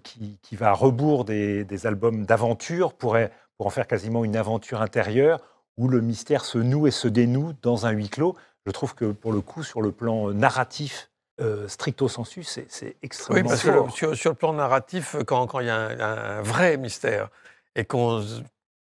qui, 0.03 0.38
qui 0.41 0.56
va 0.56 0.69
à 0.69 0.73
rebours 0.73 1.23
des, 1.25 1.63
des 1.63 1.88
albums 1.88 2.25
d'aventure 2.25 2.93
pour, 2.93 3.17
pour 3.58 3.67
en 3.67 3.69
faire 3.69 3.88
quasiment 3.88 4.25
une 4.25 4.36
aventure 4.36 4.82
intérieure 4.82 5.39
où 5.77 5.88
le 5.88 6.01
mystère 6.01 6.43
se 6.43 6.58
noue 6.58 6.88
et 6.88 6.91
se 6.91 7.08
dénoue 7.08 7.53
dans 7.62 7.86
un 7.86 7.91
huis 7.91 8.10
clos. 8.10 8.36
Je 8.65 8.71
trouve 8.71 8.95
que 8.95 9.06
pour 9.12 9.32
le 9.32 9.41
coup, 9.41 9.63
sur 9.63 9.82
le 9.82 9.91
plan 9.91 10.32
narratif, 10.34 11.10
euh, 11.39 11.67
stricto 11.67 12.08
sensu, 12.10 12.43
c'est 12.43 12.65
c'est 12.69 12.86
Oui, 12.88 12.93
extrêmement 13.03 13.49
parce 13.49 13.62
que 13.63 13.71
fort. 13.71 13.91
sur, 13.91 14.15
sur 14.15 14.32
le 14.32 14.36
plan 14.36 14.53
narratif, 14.53 15.15
quand, 15.25 15.45
quand 15.47 15.60
il 15.62 15.67
y 15.67 15.69
a 15.69 15.75
un, 15.77 15.99
un 16.39 16.41
vrai 16.41 16.77
mystère 16.77 17.30
et 17.75 17.86
qu'on 17.86 18.21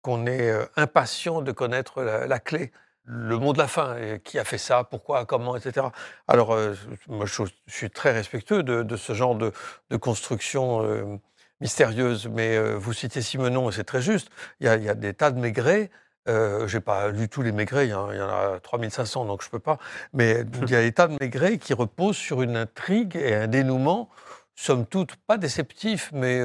qu'on 0.02 0.26
est 0.26 0.50
euh, 0.50 0.66
impatient 0.76 1.42
de 1.42 1.52
connaître 1.52 2.02
la, 2.02 2.40
clé, 2.40 2.72
le 3.06 3.38
mot 3.38 3.54
de 3.54 3.58
la 3.58 3.68
fin, 3.68 3.96
qui 4.24 4.40
a 4.40 4.44
fait 4.44 4.58
ça, 4.58 4.84
pourquoi, 4.84 5.26
comment, 5.26 5.56
etc. 5.56 5.88
Alors, 6.28 6.54
euh, 6.54 6.76
je 7.24 7.44
suis 7.68 7.90
très 7.90 8.12
respectueux 8.12 8.64
de, 8.64 8.96
ce 8.96 9.14
genre 9.14 9.36
de, 9.36 9.52
construction 9.98 10.84
euh, 10.84 11.18
mystérieuse, 11.60 12.28
mais 12.28 12.60
vous 12.76 12.94
citez 12.94 13.22
Simenon, 13.22 13.70
et 13.70 13.74
c'est 13.74 13.84
très 13.84 14.02
juste. 14.02 14.30
Il 14.60 14.68
y 14.68 14.70
a, 14.70 14.96
des 14.96 15.14
tas 15.14 15.32
de 15.32 15.40
maigrets. 15.40 15.92
Euh, 16.28 16.68
j'ai 16.68 16.82
pas 16.82 17.10
lu 17.10 17.30
tous 17.30 17.42
les 17.42 17.52
maigrets, 17.52 17.88
il 17.88 17.90
y, 17.90 17.94
en, 17.96 18.12
y 18.12 18.22
en 18.22 18.30
a 18.30 18.60
3500, 18.60 19.26
donc 19.26 19.44
je 19.44 19.50
peux 19.50 19.60
pas. 19.60 19.80
Mais 20.14 20.44
il 20.62 20.70
y 20.70 20.76
a 20.76 20.82
des 20.82 20.92
tas 20.92 21.08
de 21.08 21.18
maigrets 21.20 21.58
qui 21.58 21.74
reposent 21.74 22.18
sur 22.18 22.44
une 22.44 22.56
intrigue 22.56 23.16
et 23.16 23.34
un 23.34 23.48
dénouement, 23.48 24.08
somme 24.56 24.86
toute, 24.86 25.16
pas 25.16 25.38
déceptif, 25.38 26.12
mais 26.14 26.40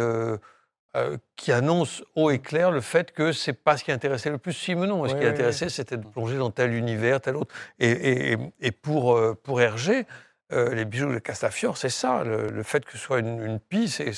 euh, 0.97 1.17
qui 1.37 1.53
annonce 1.53 2.03
haut 2.15 2.31
et 2.31 2.39
clair 2.39 2.71
le 2.71 2.81
fait 2.81 3.13
que 3.13 3.33
c'est 3.33 3.53
pas 3.53 3.77
ce 3.77 3.85
qui 3.85 3.93
intéressait 3.93 4.31
le 4.31 4.39
plus 4.39 4.53
Simenon. 4.53 5.05
Et 5.05 5.09
ce 5.11 5.15
qui 5.15 5.21
ouais, 5.21 5.29
intéressait, 5.29 5.69
c'était 5.69 5.97
de 5.97 6.07
plonger 6.07 6.39
dans 6.39 6.51
tel 6.51 6.73
univers, 6.75 7.21
tel 7.21 7.37
autre. 7.37 7.55
Et, 7.79 7.91
et- 7.91 8.33
et- 8.33 8.39
et 8.61 8.71
pour, 8.73 9.17
euh, 9.17 9.35
pour 9.35 9.61
Hergé, 9.61 10.07
euh, 10.53 10.75
les 10.75 10.85
bijoux 10.85 11.13
de 11.13 11.19
Castafiore, 11.19 11.77
c'est 11.77 11.89
ça. 11.91 12.25
Le, 12.25 12.49
le 12.49 12.63
fait 12.63 12.85
que 12.85 12.93
ce 12.93 12.99
soit 12.99 13.19
une, 13.19 13.43
une 13.45 13.59
pie, 13.61 13.89
c'est, 13.89 14.13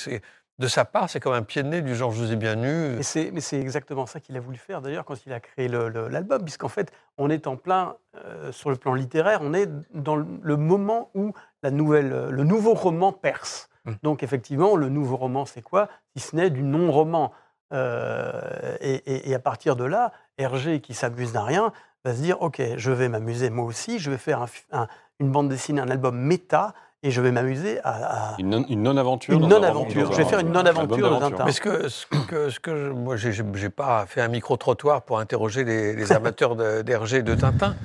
de 0.58 0.66
sa 0.66 0.84
part, 0.84 1.08
c'est 1.08 1.20
comme 1.20 1.32
un 1.34 1.42
pied 1.42 1.62
de 1.62 1.68
nez 1.68 1.82
du 1.82 1.94
genre 1.94 2.10
Je 2.12 2.18
vous 2.22 2.32
ai 2.32 2.36
bien 2.36 2.54
nu. 2.56 2.98
Et 2.98 3.02
c'est- 3.02 3.30
mais 3.32 3.40
c'est 3.40 3.60
exactement 3.60 4.06
ça 4.06 4.20
qu'il 4.20 4.36
a 4.36 4.40
voulu 4.40 4.58
faire 4.58 4.82
d'ailleurs 4.82 5.04
quand 5.04 5.24
il 5.26 5.32
a 5.32 5.40
créé 5.40 5.68
l'album, 5.68 6.42
puisqu'en 6.42 6.68
fait, 6.68 6.92
on 7.16 7.30
est 7.30 7.46
en 7.46 7.56
plein, 7.56 7.96
euh, 8.24 8.52
sur 8.52 8.68
le 8.70 8.76
plan 8.76 8.94
littéraire, 8.94 9.38
on 9.42 9.54
est 9.54 9.68
dans 9.94 10.16
le, 10.16 10.26
le 10.42 10.56
moment 10.56 11.10
où 11.14 11.32
la 11.62 11.70
nouvelle, 11.70 12.28
le 12.30 12.44
nouveau 12.44 12.74
roman 12.74 13.12
perce. 13.12 13.68
Mm. 13.88 13.94
Donc 14.02 14.22
effectivement, 14.22 14.76
le 14.76 14.88
nouveau 14.88 15.16
roman, 15.16 15.44
c'est 15.46 15.62
quoi? 15.62 15.88
Si 16.16 16.22
ce 16.22 16.36
n'est 16.36 16.50
du 16.50 16.62
non-roman. 16.62 17.32
Euh, 17.74 18.76
et, 18.80 18.94
et- 18.94 19.30
et 19.30 19.34
à 19.34 19.38
partir 19.38 19.76
de 19.76 19.84
là, 19.84 20.12
Hergé, 20.38 20.80
qui 20.80 20.94
s'amuse 20.94 21.32
d'un 21.32 21.42
rien, 21.44 21.72
va 22.04 22.14
se 22.14 22.20
dire, 22.22 22.40
OK, 22.40 22.62
je 22.76 22.90
vais 22.90 23.08
m'amuser 23.08 23.50
moi 23.50 23.64
aussi, 23.66 23.98
je 23.98 24.10
vais 24.10 24.16
faire 24.18 24.40
un 24.42 24.46
un- 24.72 24.86
une 25.20 25.30
bande 25.30 25.48
dessinée, 25.48 25.80
un 25.80 25.88
album 25.90 26.16
méta, 26.16 26.72
et 27.02 27.10
je 27.10 27.20
vais 27.20 27.30
m'amuser 27.32 27.78
à, 27.84 28.30
à- 28.32 28.36
Une 28.38 28.50
non- 28.50 28.64
une 28.68 28.82
non-aventure. 28.82 29.34
Une 29.34 29.44
un 29.44 29.48
non-aventure. 29.48 30.12
Je 30.12 30.16
vais 30.16 30.24
faire 30.24 30.38
un- 30.38 30.42
une 30.42 30.48
un 30.48 30.52
non-aventure 30.62 30.96
dans 30.96 31.18
d'aventure. 31.18 31.30
Tintin. 31.30 31.44
Mais 31.44 31.52
ce 31.52 31.60
que, 31.60 31.88
ce 31.88 32.06
que, 32.06 32.50
ce 32.50 32.58
que 32.60 32.74
je- 32.86 32.90
moi, 32.92 33.16
j'ai- 33.16 33.32
j'ai 33.32 33.44
j'ai 33.54 33.70
pas 33.70 34.06
fait 34.06 34.20
un 34.22 34.28
micro-trottoir 34.28 35.02
pour 35.02 35.18
interroger 35.18 35.64
les, 35.64 35.94
les 35.94 36.12
amateurs 36.12 36.56
de- 36.56 36.82
d'Hergé 36.82 37.18
et 37.18 37.22
de 37.22 37.34
Tintin. 37.34 37.76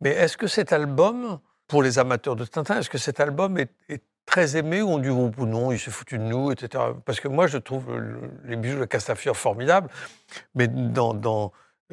Mais 0.00 0.10
est-ce 0.10 0.36
que 0.38 0.46
cet 0.46 0.72
album, 0.72 1.38
pour 1.68 1.82
les 1.82 1.98
amateurs 1.98 2.36
de 2.36 2.44
Tintin, 2.46 2.78
est-ce 2.78 2.88
que 2.90 2.98
cet 2.98 3.20
album 3.20 3.58
est, 3.58 3.70
est 3.88 4.02
très 4.26 4.56
aimé 4.56 4.82
ou 4.82 4.88
on 4.90 4.98
dit 4.98 5.08
oh, 5.08 5.30
non, 5.46 5.72
il 5.72 5.78
s'est 5.78 5.90
foutu 5.90 6.18
de 6.18 6.24
nous, 6.24 6.50
etc. 6.50 6.82
Parce 7.04 7.20
que 7.20 7.28
moi, 7.28 7.46
je 7.46 7.58
trouve 7.58 7.96
le- 7.96 8.30
les 8.44 8.56
bijoux 8.56 8.78
de 8.80 8.84
Castafiore 8.84 9.36
formidables, 9.36 9.88
mais 10.54 10.68
dans, 10.68 11.14
dans- 11.14 11.52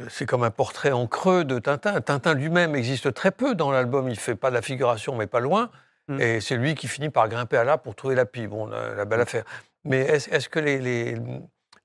c'est 0.09 0.25
comme 0.25 0.43
un 0.43 0.49
portrait 0.51 0.91
en 0.91 1.05
creux 1.07 1.45
de 1.45 1.59
Tintin. 1.59 2.01
Tintin 2.01 2.33
lui-même 2.33 2.75
existe 2.75 3.13
très 3.13 3.29
peu 3.31 3.53
dans 3.55 3.71
l'album. 3.71 4.09
Il 4.09 4.17
fait 4.19 4.35
pas 4.35 4.49
de 4.49 4.55
la 4.55 4.61
figuration, 4.63 5.15
mais 5.15 5.27
pas 5.27 5.39
loin. 5.39 5.69
Mm. 6.07 6.19
Et 6.19 6.41
c'est 6.41 6.55
lui 6.57 6.73
qui 6.75 6.87
finit 6.87 7.09
par 7.11 7.29
grimper 7.29 7.57
à 7.57 7.63
l'arbre 7.63 7.83
pour 7.83 7.95
trouver 7.95 8.15
la 8.15 8.25
pie. 8.25 8.47
Bon, 8.47 8.65
la, 8.65 8.95
la 8.95 9.05
belle 9.05 9.21
affaire. 9.21 9.43
Mais 9.85 9.99
est-ce 9.99 10.49
que 10.49 10.59
les, 10.59 10.79
les- 10.79 11.17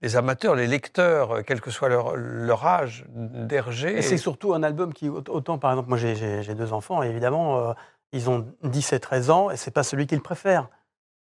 les 0.00 0.16
amateurs, 0.16 0.54
les 0.54 0.68
lecteurs, 0.68 1.44
quel 1.44 1.60
que 1.60 1.70
soit 1.72 1.88
leur, 1.88 2.16
leur 2.16 2.64
âge 2.64 3.04
d'Hergé, 3.08 3.98
Et 3.98 4.02
c'est 4.02 4.16
surtout 4.16 4.54
un 4.54 4.62
album 4.62 4.94
qui, 4.94 5.08
aut- 5.08 5.24
autant 5.28 5.58
par 5.58 5.72
exemple, 5.72 5.88
moi 5.88 5.98
j'ai- 5.98 6.54
deux 6.54 6.72
enfants, 6.72 7.02
et 7.02 7.08
évidemment, 7.08 7.70
euh, 7.70 7.72
ils 8.12 8.30
ont 8.30 8.46
10 8.64 8.92
et 8.92 9.00
13 9.00 9.30
ans, 9.30 9.50
et 9.50 9.56
c'est 9.56 9.70
pas 9.70 9.82
celui 9.82 10.06
qu'ils 10.06 10.22
préfèrent. 10.22 10.68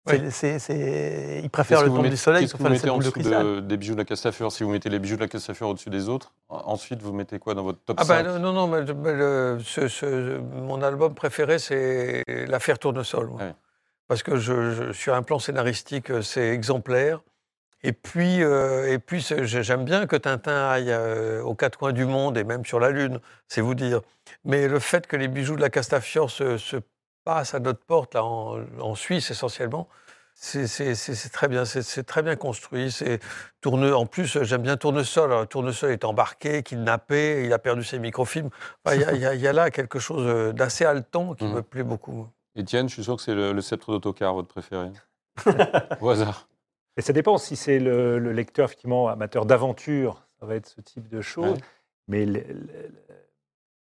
Ils 0.09 1.51
préfèrent 1.51 1.83
le 1.85 1.91
mettez- 1.91 2.09
du 2.11 2.17
soleil, 2.17 2.49
sauf 2.49 2.61
la 2.63 2.71
mettez 2.71 2.89
en 2.91 2.95
boule 2.95 3.05
de 3.05 3.11
cristal. 3.11 3.45
de- 3.45 3.61
des 3.61 3.77
bijoux 3.77 3.93
de 3.93 3.99
la 3.99 4.05
Castafiore? 4.07 4.51
Si 4.51 4.65
vous 4.65 4.71
mettez 4.71 4.89
les 4.89 4.99
bijoux 4.99 5.17
de 5.17 5.21
la 5.21 5.29
Castafiore 5.29 5.71
au-dessus 5.71 5.91
des 5.91 6.09
autres, 6.09 6.33
en- 6.49 6.57
ensuite 6.73 7.03
vous 7.03 7.13
mettez 7.13 7.39
quoi 7.39 7.55
dans 7.55 7.63
votre 7.65 7.81
top 7.85 7.99
Ah 8.01 8.05
5 8.05 8.25
ben 8.25 8.39
non, 8.39 8.53
non, 8.53 8.67
mais, 8.67 8.81
mais 8.95 9.13
le- 9.13 9.59
ce- 9.63 9.89
ce- 9.89 10.39
mon 10.39 10.81
album 10.83 11.15
préféré, 11.15 11.59
c'est 11.59 12.25
L'affaire 12.49 12.79
Tournesol. 12.79 13.31
Parce 14.09 14.23
que 14.25 14.37
je, 14.37 14.73
je- 14.73 14.93
sur 14.93 15.15
un 15.15 15.23
plan 15.23 15.39
scénaristique, 15.39 16.11
euh, 16.11 16.23
c'est 16.23 16.49
exemplaire. 16.49 17.21
Et 17.83 17.93
puis, 17.93 18.43
euh, 18.43 18.93
et 18.93 18.99
puis 18.99 19.21
j'aime 19.21 19.85
bien 19.85 20.07
que 20.07 20.17
Tintin 20.17 20.69
aille 20.69 20.91
euh, 20.91 21.43
aux 21.43 21.55
quatre 21.55 21.79
coins 21.79 21.93
du 21.93 22.05
monde 22.05 22.37
et 22.37 22.45
même 22.45 22.65
sur 22.67 22.79
la 22.79 22.91
Lune, 22.91 23.21
c'est 23.49 23.63
vous 23.63 23.75
dire. 23.75 24.01
Mais 24.45 24.69
le 24.69 24.79
fait 24.79 25.07
que 25.07 25.17
les 25.17 25.29
bijoux 25.29 25.57
de 25.57 25.63
la 25.63 25.71
Castafiore 25.71 26.31
se, 26.31 26.59
se 26.59 26.77
passent 27.25 27.55
à 27.55 27.59
notre 27.61 27.85
porte, 27.85 28.15
là, 28.15 28.25
en, 28.25 28.59
en 28.81 28.95
Suisse 28.95 29.31
essentiellement, 29.31 29.89
c'est 30.35 31.31
très 31.33 31.49
bien, 31.49 31.65
c'est 31.65 32.03
très 32.05 32.23
bien 32.23 32.37
construit. 32.37 32.91
C'est 32.91 33.19
tourne, 33.61 33.91
en 33.93 34.07
plus, 34.07 34.43
j'aime 34.43 34.63
bien 34.63 34.77
Tournesol. 34.77 35.47
Tournesol 35.49 35.91
est 35.91 36.05
embarqué, 36.05 36.63
kidnappé, 36.63 37.45
il 37.45 37.53
a 37.53 37.59
perdu 37.59 37.83
ses 37.85 37.99
microfilms. 37.99 38.49
Enfin, 38.85 38.97
Il 38.97 39.03
y, 39.21 39.25
a- 39.27 39.35
y 39.35 39.39
y 39.41 39.53
là 39.53 39.71
quelque 39.71 39.99
chose 39.99 40.55
d'assez 40.55 40.85
haletant 40.85 41.35
qui 41.35 41.45
Mhm. 41.45 41.55
me 41.55 41.63
plaît 41.63 41.83
beaucoup. 41.83 42.27
Étienne, 42.57 42.89
je 42.89 42.95
suis 42.95 43.05
sûr 43.05 43.17
que 43.17 43.23
c'est 43.23 43.35
le, 43.35 43.53
le 43.53 43.61
sceptre 43.63 43.91
d'autocar, 43.93 44.35
votre 44.35 44.49
préféré. 44.49 44.91
Au 46.01 46.09
hasard. 46.11 46.47
Et 46.97 47.03
ça 47.03 47.13
dépend 47.13 47.39
si 47.39 47.57
c'est 47.57 47.79
le, 47.79 48.19
le 48.19 48.33
lecteur 48.33 48.67
effectivement 48.67 49.09
amateur 49.09 49.47
d'aventure, 49.47 50.27
ça 50.39 50.47
va 50.47 50.55
être 50.57 50.67
ce 50.67 50.81
type 50.81 51.09
de 51.09 51.21
choses. 51.21 51.55
Ouais. 51.57 51.65
Mais 52.09 52.27
le- 52.27 52.41
le- 52.41 52.91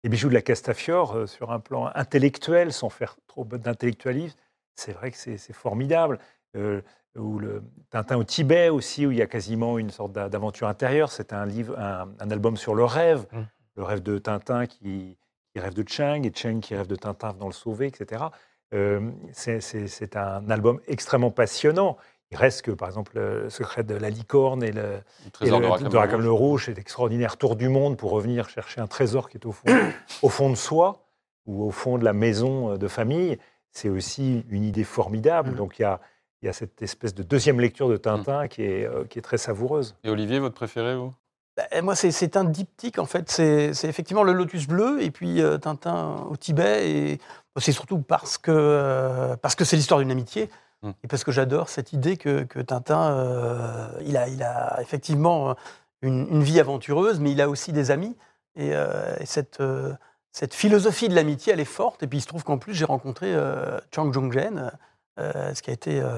les 0.05 0.11
bijoux 0.11 0.29
de 0.29 0.35
la 0.35 0.43
Castafiore, 0.43 1.17
euh, 1.17 1.27
sur 1.27 1.51
un 1.51 1.59
plan 1.61 1.91
intellectuel, 1.95 2.73
sans 2.73 2.89
faire 2.89 3.17
trop 3.27 3.45
d'intellectualisme, 3.45 4.37
c'est 4.77 4.93
vrai 4.93 5.11
que 5.11 5.17
c'est 5.17 5.53
formidable. 5.53 6.19
Euh, 6.57 6.81
ou 7.17 7.39
le 7.41 7.65
Tintin 7.91 8.17
au 8.17 8.23
Tibet 8.23 8.69
aussi, 8.69 9.05
où 9.07 9.11
il 9.11 9.19
y 9.19 9.23
a 9.23 9.27
quasiment 9.27 9.77
une 9.79 9.91
sorte 9.91 10.13
d'a- 10.13 10.29
d'aventure 10.29 10.69
intérieure. 10.69 11.11
C'est 11.11 11.33
un 11.33 11.47
livre, 11.47 11.77
un, 11.79 12.09
un 12.21 12.31
album 12.31 12.57
sur 12.57 12.75
le 12.77 12.85
rêve, 12.85 13.27
Mm. 13.33 13.41
le 13.77 13.83
rêve 13.83 14.03
de 14.03 14.19
Tintin 14.19 14.67
qui, 14.67 15.17
qui 15.53 15.59
rêve 15.61 15.75
de 15.75 15.85
Cheng 15.89 16.25
et 16.25 16.33
Cheng 16.33 16.61
qui 16.61 16.77
rêve 16.77 16.87
de 16.87 16.95
Tintin 16.95 17.33
venant 17.33 17.47
le 17.49 17.53
sauver, 17.53 17.87
etc. 17.89 18.27
Euh, 18.75 19.11
c'est 19.33 20.17
un 20.17 20.49
album 20.51 20.79
extrêmement 20.87 21.31
passionnant. 21.33 21.97
Il 22.31 22.37
reste 22.37 22.63
que, 22.63 22.71
par 22.71 22.89
exemple, 22.89 23.13
le 23.19 23.49
secret 23.49 23.85
de 23.85 23.95
la 23.95 24.11
licorne 24.11 24.63
et 24.63 24.71
le, 24.73 24.83
Le 24.83 24.97
et 25.27 25.31
trésor 25.33 25.61
le- 25.61 25.67
de 25.89 25.97
Rackham 25.97 26.17
Rouge. 26.21 26.25
le 26.25 26.33
Rouge, 26.33 26.67
cet 26.67 26.79
extraordinaire 26.79 27.37
tour 27.39 27.57
du 27.57 27.69
monde 27.71 27.97
pour 27.97 28.11
revenir 28.11 28.49
chercher 28.51 28.81
un 28.83 28.87
trésor 28.87 29.31
qui 29.31 29.39
est 29.39 29.47
au 29.47 29.53
fond, 29.53 29.65
au 30.23 30.29
fond 30.29 30.51
de 30.51 30.55
soi 30.55 31.05
ou 31.47 31.65
au 31.65 31.71
fond 31.71 31.97
de 31.97 32.05
la 32.05 32.13
maison 32.13 32.73
euh, 32.73 32.77
de 32.77 32.87
famille. 32.89 33.39
C'est 33.73 33.89
aussi 33.89 34.45
une 34.51 34.65
idée 34.65 34.85
formidable. 34.85 35.53
Mm. 35.53 35.57
Donc 35.57 35.79
il 35.79 35.83
y 35.83 35.85
a, 35.87 36.01
il 36.43 36.47
y 36.47 36.49
a 36.51 36.53
cette 36.53 36.83
espèce 36.83 37.15
de 37.15 37.23
deuxième 37.23 37.61
lecture 37.61 37.89
de 37.89 37.95
Mm. 37.95 38.01
Tintin 38.01 38.49
qui, 38.49 38.63
est, 38.63 38.85
euh, 38.85 39.05
qui 39.05 39.19
est 39.19 39.23
très 39.23 39.39
savoureuse. 39.39 39.97
Et 40.05 40.11
Olivier, 40.11 40.39
votre 40.39 40.55
préféré, 40.55 40.97
vous? 40.97 41.15
Bah, 41.57 41.65
et 41.73 41.81
moi, 41.81 41.97
c'est- 41.97 42.37
un 42.37 42.45
diptyque, 42.45 42.99
en 42.99 43.07
fait. 43.07 43.31
C'est 43.31 43.73
c'est 43.73 43.89
effectivement 43.89 44.23
le 44.23 44.33
Lotus 44.35 44.67
bleu 44.69 45.03
et 45.03 45.11
puis 45.11 45.41
euh, 45.41 45.57
Tintin 45.57 46.27
au 46.31 46.37
Tibet. 46.37 46.91
Et 46.91 47.19
c'est 47.57 47.73
surtout 47.73 47.99
parce 48.01 48.37
que 48.37 48.51
euh, 48.55 49.35
parce 49.37 49.55
que 49.55 49.65
c'est 49.65 49.77
l'histoire 49.77 49.99
d'une 50.01 50.11
amitié 50.11 50.51
Mm. 50.83 50.91
et 51.03 51.09
parce 51.09 51.25
que 51.25 51.33
j'adore 51.33 51.69
cette 51.69 51.93
idée 51.93 52.17
que, 52.17 52.45
que 52.45 52.61
Tintin, 52.61 53.11
euh, 53.13 53.89
il, 54.05 54.17
a, 54.17 54.29
il 54.29 54.43
a 54.43 54.79
effectivement 54.81 55.57
une, 56.03 56.29
une 56.31 56.43
vie 56.43 56.61
aventureuse, 56.61 57.19
mais 57.21 57.33
il 57.33 57.41
a 57.41 57.49
aussi 57.49 57.73
des 57.73 57.91
amis. 57.91 58.17
Et, 58.57 58.71
euh, 58.75 59.17
et 59.21 59.27
cette, 59.27 59.61
euh, 59.61 59.93
cette 60.33 60.55
philosophie 60.55 61.09
de 61.09 61.15
l'amitié, 61.15 61.53
elle 61.53 61.61
est 61.61 61.65
forte. 61.65 62.03
Et 62.03 62.07
puis 62.07 62.19
il 62.19 62.23
se 62.23 62.27
trouve 62.27 62.45
qu'en 62.45 62.59
plus, 62.59 62.75
j'ai 62.75 62.85
rencontré 62.85 63.35
euh, 63.35 63.79
Chang 63.95 64.13
Jung-jen, 64.13 64.71
euh, 65.19 65.55
ce 65.55 65.63
qui 65.63 65.71
a 65.71 65.73
été... 65.73 66.01
euh, 66.01 66.09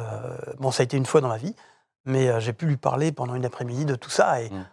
bon, 0.58 0.70
ça 0.70 0.82
a 0.82 0.84
été 0.84 0.96
une 0.96 1.06
fois 1.06 1.20
dans 1.20 1.28
ma 1.28 1.38
vie, 1.38 1.54
mais 2.04 2.28
euh, 2.28 2.40
j'ai 2.40 2.52
pu 2.52 2.66
lui 2.66 2.76
parler 2.76 3.12
pendant 3.12 3.34
une 3.34 3.44
après-midi 3.46 3.84
de 3.84 3.94
tout 3.94 4.10
ça. 4.10 4.42
Et 4.42 4.50
Mm. 4.50 4.66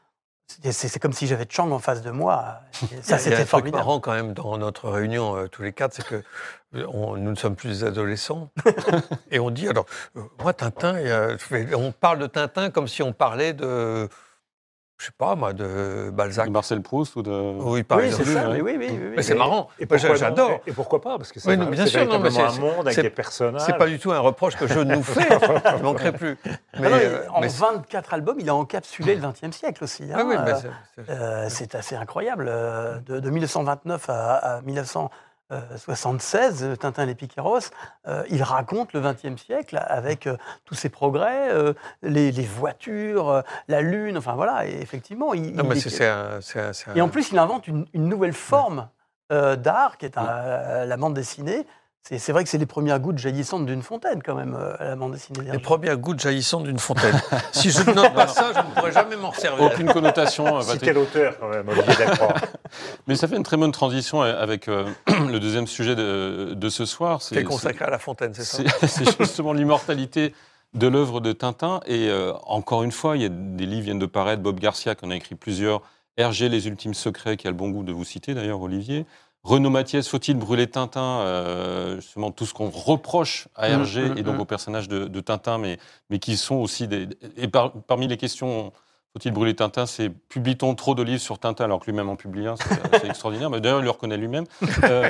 C'est 0.72 1.00
comme 1.00 1.14
si 1.14 1.28
j'avais 1.28 1.46
Chang 1.50 1.72
en 1.72 1.80
face 1.80 2.02
de 2.02 2.12
moi. 2.12 2.60
Ça, 3.02 3.18
c'était 3.18 3.46
formidable. 3.46 3.78
marrant 3.84 4.00
quand 4.00 4.14
même 4.14 4.34
dans 4.34 4.58
notre 4.58 4.90
réunion 4.90 5.36
euh, 5.36 5.48
tous 5.48 5.62
les 5.62 5.74
quatre, 5.74 5.94
c'est 5.94 6.06
que 6.06 6.24
euh, 6.76 6.86
on- 6.94 7.18
nous 7.18 7.32
ne 7.32 7.36
sommes 7.36 7.56
plus 7.56 7.70
des 7.70 7.84
adolescents 7.84 8.50
et 9.32 9.40
on 9.40 9.50
dit 9.52 9.68
alors 9.68 9.86
euh, 10.16 10.22
moi 10.42 10.54
Tintin, 10.54 10.96
on 11.76 11.92
parle 11.92 12.20
de 12.20 12.28
Tintin 12.28 12.70
comme 12.70 12.88
si 12.88 13.04
on 13.04 13.14
parlait 13.14 13.54
de 13.54 14.10
je 14.98 15.04
ne 15.04 15.06
sais 15.08 15.14
pas 15.16 15.36
moi, 15.36 15.54
de 15.54 16.10
Balzac. 16.12 16.48
De 16.48 16.52
Marcel 16.52 16.82
Proust 16.82 17.16
ou 17.18 17.22
de. 17.22 17.32
Oui, 17.32 17.84
par 17.84 18.00
oui, 18.00 18.06
exemple. 18.06 18.26
C'est 18.26 18.34
ça, 18.34 18.50
oui, 18.50 18.62
oui, 18.62 18.78
oui. 18.80 19.00
Mais 19.16 19.22
c'est 19.22 19.36
marrant. 19.36 19.70
Et 19.80 19.88
j'adore. 19.98 20.60
Et 20.66 20.72
pourquoi 20.72 21.02
pas 21.02 21.18
Parce 21.18 21.32
que 21.32 21.40
c'est 21.40 21.52
un 21.52 21.58
monde 21.58 22.88
avec 22.88 23.00
des 23.00 23.10
personnages. 23.12 23.62
C'est 23.66 23.78
pas 23.78 23.88
du 23.88 24.00
tout 24.00 24.12
un 24.12 24.20
reproche 24.20 24.56
que 24.56 24.68
je 24.68 24.80
nous 24.80 25.04
fais. 25.04 25.28
je 25.72 25.78
ne 25.78 25.84
manquerai 25.84 26.12
plus. 26.12 26.38
Ah 26.46 26.80
mais, 26.80 26.90
euh, 26.94 27.30
en 27.30 27.42
24 27.42 28.14
albums, 28.14 28.38
il 28.40 28.50
a 28.50 28.56
encapsulé 28.56 29.16
le 29.16 29.22
XXe 29.22 29.56
siècle 29.56 29.84
aussi. 29.84 30.04
Hein. 30.04 30.18
Ah 30.18 30.24
oui, 30.26 30.36
euh, 31.10 31.46
c'est 31.50 31.76
assez 31.76 31.96
incroyable. 31.96 32.48
Euh, 32.50 32.98
de, 33.06 33.30
1929 33.30 34.10
à, 34.10 34.36
à 34.36 34.62
euh, 35.54 35.62
76, 35.78 36.62
euh, 36.62 36.76
Tintin 36.76 37.04
et 37.04 37.06
les 37.06 37.16
Picaros, 37.16 37.60
euh, 38.06 38.24
il 38.30 38.44
raconte 38.44 38.92
le 38.92 39.00
XXe 39.00 39.42
siècle 39.42 39.82
avec 39.88 40.28
tous 40.66 40.76
ses 40.76 40.90
progrès, 40.90 41.50
les, 42.02 42.32
voitures, 42.32 43.44
la 43.70 43.82
lune, 43.82 44.18
enfin 44.18 44.34
voilà, 44.34 44.68
et 44.68 44.82
effectivement. 44.82 45.34
Il. 45.34 45.58
Et 46.96 47.02
en 47.02 47.08
plus, 47.08 47.32
il 47.32 47.40
invente 47.40 47.68
une 47.68 47.88
nouvelle 47.94 48.34
forme 48.34 48.90
d'art 49.30 49.98
qui 49.98 50.06
est 50.06 50.16
la 50.16 50.98
bande 50.98 51.14
dessinée 51.14 51.66
c'est 52.08 52.20
c'est 52.20 52.32
vrai 52.32 52.44
que 52.46 52.50
c'est 52.50 52.58
les 52.58 52.66
premières 52.66 53.00
gouttes 53.02 53.18
jaillissantes 53.18 53.66
d'une 53.66 53.82
fontaine, 53.82 54.24
quand 54.24 54.36
même, 54.36 54.56
euh, 54.58 54.76
la 54.80 54.96
bande 54.96 55.12
dessinée. 55.12 55.52
les 55.52 55.60
premières 55.60 55.98
gouttes 55.98 56.22
jaillissant 56.22 56.62
d'une 56.62 56.80
fontaine. 56.80 57.20
si 57.52 57.70
je 57.70 57.82
ne 57.82 57.94
note 57.94 58.14
pas 58.14 58.28
ça, 58.28 58.52
je 58.54 58.60
ne 58.60 58.74
pourrais 58.74 58.94
jamais 58.94 59.18
m'en 59.18 59.34
servir. 59.34 59.66
Aucune 59.66 59.88
connotation. 59.92 60.58
euh, 60.58 60.62
Citez 60.62 60.74
Patrick. 60.74 60.94
l'auteur 60.96 61.38
quand 61.38 61.50
même, 61.50 61.68
Olivier 61.68 61.96
Delcroix. 61.98 62.34
Mais 63.08 63.16
ça 63.16 63.28
fait 63.28 63.36
une 63.36 63.44
très 63.44 63.58
bonne 63.58 63.74
transition 63.74 64.22
avec 64.22 64.70
euh, 64.70 64.86
le 65.30 65.40
deuxième 65.40 65.68
sujet 65.68 65.96
de, 65.96 66.54
de 66.56 66.70
ce 66.70 66.86
soir. 66.86 67.20
Qui 67.20 67.40
est 67.40 67.44
consacré 67.44 67.84
à 67.84 67.90
la 67.90 68.00
fontaine, 68.00 68.34
c'est 68.34 68.44
ça 68.46 68.64
C'est 68.82 68.88
c'est 69.06 69.18
justement 69.18 69.52
l'immortalité 69.52 70.34
de 70.76 70.88
l'œuvre 70.88 71.20
de 71.20 71.34
Tintin. 71.34 71.82
Et 71.88 72.08
euh, 72.10 72.32
encore 72.46 72.84
une 72.84 72.92
fois, 72.94 73.18
il 73.18 73.24
y 73.24 73.26
a 73.26 73.30
des 73.30 73.66
livres 73.66 73.84
viennent 73.84 74.00
de 74.00 74.06
paraître. 74.06 74.42
Bob 74.42 74.60
Garcia, 74.62 74.96
qui 74.96 75.06
en 75.06 75.12
a 75.12 75.16
écrit 75.16 75.36
plusieurs. 75.36 75.82
Hergé, 76.16 76.50
Les 76.50 76.68
Ultimes 76.68 76.96
Secrets, 76.96 77.38
qui 77.38 77.48
a 77.48 77.52
le 77.52 77.56
bon 77.58 77.70
goût 77.70 77.84
de 77.84 77.92
vous 77.92 78.04
citer 78.06 78.34
d'ailleurs, 78.34 78.62
Olivier. 78.62 79.06
Renaud 79.48 79.70
Mathiès, 79.70 80.06
Faut-il 80.10 80.36
brûler 80.36 80.68
Tintin 80.68 81.22
euh, 81.22 81.96
Justement, 82.02 82.32
tout 82.32 82.46
ce 82.46 82.54
qu'on 82.54 82.70
reproche 82.70 83.48
à 83.56 83.70
Mm, 83.70 83.72
Hergé 83.72 84.10
mm, 84.10 84.18
et 84.18 84.24
donc 84.24 84.36
mm. 84.36 84.42
au 84.42 84.46
personnage 84.46 84.90
de, 84.90 85.06
de 85.06 85.20
Tintin, 85.22 85.58
mais, 85.58 85.78
mais 86.10 86.20
qui 86.20 86.36
sont 86.36 86.56
aussi 86.56 86.88
des. 86.90 87.08
Et 87.38 87.48
par- 87.48 87.72
parmi 87.72 88.08
les 88.08 88.18
questions. 88.18 88.74
Faut-il 89.14 89.32
brûler 89.32 89.56
Tintin 89.56 89.86
C'est 89.86 90.10
publie-t-on 90.10 90.76
trop 90.76 90.94
de 90.94 91.02
livres 91.02 91.22
sur 91.22 91.40
Tintin 91.40 91.64
alors 91.64 91.80
que 91.80 91.86
lui-même 91.86 92.10
en 92.10 92.18
publie 92.18 92.46
un 92.46 92.56
C'est 92.58 93.00
c'est 93.00 93.08
extraordinaire. 93.10 93.50
Mais 93.50 93.62
D'ailleurs, 93.62 93.80
il 93.80 93.86
le 93.86 93.90
reconnaît 93.90 94.18
lui-même. 94.18 94.44
Euh, 94.84 95.10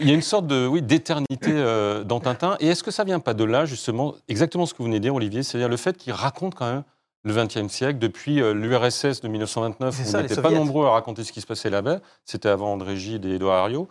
il 0.00 0.08
y 0.08 0.10
a 0.10 0.14
une 0.14 0.20
sorte 0.20 0.46
de 0.48 0.66
oui, 0.66 0.82
d'éternité 0.82 1.52
euh, 1.52 2.02
dans 2.02 2.18
Tintin. 2.20 2.56
Et 2.60 2.66
est-ce 2.66 2.82
que 2.82 2.90
ça 2.90 3.04
vient 3.04 3.20
pas 3.20 3.32
de 3.34 3.44
là, 3.44 3.64
justement, 3.66 4.14
exactement 4.28 4.66
ce 4.66 4.74
que 4.74 4.78
vous 4.78 4.86
venez 4.86 4.98
de 4.98 5.04
dire, 5.04 5.14
Olivier 5.14 5.42
C'est-à-dire 5.44 5.68
le 5.70 5.76
fait 5.78 5.96
qu'il 5.96 6.12
raconte 6.12 6.54
quand 6.56 6.70
même 6.70 6.82
le 7.22 7.34
XXe 7.34 7.68
siècle, 7.72 7.98
depuis 7.98 8.40
euh, 8.42 8.52
l'URSS 8.54 9.20
de 9.20 9.28
1929, 9.28 9.94
C'est 9.94 10.02
où 10.02 10.06
ça, 10.06 10.18
on 10.18 10.22
n'était 10.22 10.40
pas 10.40 10.50
nombreux 10.50 10.86
à 10.86 10.90
raconter 10.92 11.22
ce 11.24 11.32
qui 11.32 11.40
se 11.40 11.46
passait 11.46 11.70
là-bas, 11.70 12.00
c'était 12.24 12.48
avant 12.48 12.72
André 12.72 12.96
Gide 12.96 13.24
et 13.26 13.34
Édouard 13.34 13.58
Herriot, 13.66 13.88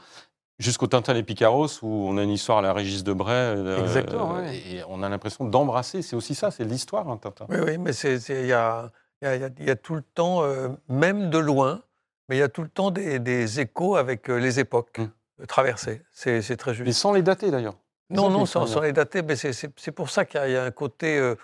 jusqu'au 0.58 0.88
Tintin 0.88 1.16
et 1.16 1.24
Picaros, 1.24 1.68
où 1.84 1.88
on 2.10 2.18
a 2.18 2.24
une 2.24 2.32
histoire 2.32 2.58
à 2.58 2.62
la 2.62 2.74
Régis 2.74 3.04
Debray, 3.04 3.34
euh, 3.36 3.82
Exactement, 3.82 4.36
euh, 4.38 4.42
ouais. 4.42 4.58
et 4.58 4.82
on 4.90 5.04
a 5.04 5.10
l'impression 5.10 5.46
d'embrasser, 5.46 6.02
c'est 6.02 6.16
aussi 6.16 6.34
ça, 6.36 6.50
c'est 6.52 6.64
l'histoire, 6.64 7.08
hein, 7.10 7.18
Tintin. 7.22 7.46
Oui, 7.50 7.58
oui, 7.66 7.78
mais 7.78 7.92
il 7.92 8.48
y 8.48 8.54
a, 8.54 8.90
il 9.22 9.26
y 9.26 9.28
a- 9.28 9.36
il 9.36 9.42
y 9.42 9.44
a- 9.46 9.50
il 9.60 9.66
y 9.66 9.70
a 9.70 9.76
tout 9.76 9.96
le 9.96 10.02
temps, 10.02 10.44
euh, 10.44 10.70
même 10.88 11.30
de 11.30 11.38
loin, 11.38 11.82
mais 12.30 12.38
il 12.38 12.40
y 12.40 12.44
a 12.44 12.50
tout 12.50 12.64
le 12.64 12.70
temps 12.70 12.90
des, 12.92 13.20
des 13.20 13.60
échos 13.60 13.96
avec 13.96 14.30
euh, 14.30 14.38
les 14.40 14.60
époques 14.60 15.00
euh, 15.00 15.46
traversées. 15.46 16.02
C'est 16.12 16.42
très 16.58 16.74
juste. 16.74 16.88
Mais 16.88 16.94
sans 16.94 17.14
les 17.14 17.22
dater, 17.22 17.52
d'ailleurs. 17.52 17.76
Non, 18.10 18.32
non, 18.32 18.48
sans, 18.48 18.66
les 18.82 18.92
dater, 18.92 19.22
mais 19.22 19.36
c'est- 19.36 19.92
pour 19.92 20.10
ça 20.10 20.26
qu'il 20.26 20.40
y, 20.40 20.44
a- 20.44 20.48
il 20.48 20.54
y 20.54 20.58
a 20.58 20.64
un 20.64 20.72
côté 20.72 21.18
euh, 21.20 21.36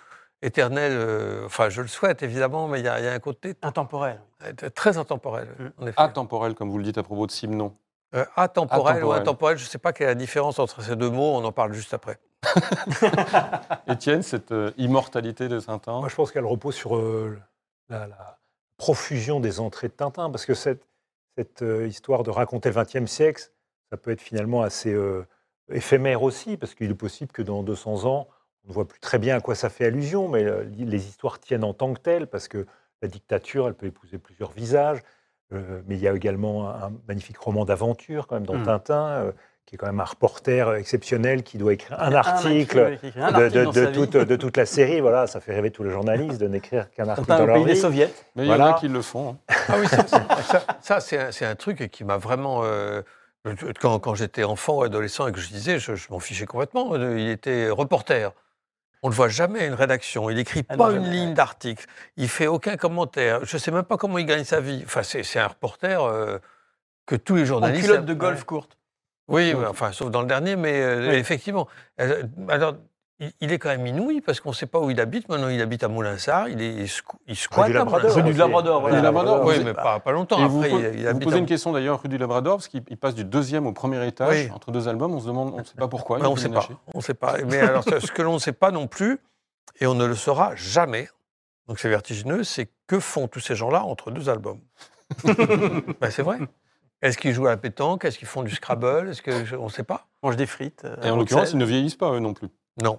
éternel, 0.42 0.92
euh, 0.94 1.46
enfin 1.46 1.68
je 1.68 1.82
le 1.82 1.88
souhaite 1.88 2.22
évidemment, 2.22 2.68
mais 2.68 2.80
il 2.80 2.84
y 2.84 2.88
a, 2.88 2.98
il 3.00 3.04
y 3.04 3.08
a 3.08 3.12
un 3.12 3.18
côté 3.18 3.54
Intemporel. 3.62 4.20
euh, 4.44 4.70
très 4.70 4.98
intemporel, 4.98 5.48
Mm. 5.58 5.82
en 5.82 5.86
effet. 5.86 6.00
Atemporel, 6.00 6.54
comme 6.54 6.70
vous 6.70 6.78
le 6.78 6.84
dites 6.84 6.98
à 6.98 7.02
propos 7.02 7.26
de 7.26 7.32
Simon. 7.32 7.74
Euh, 8.14 8.24
atemporel, 8.36 9.02
ou 9.04 9.12
intemporel, 9.12 9.58
je 9.58 9.64
ne 9.64 9.68
sais 9.68 9.78
pas 9.78 9.92
quelle 9.92 10.06
est 10.06 10.10
la 10.10 10.14
différence 10.14 10.58
entre 10.58 10.80
ces 10.80 10.94
deux 10.96 11.10
mots, 11.10 11.34
on 11.34 11.44
en 11.44 11.52
parle 11.52 11.72
juste 11.72 11.92
après. 11.92 12.18
Étienne, 13.88 14.22
cette 14.22 14.52
euh, 14.52 14.72
immortalité 14.76 15.48
de 15.48 15.58
Tintin 15.60 16.00
Moi, 16.00 16.08
je 16.08 16.14
pense 16.14 16.30
qu'elle 16.32 16.44
repose 16.46 16.74
sur 16.74 16.96
euh, 16.96 17.38
la, 17.88 18.06
la 18.06 18.38
profusion 18.76 19.40
des 19.40 19.58
entrées 19.60 19.88
de 19.88 19.92
Tintin, 19.94 20.30
parce 20.30 20.46
que 20.46 20.54
cette, 20.54 20.86
cette 21.36 21.62
euh, 21.62 21.86
histoire 21.86 22.22
de 22.22 22.30
raconter 22.30 22.70
le 22.70 22.80
XXe 22.82 23.10
siècle, 23.10 23.50
ça 23.90 23.96
peut 23.96 24.10
être 24.10 24.20
finalement 24.20 24.62
assez 24.62 24.92
euh, 24.92 25.26
éphémère 25.70 26.22
aussi, 26.22 26.56
parce 26.56 26.74
qu'il 26.74 26.90
est 26.90 26.94
possible 26.94 27.32
que 27.32 27.42
dans 27.42 27.62
200 27.62 28.04
ans, 28.04 28.28
on 28.66 28.70
ne 28.70 28.74
voit 28.74 28.86
plus 28.88 29.00
très 29.00 29.18
bien 29.18 29.36
à 29.36 29.40
quoi 29.40 29.54
ça 29.54 29.68
fait 29.70 29.86
allusion, 29.86 30.28
mais 30.28 30.44
euh, 30.44 30.64
les 30.76 31.06
histoires 31.08 31.38
tiennent 31.38 31.64
en 31.64 31.72
tant 31.74 31.92
que 31.94 32.00
telles, 32.00 32.26
parce 32.26 32.48
que 32.48 32.66
la 33.02 33.08
dictature, 33.08 33.66
elle 33.68 33.74
peut 33.74 33.86
épouser 33.86 34.18
plusieurs 34.18 34.50
visages. 34.52 35.00
Euh, 35.52 35.80
mais 35.86 35.94
il 35.94 36.00
y 36.00 36.08
a 36.08 36.12
également 36.12 36.68
un 36.68 36.92
magnifique 37.06 37.38
roman 37.38 37.64
d'aventure, 37.64 38.26
quand 38.26 38.34
même, 38.34 38.46
dans 38.46 38.54
Mm. 38.56 38.64
Tintin, 38.64 39.06
euh, 39.08 39.32
qui 39.64 39.76
est 39.76 39.78
quand 39.78 39.86
même 39.86 40.00
un 40.00 40.04
reporter 40.04 40.74
exceptionnel 40.74 41.44
qui 41.44 41.56
doit 41.58 41.72
écrire 41.72 42.00
un 42.02 42.12
article 42.14 42.80
Un 42.80 42.92
article, 42.92 43.18
un 43.20 43.32
de, 43.32 43.92
toute, 43.92 44.16
de 44.16 44.36
toute 44.36 44.56
la 44.56 44.66
série. 44.66 45.00
Voilà, 45.00 45.26
ça 45.28 45.40
fait 45.40 45.54
rêver 45.54 45.70
tous 45.70 45.84
les 45.84 45.90
journalistes 45.90 46.40
de 46.40 46.48
n'écrire 46.48 46.90
qu'un 46.90 47.08
article 47.08 47.28
Tintin 47.28 47.38
dans 47.40 47.46
leur 47.46 47.56
pays 47.56 47.64
des 47.64 47.72
vie. 47.74 47.80
soviets. 47.80 48.12
Mais 48.34 48.42
il 48.42 48.46
y 48.48 48.52
en 48.52 48.56
Voilà. 48.56 48.74
a 48.74 48.78
qui 48.80 48.88
le 48.88 49.02
font. 49.02 49.30
hein. 49.48 49.54
Ah 49.68 49.74
oui, 49.78 49.86
ça, 49.86 50.04
ça- 50.06 50.64
ça- 50.82 51.00
c'est 51.00 51.18
un, 51.18 51.30
c'est 51.32 51.44
un 51.46 51.54
truc 51.54 51.88
qui 51.92 52.02
m'a 52.04 52.16
vraiment. 52.16 52.62
euh, 52.64 53.02
quand 53.80 54.00
quand 54.00 54.14
j'étais 54.16 54.42
enfant 54.42 54.78
ou 54.78 54.82
adolescent 54.82 55.28
et 55.28 55.32
que 55.32 55.38
je 55.38 55.48
disais, 55.48 55.78
je, 55.78 55.94
je 55.94 56.08
m'en 56.10 56.18
fichais 56.18 56.46
complètement. 56.46 56.96
Il 56.96 57.28
était 57.28 57.70
reporter. 57.70 58.32
On 59.06 59.08
ne 59.08 59.12
le 59.12 59.18
voit 59.18 59.28
jamais 59.28 59.64
une 59.68 59.74
rédaction. 59.74 60.28
Il 60.30 60.38
écrit 60.40 60.64
Ah 60.68 60.76
pas 60.76 60.90
non, 60.90 60.96
une 60.96 61.08
ligne 61.08 61.32
d'article. 61.32 61.86
Il 62.16 62.28
fait 62.28 62.48
aucun 62.48 62.76
commentaire. 62.76 63.44
Je 63.44 63.54
ne 63.54 63.60
sais 63.60 63.70
même 63.70 63.84
pas 63.84 63.96
comment 63.96 64.18
il 64.18 64.26
gagne 64.26 64.42
sa 64.42 64.58
vie. 64.58 64.82
Enfin, 64.84 65.04
c'est 65.04 65.38
un 65.38 65.46
reporter 65.46 66.02
euh, 66.02 66.38
que 67.06 67.14
tous 67.14 67.36
les 67.36 67.42
En 67.42 67.46
journalistes. 67.46 67.86
culotte 67.86 68.04
de 68.04 68.14
golf 68.14 68.42
courte. 68.42 68.76
Oui, 69.28 69.54
enfin, 69.54 69.92
sauf 69.92 70.10
dans 70.10 70.22
le 70.22 70.26
dernier, 70.26 70.56
mais 70.56 70.82
euh, 70.82 71.12
effectivement. 71.12 71.68
Euh, 72.00 72.24
Alors, 72.48 72.74
il, 73.20 73.32
il 73.40 73.52
est 73.52 73.58
quand 73.58 73.68
même 73.70 73.86
inouï 73.86 74.20
parce 74.20 74.40
qu'on 74.40 74.50
ne 74.50 74.54
sait 74.54 74.66
pas 74.66 74.78
où 74.78 74.90
il 74.90 75.00
habite. 75.00 75.28
Maintenant, 75.28 75.48
il 75.48 75.60
habite 75.62 75.82
à 75.84 75.88
Moulinsart. 75.88 76.48
Il, 76.48 76.60
est, 76.60 76.74
il, 76.74 76.84
squ- 76.84 77.16
il 77.26 77.36
squatte 77.36 77.66
du 77.70 77.76
à 77.76 77.78
Labrador. 77.78 78.14
Rue 78.14 78.22
du 78.22 78.32
Labrador, 78.32 78.80
voilà. 78.80 78.96
Du 78.96 79.02
Labrador, 79.02 79.44
Oui, 79.44 79.58
vous- 79.58 79.64
mais 79.64 79.74
pas, 79.74 80.00
pas 80.00 80.12
longtemps. 80.12 80.38
Et 80.44 80.48
vous, 80.48 80.58
Après, 80.58 80.70
po- 80.70 80.78
il, 80.80 81.00
il 81.00 81.08
vous 81.08 81.18
posez 81.20 81.36
à- 81.36 81.38
une 81.38 81.46
question 81.46 81.72
d'ailleurs 81.72 82.02
rue 82.02 82.08
du 82.08 82.18
Labrador, 82.18 82.56
parce 82.56 82.68
qu'il 82.68 82.82
il 82.88 82.96
passe 82.96 83.14
du 83.14 83.24
deuxième 83.24 83.66
au 83.66 83.72
premier 83.72 84.06
étage, 84.06 84.46
Oui. 84.46 84.50
entre 84.52 84.70
deux 84.70 84.86
albums, 84.88 85.14
on 85.14 85.20
se 85.20 85.26
demande, 85.26 85.54
on 85.54 85.58
ne 85.58 85.64
sait 85.64 85.74
pas 85.76 85.88
pourquoi. 85.88 86.18
Mais 86.18 86.26
on 86.26 86.34
ne 86.34 86.38
sait 86.38 86.48
pas. 86.50 86.68
On 86.94 87.00
sait 87.00 87.14
pas. 87.14 87.36
Mais 87.50 87.58
alors, 87.58 87.84
ce 87.84 88.00
ce 88.00 88.12
que 88.12 88.22
l'on 88.22 88.34
ne 88.34 88.38
sait 88.38 88.52
pas 88.52 88.70
non 88.70 88.86
plus, 88.86 89.18
et 89.80 89.86
on 89.86 89.94
ne 89.94 90.04
le 90.04 90.14
saura 90.14 90.54
jamais, 90.54 91.08
donc 91.68 91.78
c'est 91.78 91.88
vertigineux, 91.88 92.44
c'est 92.44 92.68
que 92.86 93.00
font 93.00 93.28
tous 93.28 93.40
ces 93.40 93.54
gens-là 93.56 93.82
entre 93.84 94.10
deux 94.10 94.28
albums? 94.28 94.60
Ben, 96.00 96.10
C'est 96.10 96.22
vrai. 96.22 96.38
Est-ce 97.02 97.18
qu'ils 97.18 97.32
jouent 97.34 97.46
à 97.46 97.50
la 97.50 97.56
pétanque? 97.56 98.04
Est-ce 98.04 98.18
qu'ils 98.18 98.26
font 98.28 98.42
du 98.42 98.54
Scrabble? 98.54 99.08
Est-ce 99.10 99.20
que 99.22 99.54
on 99.56 99.64
ne 99.64 99.70
sait 99.70 99.82
pas 99.84 100.06
Mange 100.22 100.36
des 100.36 100.46
frites. 100.46 100.84
euh, 100.84 100.96
Et 101.02 101.10
en 101.10 101.16
l'occurrence, 101.16 101.52
ils 101.52 101.58
ne 101.58 101.64
vieillissent 101.64 101.96
pas, 101.96 102.10
eux 102.12 102.20
non 102.20 102.32
plus. 102.34 102.48
Non. 102.82 102.98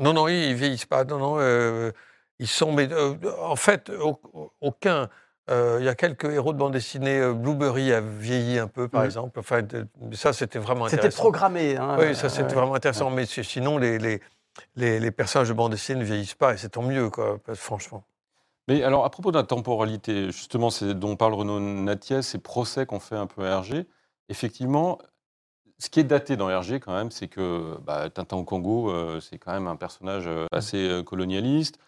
Non, 0.00 0.12
non, 0.12 0.28
ils 0.28 0.50
ne 0.50 0.54
vieillissent 0.54 0.86
pas. 0.86 1.04
Non, 1.04 1.18
non. 1.18 1.36
euh, 1.38 1.90
ils 2.38 2.46
sont. 2.48 2.72
Mais, 2.72 2.88
euh, 2.92 3.14
en 3.42 3.56
fait, 3.56 3.90
au- 3.90 4.20
au- 4.32 4.52
aucun. 4.60 5.08
euh, 5.50 5.78
Il 5.80 5.84
y 5.86 5.88
a 5.88 5.94
quelques 5.94 6.24
héros 6.26 6.52
de 6.52 6.58
bande 6.58 6.72
dessinée. 6.74 7.32
Blueberry 7.32 7.92
a 7.92 8.00
vieilli 8.00 8.58
un 8.58 8.68
peu, 8.68 8.86
par 8.88 9.04
exemple. 9.04 9.38
Enfin, 9.40 9.62
ça, 10.12 10.32
c'était 10.32 10.58
vraiment 10.58 10.84
C'était 10.86 10.98
intéressant. 10.98 11.22
programmé. 11.22 11.76
hein, 11.76 11.96
Oui, 11.98 12.14
ça 12.14 12.28
c'était 12.28 12.54
vraiment 12.54 12.74
intéressant. 12.74 13.10
Mais 13.10 13.24
si- 13.26 13.42
sinon, 13.44 13.78
les, 13.78 13.98
les, 13.98 14.20
les, 14.76 15.00
les 15.00 15.10
personnages 15.10 15.48
de 15.48 15.54
bande 15.54 15.72
dessinée 15.72 16.00
ne 16.00 16.04
vieillissent 16.04 16.34
pas, 16.34 16.52
et 16.54 16.56
c'est 16.58 16.68
tant 16.70 16.82
mieux, 16.82 17.08
quoi, 17.10 17.38
franchement. 17.54 18.04
Mais 18.68 18.82
alors, 18.82 19.06
à 19.06 19.10
propos 19.10 19.32
de 19.32 19.38
la 19.38 19.44
temporalité, 19.44 20.26
justement, 20.26 20.68
c'est 20.68 20.92
dont 20.92 21.16
parle 21.16 21.32
Renaud 21.32 21.58
Natiès, 21.60 22.26
ces 22.26 22.38
procès 22.38 22.84
qu'on 22.84 23.00
fait 23.00 23.16
un 23.16 23.26
peu 23.26 23.42
à 23.46 23.52
Hergé, 23.56 23.86
effectivement, 24.28 24.98
ce 25.78 25.88
qui 25.90 26.00
est 26.00 26.04
daté 26.04 26.36
dans 26.36 26.50
Hergé, 26.50 26.80
quand 26.80 26.92
même, 26.94 27.10
c'est 27.10 27.28
que 27.28 27.76
bah, 27.84 28.10
Tintin 28.10 28.36
au 28.36 28.44
Congo, 28.44 28.90
euh, 28.90 29.20
c'est 29.20 29.38
quand 29.38 29.52
même 29.52 29.66
un 29.68 29.76
personnage 29.76 30.24
euh, 30.26 30.46
assez 30.52 30.76
euh, 30.88 31.02
colonialiste. 31.02 31.78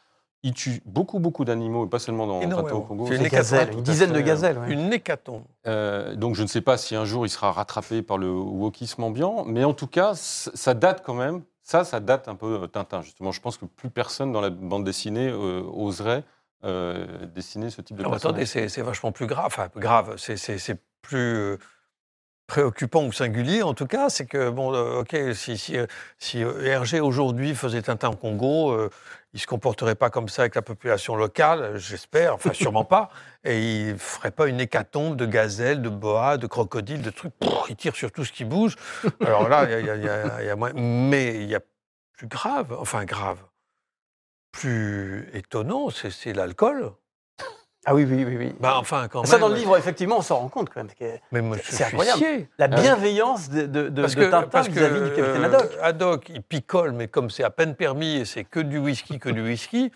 Il 0.43 0.55
tue 0.55 0.81
beaucoup, 0.87 1.19
beaucoup 1.19 1.45
d'animaux, 1.45 1.85
et 1.85 1.89
pas 1.89 1.99
seulement 1.99 2.27
dans 2.27 2.41
Tintin 2.41 2.73
au. 2.75 2.81
Congo. 2.83 3.07
C'est 3.09 3.17
une 3.17 3.27
hécatombe, 3.27 3.73
une 3.73 3.83
dizaine 3.83 4.13
de 4.13 4.21
gazelles. 4.21 4.59
ouais. 4.59 4.73
Une 4.73 4.93
hécatombe. 4.93 5.43
Euh, 5.67 6.15
donc 6.15 6.35
je 6.35 6.43
ne 6.43 6.47
sais 6.47 6.63
pas 6.63 6.79
si 6.79 6.97
un 6.97 7.05
jour 7.05 7.27
il 7.27 7.29
sera 7.29 7.53
rattrapé 7.53 8.01
par 8.03 8.17
le 8.17 8.31
wokisme 8.31 9.03
ambiant, 9.03 9.45
mais 9.45 9.65
en 9.65 9.75
tout 9.75 9.87
cas, 9.87 10.13
ça 10.15 10.73
date 10.75 11.03
quand 11.05 11.15
même. 11.15 11.43
Ça, 11.63 11.85
ça 11.85 12.01
date 12.01 12.27
un 12.27 12.35
peu 12.37 12.67
Tintin, 12.69 13.03
justement. 13.03 13.33
Je 13.33 13.41
pense 13.41 13.59
que 13.59 13.65
plus 13.67 13.91
personne 13.91 14.33
dans 14.33 14.41
la 14.41 14.51
bande 14.51 14.83
dessinée 14.85 15.29
euh, 15.29 15.63
oserait 15.73 16.25
euh, 16.65 17.27
dessiner 17.27 17.69
ce 17.71 17.81
type 17.83 17.97
de 17.97 18.03
Alors, 18.03 18.13
personnage. 18.13 18.43
attendez, 18.51 18.69
c'est 18.69 18.83
vachement 18.83 19.13
plus 19.13 19.27
grave. 19.27 19.47
Enfin, 19.47 19.69
grave, 19.77 20.15
c'est- 20.17 20.81
plus 21.03 21.19
euh, 21.37 21.59
préoccupant 22.51 23.05
ou 23.05 23.13
singulier, 23.13 23.63
en 23.63 23.75
tout 23.75 23.87
cas. 23.87 24.11
C'est 24.11 24.27
que, 24.27 24.51
bon, 24.51 24.75
euh, 24.75 25.01
OK, 25.03 25.17
si, 25.35 25.57
si, 25.57 25.79
euh, 25.79 25.87
si 26.19 26.43
euh, 26.43 26.65
Hergé 26.65 26.99
aujourd'hui 27.01 27.55
faisait 27.55 27.81
Tintin 27.81 28.09
au 28.11 28.17
Congo, 28.17 28.73
euh, 28.73 28.91
il 29.33 29.37
ne 29.37 29.41
se 29.41 29.47
comporterait 29.47 29.95
pas 29.95 30.11
comme 30.11 30.29
ça 30.29 30.43
avec 30.43 30.57
la 30.57 30.63
population 30.63 31.15
locale, 31.15 31.77
j'espère, 31.79 32.35
enfin, 32.35 32.53
sûrement 32.53 32.85
pas. 32.85 33.11
Et 33.45 33.61
il 33.83 33.93
ne 33.93 33.97
ferait 33.99 34.33
pas 34.33 34.49
une 34.49 34.61
hécatombe 34.61 35.15
de 35.17 35.27
gazelles, 35.27 35.81
de 35.81 35.89
boas, 35.89 36.37
de 36.39 36.49
crocodiles, 36.49 37.03
de 37.03 37.11
trucs. 37.11 37.33
Pff, 37.39 37.51
il 37.69 37.77
tire 37.77 37.95
sur 37.95 38.11
tout 38.11 38.25
ce 38.25 38.33
qui 38.33 38.45
bouge. 38.45 38.75
Alors 39.25 39.49
là, 39.49 39.67
il 39.71 39.85
y 39.85 39.87
y 39.87 39.91
a- 40.09 40.43
y 40.43 40.49
y 40.49 40.55
moins- 40.57 40.73
Mais 40.75 41.37
il 41.37 41.49
y 41.49 41.55
a 41.55 41.61
plus 42.17 42.27
grave, 42.27 42.77
enfin 42.81 43.05
grave, 43.05 43.39
plus 44.53 45.29
étonnant, 45.35 45.89
c'est 45.91 46.33
l'alcool. 46.33 46.91
Ah 47.87 47.95
oui, 47.95 48.05
oui, 48.09 48.25
oui. 48.25 48.37
oui. 48.39 48.55
Bah, 48.61 48.75
enfin, 48.77 49.09
quand 49.09 49.25
ça, 49.25 49.37
même. 49.37 49.41
dans 49.41 49.49
le 49.49 49.55
livre, 49.55 49.77
effectivement, 49.77 50.19
on 50.19 50.23
s'en 50.23 50.39
rend 50.41 50.49
compte 50.49 50.69
quand 50.69 50.81
même. 50.81 50.91
que 50.99 51.19
Mais 51.33 51.41
moi, 51.41 51.57
je 51.57 51.71
C'est 51.71 51.85
incroyable. 51.85 52.47
La 52.59 52.67
Ah 52.67 52.81
bienveillance 52.81 53.49
de, 53.49 53.63
de, 53.63 53.89
de, 53.89 54.03
Parce 54.03 54.15
de 54.15 54.21
que, 54.25 54.31
Tintin 54.31 54.49
parce 54.49 54.69
que, 54.69 54.73
vis-à-vis 54.73 55.01
du 55.01 55.17
capitaine 55.17 55.43
euh, 55.43 55.47
Haddock. 55.47 55.79
Haddock, 55.81 56.29
il 56.29 56.43
picole, 56.43 56.93
mais 56.93 57.09
comme 57.09 57.31
c'est 57.31 57.43
à 57.45 57.51
peine 57.51 57.75
permis 57.75 58.17
et 58.17 58.25
c'est 58.27 58.45
que 58.45 58.61
du 58.61 58.77
whisky, 58.79 59.19
que 59.19 59.31
du 59.31 59.43
whisky. 59.43 59.91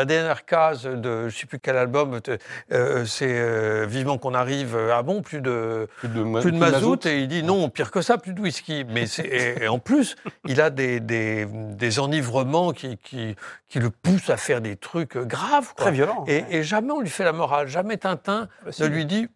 La 0.00 0.06
dernière 0.06 0.46
case 0.46 0.84
de 0.84 1.20
je 1.20 1.24
ne 1.26 1.28
sais 1.28 1.44
plus 1.44 1.58
quel 1.58 1.76
album, 1.76 2.20
euh, 2.72 3.04
c'est 3.04 3.26
euh, 3.38 3.84
Vivement 3.86 4.16
qu'on 4.16 4.32
arrive. 4.32 4.74
Ah 4.90 5.02
bon, 5.02 5.20
plus 5.20 5.42
de, 5.42 5.88
Plus 5.98 6.08
de, 6.08 6.22
ma- 6.22 6.40
plus 6.40 6.52
de 6.52 6.56
mazout, 6.56 7.04
et 7.04 7.18
il 7.20 7.28
dit 7.28 7.42
non, 7.42 7.68
pire 7.68 7.90
que 7.90 8.00
ça, 8.00 8.16
plus 8.16 8.32
de 8.32 8.40
whisky. 8.40 8.86
Mais 8.88 9.04
et, 9.22 9.64
et 9.64 9.68
en 9.68 9.78
plus, 9.78 10.16
il 10.46 10.62
a 10.62 10.70
des, 10.70 11.00
des, 11.00 11.44
des 11.46 11.98
enivrements 11.98 12.72
qui, 12.72 12.96
qui, 12.96 13.36
qui 13.68 13.78
le 13.78 13.90
poussent 13.90 14.30
à 14.30 14.38
faire 14.38 14.62
des 14.62 14.76
trucs 14.76 15.18
graves. 15.18 15.74
quoi. 15.74 15.84
Très 15.84 15.92
violent. 15.92 16.24
Et, 16.26 16.44
et 16.48 16.62
jamais 16.62 16.92
on 16.92 17.00
lui 17.00 17.10
fait 17.10 17.24
la 17.24 17.32
morale. 17.32 17.68
Jamais 17.68 17.98
Tintin 17.98 18.48
ne 18.78 18.86
lui 18.86 19.04
dit 19.04 19.28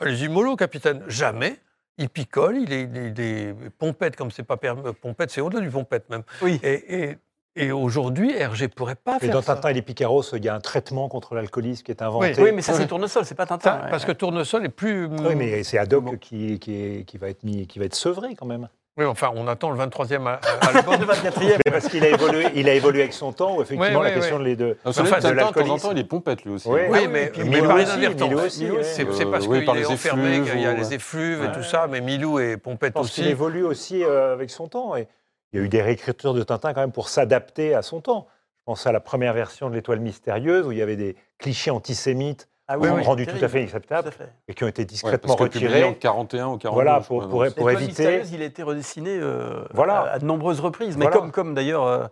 Allez-y, 0.00 0.26
mollo, 0.26 0.56
capitaine. 0.56 1.04
Jamais. 1.06 1.60
Il 1.98 2.08
picole, 2.08 2.56
il 2.56 2.72
est, 2.72 2.88
il 2.92 3.20
est 3.20 3.54
pompette, 3.78 4.16
comme 4.16 4.32
c'est 4.32 4.42
pas 4.42 4.56
permis. 4.56 4.82
Pompette, 5.00 5.30
c'est 5.30 5.40
au-delà 5.40 5.60
du 5.60 5.70
pompette 5.70 6.10
même. 6.10 6.22
Oui. 6.40 6.58
Et, 6.64 7.02
et, 7.04 7.18
et 7.56 7.70
aujourd'hui, 7.72 8.34
Hergé 8.36 8.68
pourrait 8.68 8.94
pas 8.94 9.16
Et 9.16 9.26
faire 9.26 9.34
dans 9.34 9.42
ça. 9.42 9.54
Tintin 9.54 9.68
et 9.70 9.74
les 9.74 9.82
Picaros, 9.82 10.22
il 10.34 10.44
y 10.44 10.48
a 10.48 10.54
un 10.54 10.60
traitement 10.60 11.08
contre 11.08 11.34
l'alcoolisme 11.34 11.82
qui 11.84 11.90
est 11.90 12.02
inventé. 12.02 12.34
Oui, 12.38 12.50
mais 12.52 12.62
ça, 12.62 12.72
c'est 12.72 12.86
Tournesol, 12.86 13.24
c'est 13.24 13.34
pas 13.34 13.46
Tintin. 13.46 13.80
Ça, 13.82 13.86
parce 13.90 14.04
que 14.04 14.12
Tournesol 14.12 14.64
est 14.64 14.68
plus. 14.70 15.06
Oui, 15.06 15.34
mais 15.36 15.62
c'est 15.62 15.78
Haddock 15.78 16.18
qui, 16.18 16.58
qui, 16.58 16.74
est- 16.74 17.04
qui 17.04 17.18
va 17.18 17.28
être 17.28 17.42
mis, 17.44 17.66
qui 17.66 17.78
va 17.78 17.84
être 17.84 17.94
sevré 17.94 18.34
quand 18.34 18.46
même. 18.46 18.68
Oui, 18.98 19.06
enfin, 19.06 19.30
on 19.34 19.48
attend 19.48 19.70
le 19.70 19.78
23e 19.78 20.26
a- 20.26 20.34
album. 20.60 21.00
Le 21.00 21.06
24e. 21.06 21.56
Mais 21.64 21.72
parce 21.72 21.88
qu'il 21.88 22.04
a 22.04 22.08
évolué, 22.08 22.46
il 22.54 22.68
a 22.68 22.74
évolué 22.74 23.00
avec 23.00 23.14
son 23.14 23.32
temps. 23.32 23.56
Où 23.56 23.62
effectivement, 23.62 24.02
la 24.02 24.10
question 24.10 24.38
de 24.38 24.44
les 24.44 24.54
deux. 24.54 24.76
Enfin, 24.84 25.02
de 25.02 25.06
de 25.08 25.12
Tintin, 25.12 25.16
de 25.16 25.22
temps 25.22 25.40
en 25.40 25.44
l'alcoolisme. 25.44 25.86
temps, 25.88 25.92
il 25.92 25.98
est 25.98 26.04
pompette, 26.04 26.44
lui 26.44 26.52
aussi. 26.52 26.68
Oui, 26.68 26.80
mais, 27.10 27.32
Milou 27.38 27.66
par 27.66 27.76
ouais. 27.76 27.86
C'est 27.86 29.02
Euh, 29.02 29.30
parce 29.30 29.46
oui, 29.46 29.58
qu'il 29.58 29.64
par 29.66 29.76
est 29.76 29.80
les 29.80 29.86
enfermé 29.86 30.40
qu'il 30.42 30.60
y 30.60 30.66
a 30.66 30.72
ou- 30.72 30.76
les 30.76 30.92
effluves 30.92 31.42
et 31.42 31.46
Ouais. 31.46 31.52
tout 31.52 31.62
ça, 31.62 31.86
mais 31.90 32.02
Milou 32.02 32.38
et 32.38 32.58
Pompette 32.58 32.98
aussi. 32.98 33.24
évolue 33.26 33.62
aussi 33.64 34.04
euh, 34.04 34.34
avec 34.34 34.50
son 34.50 34.68
temps. 34.68 34.94
Et 34.94 35.08
il 35.52 35.58
y 35.58 35.62
a 35.62 35.64
eu 35.64 35.68
des 35.68 35.82
réécritures 35.82 36.34
de 36.34 36.42
Tintin 36.42 36.72
quand 36.72 36.80
même 36.80 36.92
pour 36.92 37.08
s'adapter 37.08 37.74
à 37.74 37.82
son 37.82 38.00
temps. 38.00 38.26
Je 38.58 38.64
pense 38.66 38.86
à 38.86 38.92
la 38.92 39.00
première 39.00 39.32
version 39.34 39.68
de 39.70 39.74
l'Étoile 39.74 40.00
mystérieuse 40.00 40.66
où 40.66 40.72
il 40.72 40.78
y 40.78 40.82
avait 40.82 40.96
des 40.96 41.16
clichés 41.38 41.70
antisémites 41.70 42.48
Ah 42.68 42.76
rendus 42.76 43.26
tout 43.26 43.32
à 43.32 43.34
fait 43.34 43.40
terrible. 43.40 43.58
inacceptables 43.58 44.02
Tout 44.10 44.14
à 44.22 44.24
fait. 44.24 44.32
et 44.48 44.54
qui 44.54 44.64
ont 44.64 44.68
été 44.68 44.82
Ouais, 44.82 44.86
discrètement 44.86 45.34
parce 45.36 45.50
que 45.50 45.58
publié 45.58 45.82
en 45.84 45.88
retirés. 45.88 45.98
41 45.98 46.46
ou 46.48 46.58
42. 46.58 46.70
Voilà, 46.74 47.00
pour, 47.00 47.20
pour, 47.22 47.28
pour 47.30 47.44
L'étoile 47.44 47.74
éviter. 47.74 47.86
mystérieuse, 47.88 48.32
il 48.32 48.40
a 48.40 48.44
été 48.44 48.62
redessiné 48.62 49.18
euh, 49.20 49.64
Voilà. 49.74 50.00
à, 50.02 50.10
à 50.12 50.18
de 50.20 50.24
nombreuses 50.24 50.60
reprises. 50.60 50.96
Mais 50.96 51.06
Voilà. 51.06 51.18
comme, 51.18 51.32
comme 51.32 51.54
d'ailleurs 51.54 51.84
euh, 51.84 52.04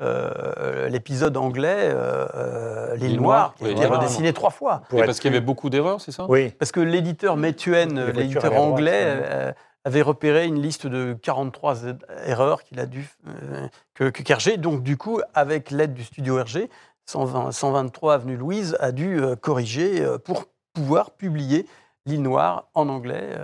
euh, 0.00 0.88
l'épisode 0.88 1.36
anglais, 1.36 1.76
euh, 1.92 2.96
L'île 2.96 3.16
Noire, 3.20 3.54
qui 3.58 3.64
a 3.66 3.68
été 3.68 3.80
voilà. 3.84 3.96
redessiné 3.98 4.32
trois 4.32 4.50
fois. 4.50 4.82
Et 4.96 5.02
parce 5.04 5.20
qu'il 5.20 5.30
y 5.30 5.36
avait 5.36 5.44
beaucoup 5.44 5.70
d'erreurs, 5.70 6.00
c'est 6.00 6.12
ça? 6.12 6.24
Oui, 6.28 6.50
Parce 6.58 6.72
que 6.72 6.80
l'éditeur 6.80 7.36
Methuen, 7.36 8.10
l'éditeur 8.12 8.54
anglais, 8.58 8.90
ouais. 9.04 9.22
euh, 9.26 9.52
avait 9.84 10.02
repéré 10.02 10.46
une 10.46 10.60
liste 10.60 10.86
de 10.86 11.16
43 11.22 11.84
erreurs 12.26 12.62
qu'il 12.64 12.80
a 12.80 12.86
dû 12.86 13.08
euh, 13.26 13.68
que, 13.94 14.10
que 14.10 14.56
donc 14.56 14.82
du 14.82 14.96
coup, 14.96 15.20
avec 15.34 15.70
l'aide 15.70 15.94
du 15.94 16.04
studio 16.04 16.38
Hergé, 16.38 16.68
120 17.06 17.52
123 17.52 18.14
avenue 18.14 18.36
Louise, 18.36 18.76
a 18.80 18.92
dû 18.92 19.20
euh, 19.20 19.36
corriger 19.36 20.02
euh, 20.02 20.18
pour 20.18 20.44
pouvoir 20.74 21.12
publier 21.12 21.66
L'île 22.06 22.22
Noire 22.22 22.68
en 22.74 22.88
anglais, 22.88 23.36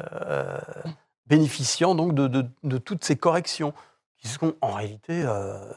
bénéficiant 1.27 1.95
donc 1.95 2.15
de, 2.15 2.29
de- 2.29 2.79
toutes 2.79 3.05
ces 3.05 3.17
corrections 3.17 3.75
qui 4.17 4.29
sont 4.29 4.55
en 4.63 4.73
réalité 4.73 5.23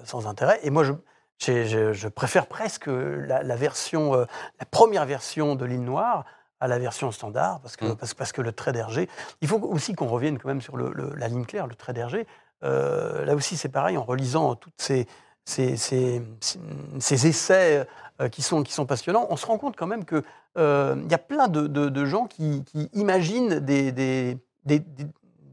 sans 0.06 0.26
intérêt. 0.26 0.58
Et 0.64 0.70
moi, 0.70 0.86
je, 0.86 0.94
je, 1.38 2.08
préfère 2.08 2.48
presque 2.48 2.86
la, 2.88 3.44
la 3.44 3.56
version, 3.58 4.14
la 4.14 4.66
première 4.72 5.06
version 5.06 5.56
de 5.56 5.66
L'île 5.66 5.84
Noire 5.84 6.24
à 6.60 6.68
la 6.68 6.80
version 6.80 7.12
standard, 7.12 7.60
parce 7.62 7.76
que, 7.78 7.86
Mm. 7.86 7.96
parce, 7.96 8.14
parce 8.14 8.32
que 8.32 8.42
le 8.42 8.52
trait 8.52 8.72
d'Hergé, 8.72 9.10
il 9.42 9.48
faut 9.48 9.60
aussi 9.60 9.94
qu'on 9.94 10.08
revienne 10.08 10.38
quand 10.40 10.48
même 10.48 10.62
sur 10.62 10.76
le- 10.78 10.92
le- 10.94 11.14
la 11.16 11.28
ligne 11.28 11.46
claire, 11.46 11.68
le 11.68 11.76
trait 11.76 11.94
d'Hergé. 11.94 12.26
Euh, 12.64 13.24
là 13.26 13.36
aussi, 13.36 13.56
c'est 13.58 13.70
pareil, 13.70 13.98
en 13.98 14.04
relisant 14.04 14.56
toutes 14.56 14.74
ces, 14.82 15.08
ces, 15.46 15.78
ces- 15.78 17.28
essais 17.28 17.88
euh, 18.20 18.30
qui, 18.30 18.42
sont, 18.42 18.64
qui 18.64 18.74
sont 18.74 18.86
passionnants, 18.88 19.28
on 19.30 19.38
se 19.38 19.46
rend 19.46 19.58
compte 19.60 19.76
quand 19.76 19.88
même 19.88 20.04
qu'il 20.06 20.24
y 20.58 21.14
a 21.14 21.18
plein 21.20 21.48
de, 21.48 21.68
de- 21.68 21.90
de 21.90 22.06
gens 22.06 22.26
qui, 22.26 22.64
qui 22.64 22.90
imaginent 22.94 23.60
des, 23.60 23.92
des, 23.92 24.38
des- 24.66 24.86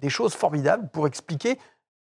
choses 0.08 0.34
formidables 0.34 0.88
pour 0.90 1.06
expliquer 1.06 1.58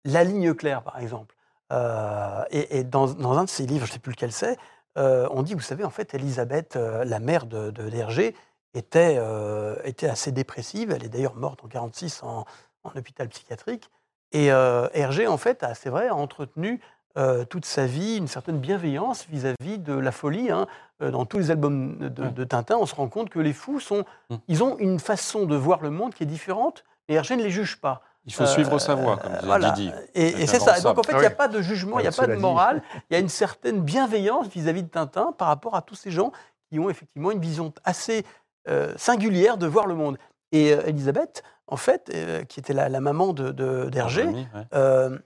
la 0.06 0.24
ligne 0.24 0.54
claire, 0.54 0.82
par 0.82 0.98
exemple. 0.98 1.34
Euh, 1.70 2.42
et 2.50 2.78
et 2.78 2.84
dans, 2.84 3.06
dans 3.08 3.36
un 3.38 3.44
de 3.44 3.48
ses 3.50 3.66
livres, 3.66 3.84
je 3.84 3.90
ne 3.90 3.94
sais 3.94 3.98
plus 3.98 4.12
lequel 4.12 4.32
c'est, 4.32 4.56
euh, 4.98 5.28
on 5.30 5.42
dit, 5.42 5.52
vous 5.54 5.60
savez, 5.60 5.84
en 5.84 5.90
fait, 5.90 6.14
Elisabeth, 6.14 6.76
euh, 6.76 7.04
la 7.04 7.20
mère 7.20 7.44
de, 7.46 7.70
de 7.70 7.88
d'Hergé, 7.90 8.34
était, 8.74 9.16
euh, 9.18 9.76
était 9.85 10.09
assez 10.09 10.33
dépressive. 10.33 10.90
Elle 10.92 11.04
est 11.04 11.09
d'ailleurs 11.09 11.35
morte 11.37 11.61
en 11.64 11.66
1946 11.66 12.22
en, 12.22 12.44
en 12.85 12.90
hôpital 12.98 13.28
psychiatrique. 13.28 13.90
Et 14.33 14.52
euh, 14.52 14.88
Hergé, 14.94 15.26
en 15.26 15.37
fait, 15.38 15.64
c'est 15.74 15.90
vrai, 15.90 16.09
a 16.09 16.14
entretenu 16.14 16.80
euh, 17.18 17.44
toute 17.44 17.64
sa 17.64 17.87
vie 17.87 18.16
une 18.16 18.28
certaine 18.28 18.59
bienveillance 18.59 19.26
vis-à-vis 19.28 19.78
de 19.78 19.94
la 19.94 20.12
folie. 20.12 20.50
hein. 20.50 20.66
Dans 21.00 21.24
tous 21.24 21.38
les 21.38 21.50
albums 21.50 21.96
de, 21.98 22.44
Tintin, 22.44 22.76
on 22.76 22.85
se 22.87 22.94
rend 22.94 23.09
compte 23.09 23.30
que 23.30 23.38
les 23.40 23.54
fous 23.54 23.80
sont, 23.80 24.04
Mm. 24.28 24.35
ils 24.48 24.62
ont 24.62 24.76
une 24.78 25.00
façon 25.00 25.46
de 25.46 25.56
voir 25.56 25.80
le 25.80 25.88
monde 25.90 26.12
qui 26.14 26.22
est 26.22 26.26
différente, 26.26 26.85
et 27.09 27.14
Hergé 27.14 27.37
ne 27.37 27.42
les 27.42 27.50
juge 27.50 27.80
pas. 27.80 28.02
Il 28.26 28.35
faut 28.35 28.44
suivre 28.46 28.78
sa 28.78 28.94
voix, 28.94 29.16
comme 29.16 29.33
disait 29.33 29.46
voilà. 29.46 29.70
Didi. 29.70 29.90
Et, 30.14 30.30
C'est 30.33 30.40
et 30.42 30.46
c'est 30.46 30.61
ça. 30.61 30.78
Donc, 30.80 30.98
en 30.98 31.02
fait, 31.02 31.12
il 31.14 31.20
n'y 31.20 31.26
a 31.26 31.30
pas 31.30 31.48
de 31.48 31.62
jugement, 31.62 31.98
il 31.98 32.02
n'y 32.02 32.09
a 32.09 32.12
pas 32.12 32.26
de 32.26 32.35
morale. 32.37 32.83
Il 33.11 33.14
y 33.14 33.16
a 33.16 33.18
une 33.18 33.30
certaine 33.30 33.80
bienveillance 33.80 34.46
vis-à-vis 34.48 34.83
de 34.83 34.88
Tintin 34.88 35.33
par 35.33 35.48
rapport 35.48 35.74
à 35.74 35.80
tous 35.80 35.94
ces 35.94 36.11
gens 36.11 36.30
qui 36.70 36.78
ont 36.78 36.90
effectivement 36.90 37.30
une 37.30 37.40
vision 37.40 37.72
assez 37.83 38.26
euh, 38.70 38.94
singulière 38.96 39.56
de 39.59 39.66
voir 39.66 39.87
le 39.87 39.94
monde. 39.94 40.16
Et 40.52 40.72
euh, 40.72 40.83
Elisabeth, 40.87 41.42
en 41.66 41.76
fait, 41.76 42.11
euh, 42.14 42.44
qui 42.44 42.61
était 42.61 42.72
la, 42.72 42.88
la 42.88 43.00
maman 43.00 43.33
de- 43.33 43.50
de- 43.52 43.88
d'Hergé, 43.90 44.22
Jérémy, 44.22 44.48
ouais. 44.54 44.64
euh, 44.74 45.18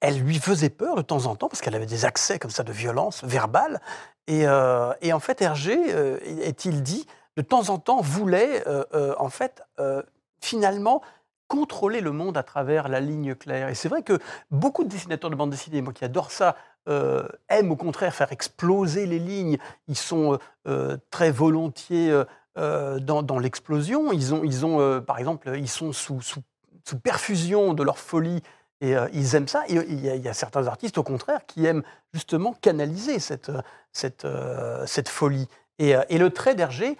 elle 0.00 0.18
lui 0.18 0.38
faisait 0.38 0.70
peur 0.70 0.96
de 0.96 1.02
temps 1.02 1.26
en 1.26 1.36
temps 1.36 1.48
parce 1.48 1.60
qu'elle 1.60 1.74
avait 1.74 1.86
des 1.86 2.04
accès 2.04 2.38
comme 2.38 2.50
ça 2.50 2.62
de 2.62 2.72
violence 2.72 3.24
verbale. 3.24 3.80
Et, 4.26 4.42
et 5.00 5.12
en 5.12 5.20
fait, 5.20 5.40
Hergé, 5.42 5.78
est-il 6.42 6.82
dit, 6.82 7.06
de 7.36 7.42
temps 7.42 7.68
en 7.70 7.78
temps 7.78 8.00
voulait 8.02 8.64
en 9.18 9.28
fait 9.30 9.62
finalement 10.42 11.00
contrôler 11.48 12.00
le 12.00 12.10
monde 12.10 12.36
à 12.36 12.42
travers 12.42 12.88
la 12.88 13.00
ligne 13.00 13.34
claire. 13.34 13.68
Et 13.68 13.74
c'est 13.74 13.88
vrai 13.88 14.02
que 14.02 14.18
beaucoup 14.50 14.84
de 14.84 14.88
dessinateurs 14.88 15.30
de 15.30 15.36
bande 15.36 15.50
dessinée, 15.50 15.80
moi 15.82 15.92
qui 15.92 16.04
adore 16.04 16.30
ça, 16.30 16.56
euh, 16.88 17.26
aiment 17.48 17.70
au 17.70 17.76
contraire 17.76 18.14
faire 18.14 18.32
exploser 18.32 19.06
les 19.06 19.18
lignes. 19.18 19.58
Ils 19.88 19.96
sont 19.96 20.38
euh, 20.66 20.96
très 21.10 21.30
volontiers 21.30 22.10
euh, 22.58 22.98
dans, 22.98 23.22
dans 23.22 23.38
l'explosion. 23.38 24.12
Ils 24.12 24.32
ont, 24.34 24.42
ils 24.44 24.64
ont 24.66 24.80
euh, 24.80 25.00
par 25.00 25.18
exemple, 25.18 25.52
ils 25.56 25.68
sont 25.68 25.92
sous, 25.92 26.20
sous, 26.22 26.42
sous 26.86 26.98
perfusion 26.98 27.74
de 27.74 27.82
leur 27.82 27.98
folie 27.98 28.42
et 28.80 28.96
euh, 28.96 29.08
ils 29.12 29.34
aiment 29.34 29.48
ça. 29.48 29.62
Il 29.68 29.76
y, 29.76 30.08
a, 30.08 30.14
il 30.16 30.22
y 30.22 30.28
a 30.28 30.34
certains 30.34 30.66
artistes, 30.66 30.98
au 30.98 31.02
contraire, 31.02 31.46
qui 31.46 31.64
aiment 31.66 31.82
justement 32.12 32.52
canaliser 32.60 33.18
cette, 33.18 33.50
cette, 33.92 34.26
cette 34.86 35.08
folie. 35.08 35.48
Et, 35.78 35.94
et 36.08 36.18
le 36.18 36.30
trait 36.30 36.54
d'Hergé, 36.54 36.96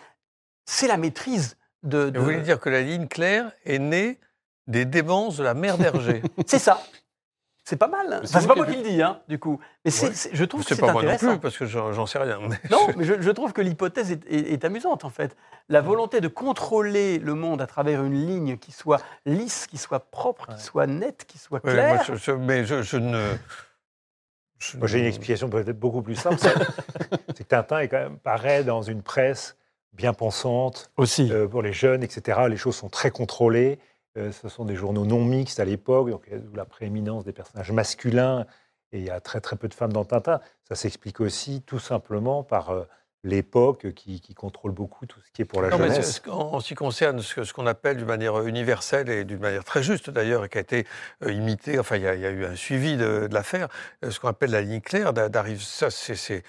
c'est 0.67 0.89
la 0.89 0.97
maîtrise 0.97 1.57
de. 1.83 2.11
de- 2.11 2.19
Vous 2.19 2.25
voulez 2.25 2.41
dire 2.41 2.59
que 2.61 2.71
la 2.71 2.81
ligne 2.81 3.07
claire 3.07 3.53
est 3.65 3.79
née 3.79 4.19
des 4.67 4.85
démences 4.87 5.37
de 5.37 5.45
la 5.45 5.53
mère 5.55 5.77
d'Hergé 5.79 6.23
C'est 6.47 6.59
ça. 6.59 6.81
C'est 7.67 7.77
pas 7.77 7.89
mal. 7.89 8.21
C'est 8.25 8.29
Enfin, 8.29 8.41
c'est 8.41 8.47
pas 8.47 8.55
moi 8.57 8.67
qui 8.67 8.77
le 8.77 8.83
dis, 8.83 9.01
hein, 9.03 9.21
du 9.27 9.39
coup. 9.39 9.59
Mais 9.87 9.91
Ouais. 10.03 10.13
je 10.33 10.45
trouve 10.45 10.61
que 10.63 10.69
C'est 10.69 10.75
c'est 10.75 10.81
pas 10.83 10.93
moi 10.93 11.03
non 11.03 11.17
plus, 11.17 11.39
parce 11.39 11.57
que 11.57 11.65
j'en 11.65 12.05
sais 12.05 12.19
rien. 12.19 12.39
mais- 12.47 12.61
Non, 12.71 12.89
mais 12.97 13.05
je, 13.05 13.23
je 13.23 13.31
trouve 13.31 13.55
que 13.55 13.63
l'hypothèse 13.63 14.13
est, 14.13 14.27
est- 14.31 14.53
est 14.53 14.65
amusante, 14.67 15.05
en 15.07 15.09
fait. 15.09 15.35
La 15.71 15.81
volonté 15.81 16.21
de 16.21 16.29
contrôler 16.29 17.19
le 17.19 17.33
monde 17.35 17.63
à 17.63 17.67
travers 17.67 18.05
une 18.05 18.27
ligne 18.27 18.59
qui 18.59 18.71
soit 18.71 19.01
lisse, 19.25 19.67
qui 19.67 19.79
soit 19.79 20.11
propre, 20.11 20.47
qui 20.55 20.63
soit 20.63 20.87
nette, 20.87 21.25
qui 21.27 21.39
soit 21.39 21.65
Ouais, 21.65 21.73
claire. 21.73 21.95
moi, 21.95 22.05
je- 22.07 22.15
je- 22.17 22.33
mais 22.33 22.67
je, 22.67 22.83
je 22.83 22.99
ne. 22.99 23.31
je 24.59 24.77
Moi, 24.77 24.87
j'ai 24.87 24.99
une 24.99 25.05
ne- 25.05 25.09
explication 25.09 25.49
peut-être 25.49 25.79
beaucoup 25.79 26.03
plus 26.03 26.17
simple. 26.17 26.37
c'est 26.39 26.53
c'est 27.35 27.45
que 27.45 27.49
Tintin 27.49 27.79
est 27.79 27.89
quand 27.89 27.99
même, 27.99 28.19
paraît 28.19 28.63
dans 28.65 28.83
une 28.83 29.03
presse 29.03 29.57
bien 29.95 30.13
pensante 30.13 30.91
Aussi. 30.99 31.33
euh, 31.33 31.47
pour 31.49 31.63
les 31.63 31.73
jeunes, 31.73 32.03
etc. 32.03 32.41
Les 32.49 32.57
choses 32.59 32.77
sont 32.77 32.91
très 32.91 33.11
contrôlées. 33.11 33.79
Euh, 34.17 34.31
ce 34.33 34.49
sont 34.49 34.65
des 34.65 34.77
journaux 34.77 35.05
non 35.05 35.25
mixtes 35.25 35.59
à 35.61 35.65
l'époque, 35.65 36.11
donc 36.11 36.29
a 36.29 36.37
la 36.57 36.65
prééminence 36.65 37.25
des 37.25 37.33
personnages 37.33 37.73
masculins 37.73 38.47
et 38.93 38.99
il 38.99 39.05
y 39.05 39.11
a 39.11 39.21
très 39.21 39.41
très 39.41 39.57
peu 39.57 39.67
de 39.69 39.75
femmes 39.75 39.93
dans 39.93 40.05
Tintin. 40.05 40.41
Ça 40.69 40.77
s'explique 40.77 41.21
aussi 41.21 41.63
tout 41.63 41.81
simplement 41.81 42.45
par 42.45 42.71
euh, 42.71 42.85
l'époque 43.25 43.93
qui, 43.95 44.21
qui 44.21 44.35
contrôle 44.35 44.71
beaucoup 44.71 45.05
tout 45.07 45.19
ce 45.21 45.33
qui 45.33 45.43
est 45.43 45.45
pour 45.45 45.63
la 45.63 45.71
Non, 45.71 45.79
mais 45.79 45.89
jeunesse. 45.89 46.21
ce- 46.25 46.31
en, 46.31 46.55
en 46.55 46.61
ce 46.61 46.69
qui 46.69 46.75
concerne 46.77 47.21
ce, 47.21 47.53
qu'on 47.53 47.67
appelle 47.67 47.97
d'une 47.97 48.07
manière 48.07 48.41
universelle 48.47 49.09
et 49.09 49.25
d'une 49.25 49.41
manière 49.41 49.65
très 49.65 49.83
juste 49.83 50.11
d'ailleurs, 50.11 50.45
et 50.45 50.49
qui 50.49 50.59
a 50.59 50.61
été 50.61 50.87
euh, 51.25 51.33
imité, 51.33 51.79
enfin 51.81 51.97
il 51.97 52.03
y, 52.03 52.07
a- 52.07 52.15
il 52.15 52.21
y 52.21 52.27
a 52.27 52.31
eu 52.31 52.45
un 52.45 52.55
suivi 52.55 52.97
de, 52.97 53.27
de 53.27 53.35
l'affaire, 53.35 53.67
euh, 54.05 54.11
ce 54.13 54.21
qu'on 54.21 54.29
appelle 54.29 54.51
la 54.53 54.61
ligne 54.61 54.81
claire, 54.81 55.13
d'a- 55.13 55.29
d'arrive, 55.29 55.61
ça 55.61 55.91
c'est- 55.91 56.43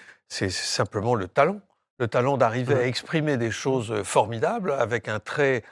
simplement 0.49 1.15
le 1.15 1.27
talent. 1.27 1.61
Le 1.97 2.07
talent 2.09 2.35
d'arriver 2.37 2.75
à 2.75 2.85
exprimer 2.85 3.37
des 3.37 3.51
choses 3.51 3.89
euh, 3.91 4.03
formidables 4.03 4.71
avec 4.73 5.07
un 5.07 5.19
trait 5.19 5.63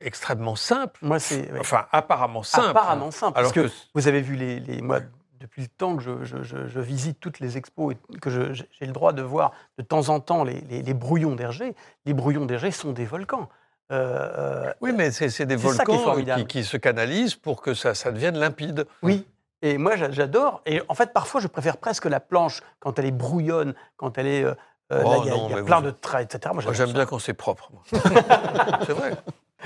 extrêmement 0.00 0.56
simple, 0.56 0.98
Moi, 1.02 1.18
c'est. 1.18 1.50
enfin 1.60 1.86
apparemment 1.92 2.42
simple. 2.42 2.68
Apparemment 2.68 3.10
simple. 3.10 3.38
Alors 3.38 3.52
parce 3.52 3.66
que, 3.66 3.72
que 3.72 3.74
vous 3.94 4.08
avez 4.08 4.20
vu 4.20 4.34
les. 4.36 4.60
les 4.60 4.80
moi, 4.82 5.00
depuis 5.40 5.62
le 5.62 5.68
temps 5.68 5.96
que 5.96 6.02
je, 6.02 6.24
je- 6.24 6.42
je- 6.42 6.66
je 6.66 6.80
visite 6.80 7.20
toutes 7.20 7.38
les 7.38 7.56
expos 7.56 7.94
et 7.94 8.18
que 8.18 8.28
j'ai 8.28 8.66
le 8.86 8.92
droit 8.92 9.12
de 9.12 9.22
voir 9.22 9.52
de 9.78 9.84
temps 9.84 10.08
en 10.08 10.18
temps 10.18 10.42
les, 10.42 10.60
les- 10.62 10.82
les 10.82 10.94
brouillons 10.94 11.36
d'Hergé, 11.36 11.76
les 12.06 12.12
brouillons 12.14 12.44
d'Hergé 12.44 12.70
sont 12.72 12.90
des 12.92 13.04
volcans. 13.04 13.48
Euh, 13.92 14.66
euh, 14.66 14.72
Oui, 14.80 14.92
mais 14.92 15.10
c'est 15.12 15.46
des 15.46 15.56
qui 15.56 15.62
volcans 15.62 16.16
euh, 16.18 16.34
qui, 16.38 16.46
qui 16.46 16.64
se 16.64 16.76
canalisent 16.76 17.36
pour 17.36 17.62
que 17.62 17.72
ça, 17.72 17.94
ça 17.94 18.10
devienne 18.12 18.36
limpide. 18.36 18.86
Oui. 19.02 19.26
Et 19.62 19.78
moi, 19.78 19.96
j'a- 19.96 20.10
j'adore. 20.10 20.60
Et 20.66 20.82
en 20.88 20.94
fait, 20.94 21.12
parfois, 21.12 21.40
je 21.40 21.46
préfère 21.46 21.76
presque 21.78 22.04
la 22.04 22.20
planche 22.20 22.60
quand 22.80 22.98
elle 22.98 23.06
est 23.06 23.10
brouillonne, 23.12 23.74
quand 23.96 24.18
elle 24.18 24.26
est. 24.26 24.44
euh, 24.44 24.54
Oh 24.90 24.94
là, 25.10 25.16
il 25.22 25.26
y 25.26 25.30
a, 25.30 25.34
non, 25.36 25.48
y 25.50 25.52
a 25.54 25.62
plein 25.62 25.80
vous- 25.80 25.86
de 25.86 25.90
traits, 25.90 26.34
etc. 26.34 26.52
Moi, 26.54 26.62
j'aime 26.72 26.92
bien 26.92 27.06
quand 27.06 27.18
c'est 27.18 27.32
propre. 27.34 27.70
c'est 27.92 28.92
vrai. 28.92 29.12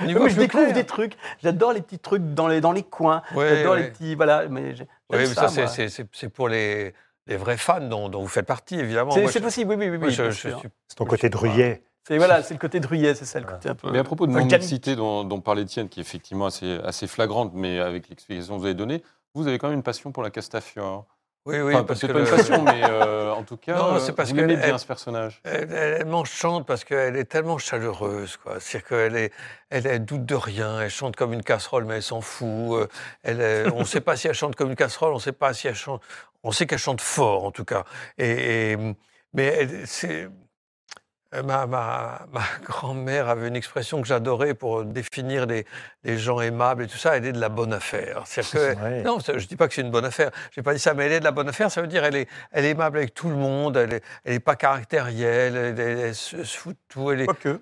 On 0.01 0.05
y 0.05 0.07
Oui, 0.07 0.13
voit 0.13 0.23
mais 0.23 0.29
je 0.31 0.39
découvre 0.39 0.63
clair. 0.63 0.73
des 0.75 0.85
trucs. 0.85 1.13
J'adore 1.41 1.71
les 1.73 1.81
petits 1.81 1.99
trucs 1.99 2.33
dans 2.33 2.47
les, 2.47 2.61
dans 2.61 2.71
les 2.71 2.83
coins. 2.83 3.21
Ouais, 3.35 3.57
J'adore 3.57 3.75
les 3.75 3.89
petits. 3.91 4.15
Voilà. 4.15 4.47
Mais 4.49 4.73
Oui, 4.73 4.85
mais 5.11 5.25
ça, 5.27 5.47
c'est- 5.47 6.29
pour 6.29 6.49
les, 6.49 6.93
les 7.27 7.37
vrais 7.37 7.57
fans 7.57 7.79
dont, 7.81 8.09
dont 8.09 8.21
vous 8.21 8.27
faites 8.27 8.45
partie, 8.45 8.79
évidemment. 8.79 9.11
C'est 9.27 9.39
possible, 9.41 9.75
oui, 9.75 9.89
oui, 9.89 9.97
oui. 9.97 10.13
C'est 10.13 10.95
ton 10.95 11.05
côté 11.05 11.29
druyet. 11.29 11.83
C'est 12.05 12.17
voilà, 12.17 12.43
c'est 12.43 12.53
le 12.53 12.59
côté 12.59 12.81
druyet, 12.81 13.15
c'est 13.15 13.23
ça 13.23 13.39
le 13.39 13.45
côté 13.45 13.69
un 13.69 13.75
peu. 13.75 13.89
Mais 13.89 13.99
à 13.99 14.03
propos 14.03 14.27
de 14.27 14.33
mendicité 14.33 14.95
dont, 14.97 15.23
dont 15.23 15.39
parlait 15.39 15.63
Tienne, 15.63 15.87
qui 15.87 16.01
est 16.01 16.03
effectivement 16.03 16.47
assez, 16.47 16.77
assez 16.83 17.07
flagrante, 17.07 17.51
mais 17.53 17.79
avec 17.79 18.09
l'explication 18.09 18.55
que 18.55 18.59
vous 18.59 18.65
avez 18.65 18.73
donnée, 18.73 19.01
vous 19.35 19.47
avez 19.47 19.57
quand 19.57 19.67
même 19.69 19.77
une 19.77 19.83
passion 19.83 20.11
pour 20.11 20.21
la 20.21 20.29
Castafiore. 20.29 21.05
Oui, 21.45 21.59
oui, 21.59 21.73
Enfin, 21.75 21.83
parce 21.83 21.99
que 21.99 22.07
pas 22.07 22.19
une 22.19 22.25
passion, 22.29 22.63
mais 22.63 22.81
euh, 22.85 23.33
en 23.33 23.43
tout 23.43 23.57
cas, 23.61 23.75
Non, 23.75 23.95
euh, 23.95 23.99
c'est 23.99 24.13
parce 24.13 24.31
vous 24.31 24.39
aimez 24.39 24.53
elle- 24.53 24.59
bien 24.65 24.77
ce 24.77 24.85
personnage. 24.85 25.41
Elle, 25.43 25.71
elle- 25.73 26.05
m'enchante 26.05 26.65
parce 26.65 26.85
qu'elle 26.85 27.17
est 27.17 27.25
tellement 27.25 27.57
chaleureuse. 27.57 28.37
quoi. 28.37 28.59
C'est-à-dire 28.61 28.87
qu'elle 28.87 29.15
est, 29.17 29.31
elle, 29.69 29.85
elle 29.85 30.05
doute 30.05 30.25
de 30.25 30.35
rien. 30.35 30.79
Elle 30.79 30.89
chante 30.89 31.17
comme 31.17 31.33
une 31.33 31.43
casserole, 31.43 31.83
mais 31.83 31.95
elle 31.95 32.01
s'en 32.03 32.21
fout. 32.21 32.47
Euh, 32.73 32.87
Elle, 33.23 33.71
on 33.73 33.79
ne 33.79 33.83
sait 33.83 33.99
pas 34.01 34.15
si 34.15 34.27
elle 34.27 34.33
chante 34.35 34.55
comme 34.55 34.69
une 34.69 34.75
casserole. 34.77 35.13
On 35.13 35.19
sait 35.19 35.33
pas 35.33 35.53
si 35.53 35.67
elle 35.67 35.75
chante. 35.75 36.01
On 36.43 36.51
sait 36.51 36.65
qu'elle 36.65 36.79
chante 36.79 37.01
fort, 37.01 37.43
en 37.43 37.51
tout 37.51 37.65
cas. 37.65 37.83
Et, 38.17 38.71
et- 38.73 38.95
mais 39.33 39.67
c'est. 39.85 40.29
Euh, 41.33 41.43
Ma, 41.43 41.65
ma, 41.67 42.25
ma 42.31 42.41
grand-mère 42.63 43.29
avait 43.29 43.47
une 43.47 43.55
expression 43.55 44.01
que 44.01 44.07
j'adorais 44.07 44.53
pour 44.53 44.83
définir 44.85 45.45
les, 45.45 45.65
les 46.03 46.17
gens 46.17 46.39
aimables 46.41 46.83
et 46.83 46.87
tout 46.87 46.97
ça. 46.97 47.17
Elle 47.17 47.25
est 47.25 47.31
de 47.31 47.39
la 47.39 47.49
bonne 47.49 47.73
affaire. 47.73 48.23
Que 48.51 48.73
non, 49.03 49.17
je 49.25 49.31
ne 49.33 49.39
dis 49.39 49.55
pas 49.55 49.67
que 49.67 49.73
c'est 49.73 49.81
une 49.81 49.91
bonne 49.91 50.05
affaire. 50.05 50.31
Je 50.51 50.59
n'ai 50.59 50.63
pas 50.63 50.73
dit 50.73 50.79
ça, 50.79 50.93
mais 50.93 51.05
elle 51.05 51.13
est 51.13 51.19
de 51.19 51.25
la 51.25 51.31
bonne 51.31 51.49
affaire. 51.49 51.71
Ça 51.71 51.81
veut 51.81 51.87
dire 51.87 52.03
elle 52.03 52.15
est, 52.15 52.27
elle 52.51 52.65
est 52.65 52.69
aimable 52.71 52.97
avec 52.97 53.13
tout 53.13 53.29
le 53.29 53.35
monde. 53.35 53.77
Elle 53.77 53.89
n'est 53.89 54.01
elle 54.25 54.33
est 54.33 54.39
pas 54.39 54.55
caractérielle. 54.55 55.55
Elle, 55.55 55.79
elle- 55.79 55.99
elle 55.99 56.15
se, 56.15 56.43
fout 56.43 56.73
de 56.73 56.79
tout. 56.89 57.11
Elle 57.11 57.21
est... 57.21 57.25
Quoique. 57.25 57.61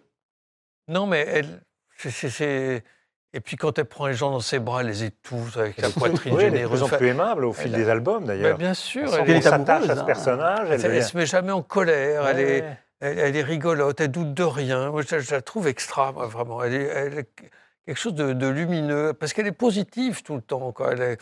Non, 0.88 1.05
mais 1.05 1.26
elle. 1.28 1.61
c'est- 1.97 2.84
Et 3.34 3.39
puis 3.39 3.55
quand 3.55 3.78
elle 3.80 3.86
prend 3.86 4.07
les 4.07 4.13
gens 4.13 4.32
dans 4.32 4.41
ses 4.41 4.59
bras, 4.59 4.82
elle 4.82 4.88
les 4.88 5.03
étouffe 5.05 5.55
avec 5.57 5.80
sa 5.80 5.89
poitrine 5.89 6.34
Oui, 6.36 6.43
elle 6.43 6.51
de 6.51 6.55
généreuse. 6.57 6.80
plus 6.84 6.93
en 6.93 6.97
plus 6.97 7.07
aimable 7.07 7.45
au 7.45 7.53
fil 7.53 7.67
elle 7.67 7.76
a- 7.76 7.78
des 7.86 7.89
albums, 7.89 8.26
d'ailleurs. 8.26 8.57
bien 8.57 8.74
sûr, 8.74 9.13
elle, 9.15 9.30
est 9.30 9.41
s'attache 9.41 9.88
à 9.88 9.95
ce 9.95 10.01
hein. 10.01 10.03
personnage. 10.03 10.67
Elle 10.69 10.84
elle, 10.84 10.91
devient- 10.91 11.03
se 11.03 11.15
met 11.17 11.26
jamais 11.26 11.51
en 11.53 11.61
colère. 11.61 12.28
Elle, 12.28 12.39
est. 12.41 12.65
elle, 13.02 13.20
elle 13.20 13.36
est 13.36 13.43
rigolote. 13.43 13.99
Elle 13.99 14.12
doute 14.12 14.34
de 14.34 14.43
rien. 14.43 14.91
Moi, 14.91 15.02
je, 15.02 15.20
je 15.20 15.32
la 15.32 15.41
trouve 15.41 15.68
extra, 15.68 16.12
moi, 16.14 16.28
vraiment. 16.28 16.64
Elle 16.64 16.74
est, 16.76 16.86
elle 16.86 17.20
est 17.20 17.30
quelque 17.86 17.97
chose 17.99 18.14
de, 18.16 18.32
de 18.34 18.47
lumineux 18.47 19.14
parce 19.14 19.34
qu'elle 19.34 19.47
est 19.47 19.52
positive 19.52 20.24
tout 20.24 20.36
le 20.36 20.41
temps. 20.41 20.72
Quoi. 20.72 20.93
Elle 20.93 21.02
est, 21.02 21.18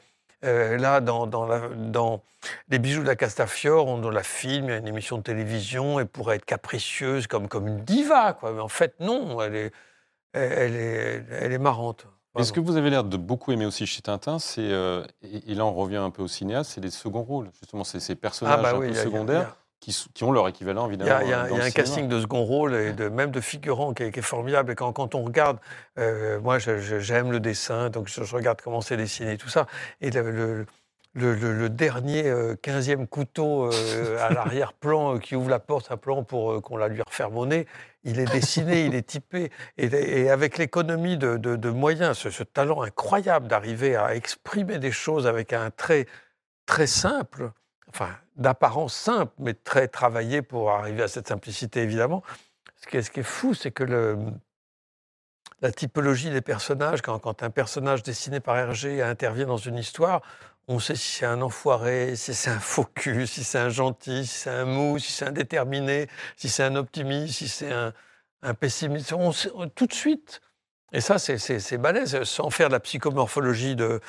euh, 0.46 0.78
là, 0.78 1.02
dans, 1.02 1.26
dans, 1.28 1.46
la- 1.48 1.68
dans 1.70 2.22
Les 2.70 2.80
bijoux 2.80 3.02
de 3.02 3.08
la 3.08 3.16
Castafiore, 3.16 3.88
on 3.88 4.10
la 4.10 4.24
filme, 4.24 4.66
il 4.66 4.72
y 4.72 4.74
a 4.74 4.78
une 4.78 4.88
émission 4.88 5.18
de 5.18 5.24
télévision, 5.24 6.00
elle 6.00 6.06
pourrait 6.08 6.36
être 6.38 6.46
capricieuse 6.46 7.28
comme, 7.28 7.48
comme 7.48 7.68
une 7.68 7.84
diva. 7.84 8.34
Quoi. 8.34 8.54
Mais 8.54 8.62
en 8.62 8.70
fait, 8.70 8.94
non, 9.02 9.42
elle 9.42 9.56
est, 9.56 9.72
elle, 10.34 10.52
elle 10.52 10.76
est, 10.76 11.26
elle 11.42 11.52
est 11.54 11.58
marrante. 11.58 12.06
Et 12.38 12.44
ce 12.44 12.54
que 12.54 12.60
vous 12.62 12.78
avez 12.78 12.90
l'air 12.90 13.04
de 13.04 13.18
beaucoup 13.18 13.52
aimer 13.52 13.66
aussi 13.66 13.86
chez 13.86 14.02
Tintin, 14.02 14.40
c'est, 14.40 14.62
euh, 14.62 15.04
et, 15.24 15.52
et 15.52 15.56
là 15.56 15.66
on 15.66 15.74
revient 15.74 15.98
un 15.98 16.12
peu 16.12 16.22
au 16.22 16.28
cinéaste, 16.28 16.72
c'est 16.76 16.80
les 16.82 16.92
seconds 16.92 17.24
rôles. 17.24 17.50
Justement, 17.60 17.84
c'est 17.84 18.00
ces 18.00 18.16
personnages 18.16 18.60
un 18.60 18.60
Ah, 18.60 18.72
bah 18.72 18.78
oui, 18.80 18.86
peu 18.88 18.94
il 18.94 18.96
y 18.96 19.00
a- 19.00 19.04
secondaires 19.04 19.58
qui, 19.80 20.24
ont 20.24 20.32
leur 20.32 20.48
équivalent, 20.48 20.88
Il 20.90 20.94
y 20.94 20.96
évidemment. 20.96 21.20
a, 21.20 21.24
il 21.24 21.30
y 21.30 21.34
a- 21.34 21.48
dans 21.48 21.56
il 21.56 21.58
y 21.58 21.62
a 21.62 21.64
le 21.64 21.68
un 21.68 21.72
casting 21.72 22.08
de 22.08 22.20
second 22.20 22.44
rôle 22.44 22.76
et 22.76 22.94
de, 22.94 23.10
même 23.10 23.32
de 23.32 23.42
figurants 23.42 23.94
qui 23.94 24.04
est, 24.04 24.12
qui 24.12 24.20
est 24.20 24.24
formidable. 24.24 24.72
Et 24.72 24.76
quand, 24.76 24.92
quand 24.94 25.16
on 25.16 25.24
regarde, 25.24 25.58
euh, 25.98 26.40
moi 26.42 26.60
j'aime 26.60 27.32
le 27.32 27.40
dessin, 27.40 27.90
donc 27.90 28.08
je, 28.08 28.24
je 28.24 28.36
regarde 28.36 28.62
comment 28.62 28.82
c'est 28.82 28.98
dessiné, 28.98 29.38
tout 29.38 29.50
ça. 29.50 29.68
Et 30.02 30.12
le, 30.12 30.32
le- 30.32 30.66
le- 31.16 31.34
le- 31.34 31.54
le 31.58 31.70
dernier 31.70 32.28
euh, 32.28 32.56
15e 32.56 33.08
couteau 33.08 33.72
euh, 33.74 34.18
à 34.20 34.30
l'arrière-plan 34.34 35.16
euh, 35.16 35.20
qui 35.20 35.36
ouvre 35.36 35.50
la 35.50 35.58
porte 35.60 35.90
à 35.92 35.98
plan 35.98 36.24
pour 36.24 36.52
euh, 36.52 36.62
qu'on 36.62 36.78
la 36.78 36.88
lui 36.88 37.02
referme 37.02 37.36
au 37.38 37.48
nez, 37.48 37.66
il 38.04 38.20
est 38.20 38.32
dessiné, 38.32 38.86
il 38.86 38.94
est 38.94 39.08
typé. 39.08 39.50
Et, 39.78 39.88
et 39.88 40.30
avec 40.30 40.58
l'économie 40.60 41.18
de, 41.18 41.38
de- 41.38 41.56
de 41.56 41.70
moyens, 41.72 42.16
ce, 42.18 42.30
ce 42.30 42.44
talent 42.44 42.84
incroyable 42.84 43.48
d'arriver 43.48 43.96
à 43.96 44.16
exprimer 44.16 44.78
des 44.78 44.92
choses 44.92 45.26
avec 45.26 45.52
un 45.52 45.72
trait 45.72 46.06
très 46.68 46.86
simple, 46.88 47.50
enfin 47.90 48.10
d'apparence 48.36 48.94
simple, 48.94 49.34
mais 49.40 49.54
très 49.54 49.88
travaillé 49.88 50.42
pour 50.42 50.72
arriver 50.72 51.04
à 51.04 51.08
cette 51.08 51.28
simplicité, 51.28 51.82
évidemment. 51.82 52.24
Ce 52.78 52.88
qui 52.88 52.98
est, 52.98 53.24
fou, 53.24 53.54
c'est 53.54 53.72
que 53.72 53.84
la 55.62 55.72
typologie 55.72 56.30
des 56.30 56.42
personnages, 56.42 57.02
quand, 57.02 57.44
un 57.44 57.50
personnage 57.50 58.04
dessiné 58.04 58.40
par 58.40 58.58
Hergé 58.58 59.02
intervient 59.02 59.46
dans 59.46 59.58
une 59.58 59.78
histoire, 59.78 60.22
on 60.70 60.80
sait 60.80 60.96
si 60.96 61.18
c'est 61.18 61.26
un 61.26 61.42
enfoiré, 61.42 62.16
si 62.16 62.34
c'est 62.34 62.52
un 62.52 62.60
cul, 62.94 63.28
si 63.28 63.44
c'est 63.44 63.58
un 63.58 63.70
gentil, 63.70 64.26
si 64.26 64.38
c'est 64.38 64.52
un 64.52 64.66
mou, 64.66 65.00
si 65.00 65.12
c'est 65.12 65.26
un 65.26 65.32
déterminé, 65.32 66.08
si 66.38 66.48
c'est 66.48 66.64
un 66.64 66.76
optimiste, 66.76 67.34
si 67.34 67.48
c'est 67.50 67.72
un, 67.72 67.92
pessimiste. 68.54 69.12
On 69.12 69.32
sait- 69.34 69.52
tout 69.76 69.88
de 69.88 69.94
suite. 69.94 70.42
Et 70.94 71.02
ça, 71.02 71.20
c'est- 71.20 71.78
balèze. 71.78 72.24
Sans 72.24 72.50
faire 72.52 72.70
de 72.70 72.74
la 72.74 72.80
psychomorphologie 72.80 73.76
de, 73.76 74.00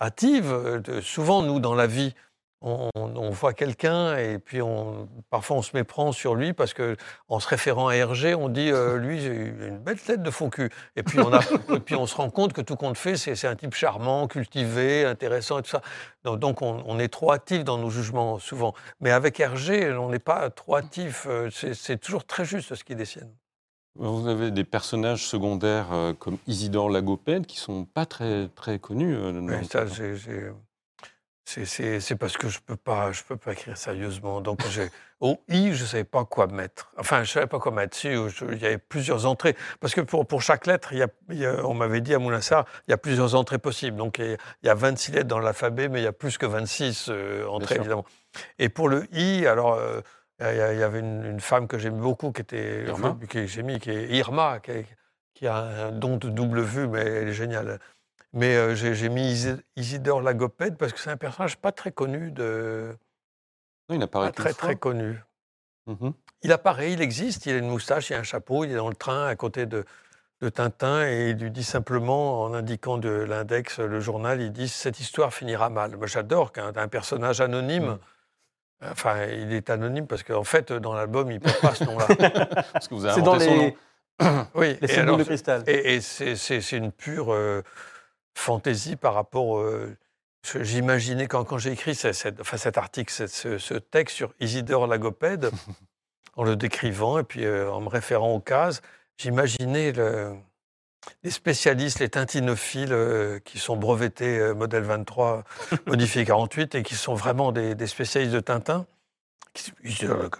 hâtive. 0.00 0.52
euh, 0.52 1.00
souvent, 1.02 1.42
nous, 1.42 1.60
dans 1.60 1.74
la 1.74 1.86
vie, 1.86 2.14
on, 2.60 2.90
on 2.94 3.30
voit 3.30 3.52
quelqu'un 3.52 4.16
et 4.16 4.38
puis 4.38 4.60
on, 4.60 5.08
parfois 5.30 5.58
on 5.58 5.62
se 5.62 5.76
méprend 5.76 6.10
sur 6.12 6.34
lui 6.34 6.52
parce 6.52 6.74
que 6.74 6.96
en 7.28 7.38
se 7.40 7.46
référant 7.48 7.88
à 7.88 7.94
Hergé, 7.94 8.34
on 8.34 8.48
dit 8.48 8.70
euh, 8.70 8.96
lui 8.98 9.20
j'ai 9.20 9.28
une 9.68 9.78
belle 9.78 10.00
tête 10.00 10.22
de 10.22 10.30
faux 10.30 10.48
cul. 10.50 10.70
Et 10.96 11.02
puis 11.02 11.20
on, 11.20 11.32
a, 11.32 11.40
et 11.74 11.80
puis 11.80 11.94
on 11.94 12.06
se 12.06 12.16
rend 12.16 12.30
compte 12.30 12.52
que 12.52 12.60
tout 12.60 12.76
compte 12.76 12.96
fait, 12.96 13.16
c'est 13.16 13.46
un 13.46 13.54
type 13.56 13.74
charmant, 13.74 14.26
cultivé, 14.26 15.04
intéressant 15.04 15.58
et 15.60 15.62
tout 15.62 15.70
ça. 15.70 15.82
Donc, 16.24 16.40
donc 16.40 16.62
on, 16.62 16.82
on 16.86 16.98
est 16.98 17.08
trop 17.08 17.32
hâtif 17.32 17.62
dans 17.64 17.78
nos 17.78 17.90
jugements 17.90 18.38
souvent. 18.38 18.74
Mais 19.00 19.10
avec 19.12 19.38
Hergé, 19.38 19.92
on 19.92 20.08
n'est 20.10 20.18
pas 20.18 20.50
trop 20.50 20.76
hâtif. 20.76 21.26
euh, 21.28 21.50
C'est 21.52 21.98
toujours 22.00 22.24
très 22.24 22.44
juste 22.44 22.74
ce 22.74 22.82
qu'il 22.82 22.96
dessine. 22.96 23.30
Vous 23.94 24.28
avez 24.28 24.50
des 24.52 24.62
personnages 24.64 25.26
secondaires 25.26 25.92
euh, 25.92 26.12
comme 26.12 26.38
Isidore 26.46 26.88
Lagopède 26.90 27.46
qui 27.46 27.58
sont 27.58 27.84
pas 27.84 28.06
très, 28.06 28.48
très 28.54 28.78
connus. 28.78 29.16
Oui, 29.16 29.66
ça, 29.66 29.86
c'est- 29.88 30.52
c'est 32.00 32.16
parce 32.16 32.36
que 32.36 32.48
je 32.48 32.58
peux 32.60 32.76
pas, 32.76 33.10
je 33.12 33.22
peux 33.22 33.36
pas 33.36 33.52
écrire 33.52 33.76
sérieusement. 33.76 34.40
Donc 34.40 34.60
au 35.20 35.40
i, 35.48 35.72
je 35.72 35.84
savais 35.84 36.04
pas 36.04 36.24
quoi 36.24 36.46
mettre. 36.46 36.92
Enfin, 36.98 37.24
je 37.24 37.30
savais 37.32 37.46
pas 37.46 37.58
quoi 37.58 37.72
mettre. 37.72 37.96
Il 38.04 38.58
y 38.58 38.66
avait 38.66 38.78
plusieurs 38.78 39.24
entrées 39.26 39.56
parce 39.80 39.94
que 39.94 40.00
pour, 40.02 40.26
pour 40.26 40.42
chaque 40.42 40.66
lettre, 40.66 40.92
il 40.92 40.98
y 40.98 41.02
a, 41.02 41.08
y 41.30 41.46
a- 41.46 41.64
on 41.66 41.74
m'avait 41.74 42.00
dit 42.02 42.14
à 42.14 42.18
Moulinsart, 42.18 42.66
il 42.86 42.90
y 42.90 42.94
a 42.94 42.98
plusieurs 42.98 43.34
entrées 43.34 43.58
possibles. 43.58 43.96
Donc 43.96 44.18
il 44.18 44.26
y 44.26 44.32
a- 44.34 44.36
il 44.62 44.66
y 44.66 44.68
a 44.70 44.74
26 44.74 45.12
lettres 45.12 45.28
dans 45.28 45.38
l'alphabet, 45.40 45.88
mais 45.88 46.00
il 46.00 46.04
y 46.04 46.08
a 46.08 46.12
plus 46.12 46.36
que 46.38 46.46
26 46.46 47.06
euh, 47.08 47.46
entrées 47.46 47.76
évidemment. 47.80 48.04
Et 48.58 48.68
pour 48.68 48.88
le 48.88 49.06
i, 49.14 49.46
alors. 49.46 49.74
euh, 49.74 50.00
il 50.40 50.54
y 50.78 50.84
avait 50.84 51.00
une, 51.00 51.24
une 51.24 51.40
femme 51.40 51.66
que 51.66 51.78
j'aime 51.78 51.98
beaucoup 51.98 52.30
qui 52.30 52.42
était 52.42 52.84
Irma. 52.86 53.08
enfin, 53.08 53.26
que 53.28 53.44
j'ai 53.46 53.64
mis 53.64 53.80
qui 53.80 53.90
est 53.90 54.04
Irma 54.10 54.60
qui 55.34 55.48
a 55.48 55.56
un 55.56 55.90
don 55.90 56.16
de 56.16 56.28
double 56.28 56.60
vue 56.60 56.86
mais 56.86 57.00
elle 57.00 57.26
est 57.30 57.32
géniale 57.32 57.80
mais 58.32 58.54
euh, 58.56 58.74
j'ai 58.74 59.08
mis 59.08 59.32
Isi- 59.32 59.60
Isidore 59.76 60.20
Lagopède 60.22 60.76
parce 60.76 60.92
que 60.92 60.98
c'est 61.00 61.10
un 61.10 61.16
personnage 61.16 61.56
pas 61.56 61.72
très 61.72 61.92
connu, 61.92 62.30
de, 62.30 62.96
Non, 63.88 63.96
il 63.96 64.02
apparaît 64.02 64.32
pas 64.32 64.42
très 64.42 64.52
très 64.54 64.76
connu. 64.76 65.22
Mhm. 65.86 66.12
Il 66.42 66.52
apparaît, 66.52 66.92
il 66.92 67.00
existe, 67.00 67.46
il 67.46 67.54
a 67.54 67.58
une 67.58 67.68
moustache, 67.68 68.10
il 68.10 68.14
a 68.14 68.18
un 68.18 68.22
chapeau, 68.22 68.64
il 68.64 68.70
est 68.70 68.76
dans 68.76 68.88
le 68.90 68.94
train 68.94 69.26
à 69.26 69.34
côté 69.34 69.66
de, 69.66 69.84
de 70.40 70.48
Tintin 70.50 71.04
et 71.08 71.30
il 71.30 71.36
lui 71.38 71.50
dit 71.50 71.64
simplement, 71.64 72.42
en 72.44 72.54
indiquant 72.54 72.98
de 72.98 73.08
l'index, 73.08 73.80
le 73.80 73.98
journal, 73.98 74.40
il 74.40 74.52
dit 74.52 74.68
cette 74.68 75.00
histoire 75.00 75.32
finira 75.34 75.68
mal. 75.70 75.96
Moi, 75.96 76.06
j'adore 76.06 76.52
qu'un 76.52 76.72
un 76.76 76.88
personnage 76.88 77.40
anonyme. 77.40 77.92
Mm. 77.92 77.98
Enfin, 78.92 79.24
il 79.24 79.52
est 79.52 79.70
anonyme 79.70 80.06
parce 80.06 80.22
qu'en 80.22 80.44
fait, 80.44 80.72
dans 80.72 80.92
l'album, 80.94 81.28
il 81.32 81.34
ne 81.36 81.40
porte 81.40 81.60
pas 81.60 81.74
ce 81.74 81.82
nom-là. 81.82 82.06
Parce 82.72 82.86
que 82.86 82.94
vous 82.94 83.04
avez 83.06 83.14
C'est 83.16 83.22
dans 83.22 83.32
inventé 83.34 83.46
son 83.46 83.54
les, 83.56 83.76
nom. 84.36 84.46
Oui, 84.54 84.78
les 84.80 84.94
et 84.94 84.98
alors, 84.98 85.16
de 85.16 85.24
cristal. 85.24 85.64
Et, 85.66 85.94
et 85.96 86.00
c'est- 86.00 86.36
c'est 86.36 86.60
c'est 86.60 86.76
une 86.76 86.92
pure 86.92 87.32
euh, 87.32 87.62
fantaisie 88.38 88.96
par 88.96 89.14
rapport. 89.14 89.58
euh, 89.58 89.96
J'imaginais 90.60 91.26
quand, 91.26 91.44
quand 91.44 91.58
j'ai 91.58 91.72
écrit 91.72 91.94
ce- 91.96 92.12
cette- 92.12 92.40
enfin, 92.40 92.56
cet 92.56 92.78
article, 92.78 93.12
ce, 93.12 93.26
ce- 93.26 93.58
ce 93.58 93.74
texte 93.74 94.16
sur 94.16 94.32
Isidore 94.40 94.86
Lagopède, 94.86 95.50
en 96.36 96.44
le 96.44 96.54
décrivant 96.56 97.18
et 97.18 97.24
puis 97.24 97.44
euh, 97.44 97.70
en 97.70 97.80
me 97.80 97.88
référant 97.88 98.32
aux 98.32 98.40
cases, 98.40 98.80
j'imaginais 99.18 99.92
le- 99.92 100.34
les 101.24 101.30
spécialistes, 101.30 101.98
les 101.98 102.08
tintinophiles 102.08 102.92
euh, 102.92 103.40
qui 103.40 103.58
sont 103.58 103.76
brevetés 103.76 104.38
euh, 104.38 104.54
modèle 104.54 104.84
23, 104.84 105.42
modifié 105.86 106.24
48 106.24 106.76
et 106.76 106.82
qui 106.84 106.94
sont 106.94 107.14
vraiment 107.14 107.50
des, 107.52 107.74
des 107.74 107.86
spécialistes 107.88 108.34
de 108.34 108.40
Tintin. 108.40 108.86
qui 109.54 109.72
Isidore 109.82 110.18
Lago- 110.22 110.38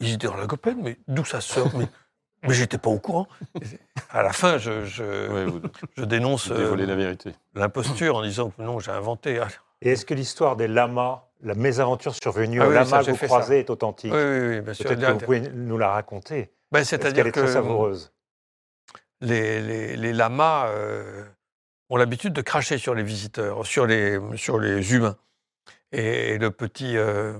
Isidore 0.00 0.36
Lagopède, 0.36 0.76
mais 0.78 0.98
d'où 1.08 1.24
ça 1.24 1.40
sort 1.40 1.70
mais, 1.74 1.86
mais 2.46 2.54
j'étais 2.54 2.78
pas 2.78 2.90
au 2.90 2.98
courant. 2.98 3.26
À 4.10 4.22
la 4.22 4.32
fin, 4.32 4.58
je, 4.58 4.84
je, 4.84 5.28
Ouais, 5.32 5.44
vous 5.46 5.60
je 5.96 6.04
dénonce 6.04 6.50
euh, 6.50 6.56
dévoilez 6.56 6.86
la 6.86 6.94
vérité. 6.96 7.32
l'imposture 7.54 8.16
en 8.16 8.22
disant 8.22 8.50
que 8.50 8.62
non, 8.62 8.78
j'ai 8.78 8.90
inventé. 8.92 9.40
Et 9.82 9.90
est-ce 9.92 10.04
que 10.06 10.14
l'histoire 10.14 10.56
des 10.56 10.68
lamas, 10.68 11.24
la 11.42 11.54
mésaventure 11.54 12.14
survenue 12.14 12.60
Ah 12.60 12.66
au 12.66 12.68
oui, 12.68 12.74
lama 12.74 13.02
que 13.04 13.10
vous 13.10 13.16
ça. 13.16 13.26
croisez 13.26 13.58
est 13.60 13.70
authentique 13.70 14.12
Oui, 14.12 14.20
oui, 14.22 14.48
oui, 14.48 14.60
bien 14.60 14.74
sûr. 14.74 14.86
Peut-être 14.86 15.00
que 15.06 15.12
vous 15.12 15.18
pouvez 15.18 15.40
nous 15.40 15.78
la 15.78 15.90
raconter. 15.90 16.50
Ben, 16.72 16.78
qu'elle 16.78 16.86
C'est-à-dire 16.86 17.26
est 17.26 17.32
très 17.32 17.42
que 17.42 17.46
savoureuse. 17.48 18.12
les, 19.20 19.60
les- 19.60 19.96
les 19.96 20.12
lamas 20.12 20.68
euh, 20.68 21.24
ont 21.90 21.96
l'habitude 21.96 22.32
de 22.32 22.40
cracher 22.42 22.78
sur 22.78 22.94
les 22.94 23.02
visiteurs, 23.02 23.64
sur 23.66 23.86
les, 23.86 24.18
sur 24.36 24.58
les 24.58 24.94
humains. 24.94 25.16
Et, 25.92 26.38
le, 26.38 26.50
petit, 26.50 26.96
euh, 26.96 27.34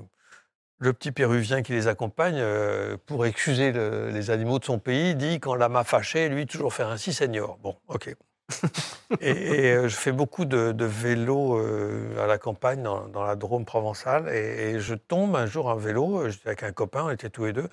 le 0.84 0.92
petit 0.92 1.12
Péruvien 1.12 1.62
qui 1.62 1.72
les 1.72 1.88
accompagne, 1.88 2.36
euh, 2.38 2.96
pour 3.06 3.26
excuser 3.26 3.72
le- 3.72 4.10
les 4.10 4.30
animaux 4.30 4.58
de 4.58 4.64
son 4.64 4.78
pays, 4.78 5.14
dit 5.14 5.40
quand 5.40 5.54
lama 5.54 5.84
fâché, 5.84 6.28
lui, 6.28 6.46
toujours 6.46 6.72
faire 6.74 6.88
ainsi, 6.88 7.12
seigneur. 7.12 7.56
Bon, 7.58 7.76
ok. 7.88 8.14
et 9.20 9.30
et, 9.30 9.72
euh, 9.72 9.88
je 9.88 9.96
fais 9.96 10.12
beaucoup 10.12 10.44
de, 10.44 10.72
de 10.72 10.84
vélo 10.84 11.58
euh, 11.58 12.22
à 12.22 12.26
la 12.26 12.38
campagne, 12.38 12.82
dans, 12.82 13.06
dans 13.08 13.24
la 13.24 13.36
Drôme 13.36 13.64
provençale, 13.64 14.28
et, 14.34 14.72
et 14.72 14.80
je 14.80 14.94
tombe 14.94 15.34
un 15.36 15.46
jour 15.46 15.66
en 15.66 15.76
vélo, 15.76 16.28
j'étais 16.30 16.48
avec 16.48 16.62
un 16.62 16.72
copain, 16.72 17.04
on 17.06 17.10
était 17.10 17.30
tous 17.30 17.46
les 17.46 17.52
deux, 17.54 17.68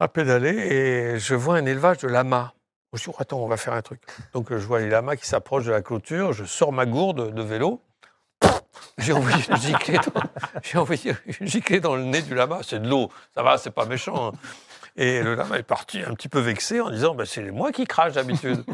à 0.00 0.08
pédaler, 0.08 0.50
et 0.50 1.18
je 1.18 1.34
vois 1.34 1.56
un 1.56 1.66
élevage 1.66 1.98
de 1.98 2.08
lamas. 2.08 2.52
Je 2.92 2.96
me 2.96 2.98
suis 3.00 3.10
dit, 3.10 3.16
attends, 3.18 3.38
on 3.40 3.48
va 3.48 3.56
faire 3.56 3.72
un 3.72 3.82
truc. 3.82 4.02
Donc 4.32 4.50
je 4.50 4.66
vois 4.66 4.80
les 4.80 4.88
lamas 4.88 5.16
qui 5.16 5.26
s'approchent 5.26 5.64
de 5.66 5.70
la 5.72 5.82
clôture, 5.82 6.32
je 6.32 6.44
sors 6.44 6.72
ma 6.72 6.86
gourde 6.86 7.34
de 7.34 7.42
vélo, 7.42 7.80
j'ai 8.98 9.12
envoyé 9.12 9.36
une 9.48 9.56
giclée 9.56 9.98
dans, 9.98 10.20
j'ai 10.62 10.78
envoyé 10.78 11.14
une 11.40 11.46
giclée 11.46 11.80
dans 11.80 11.94
le 11.96 12.02
nez 12.04 12.22
du 12.22 12.34
lama, 12.34 12.60
c'est 12.62 12.80
de 12.80 12.88
l'eau, 12.88 13.10
ça 13.34 13.42
va, 13.42 13.58
c'est 13.58 13.70
pas 13.70 13.84
méchant. 13.86 14.28
hein. 14.28 14.32
Et 14.98 15.22
le 15.22 15.34
lama 15.34 15.58
est 15.58 15.62
parti 15.62 16.00
un 16.00 16.14
petit 16.14 16.30
peu 16.30 16.38
vexé 16.40 16.80
en 16.80 16.88
disant, 16.88 17.14
ben, 17.14 17.26
c'est 17.26 17.42
moi 17.50 17.70
qui 17.70 17.84
crache 17.86 18.14
d'habitude. 18.14 18.64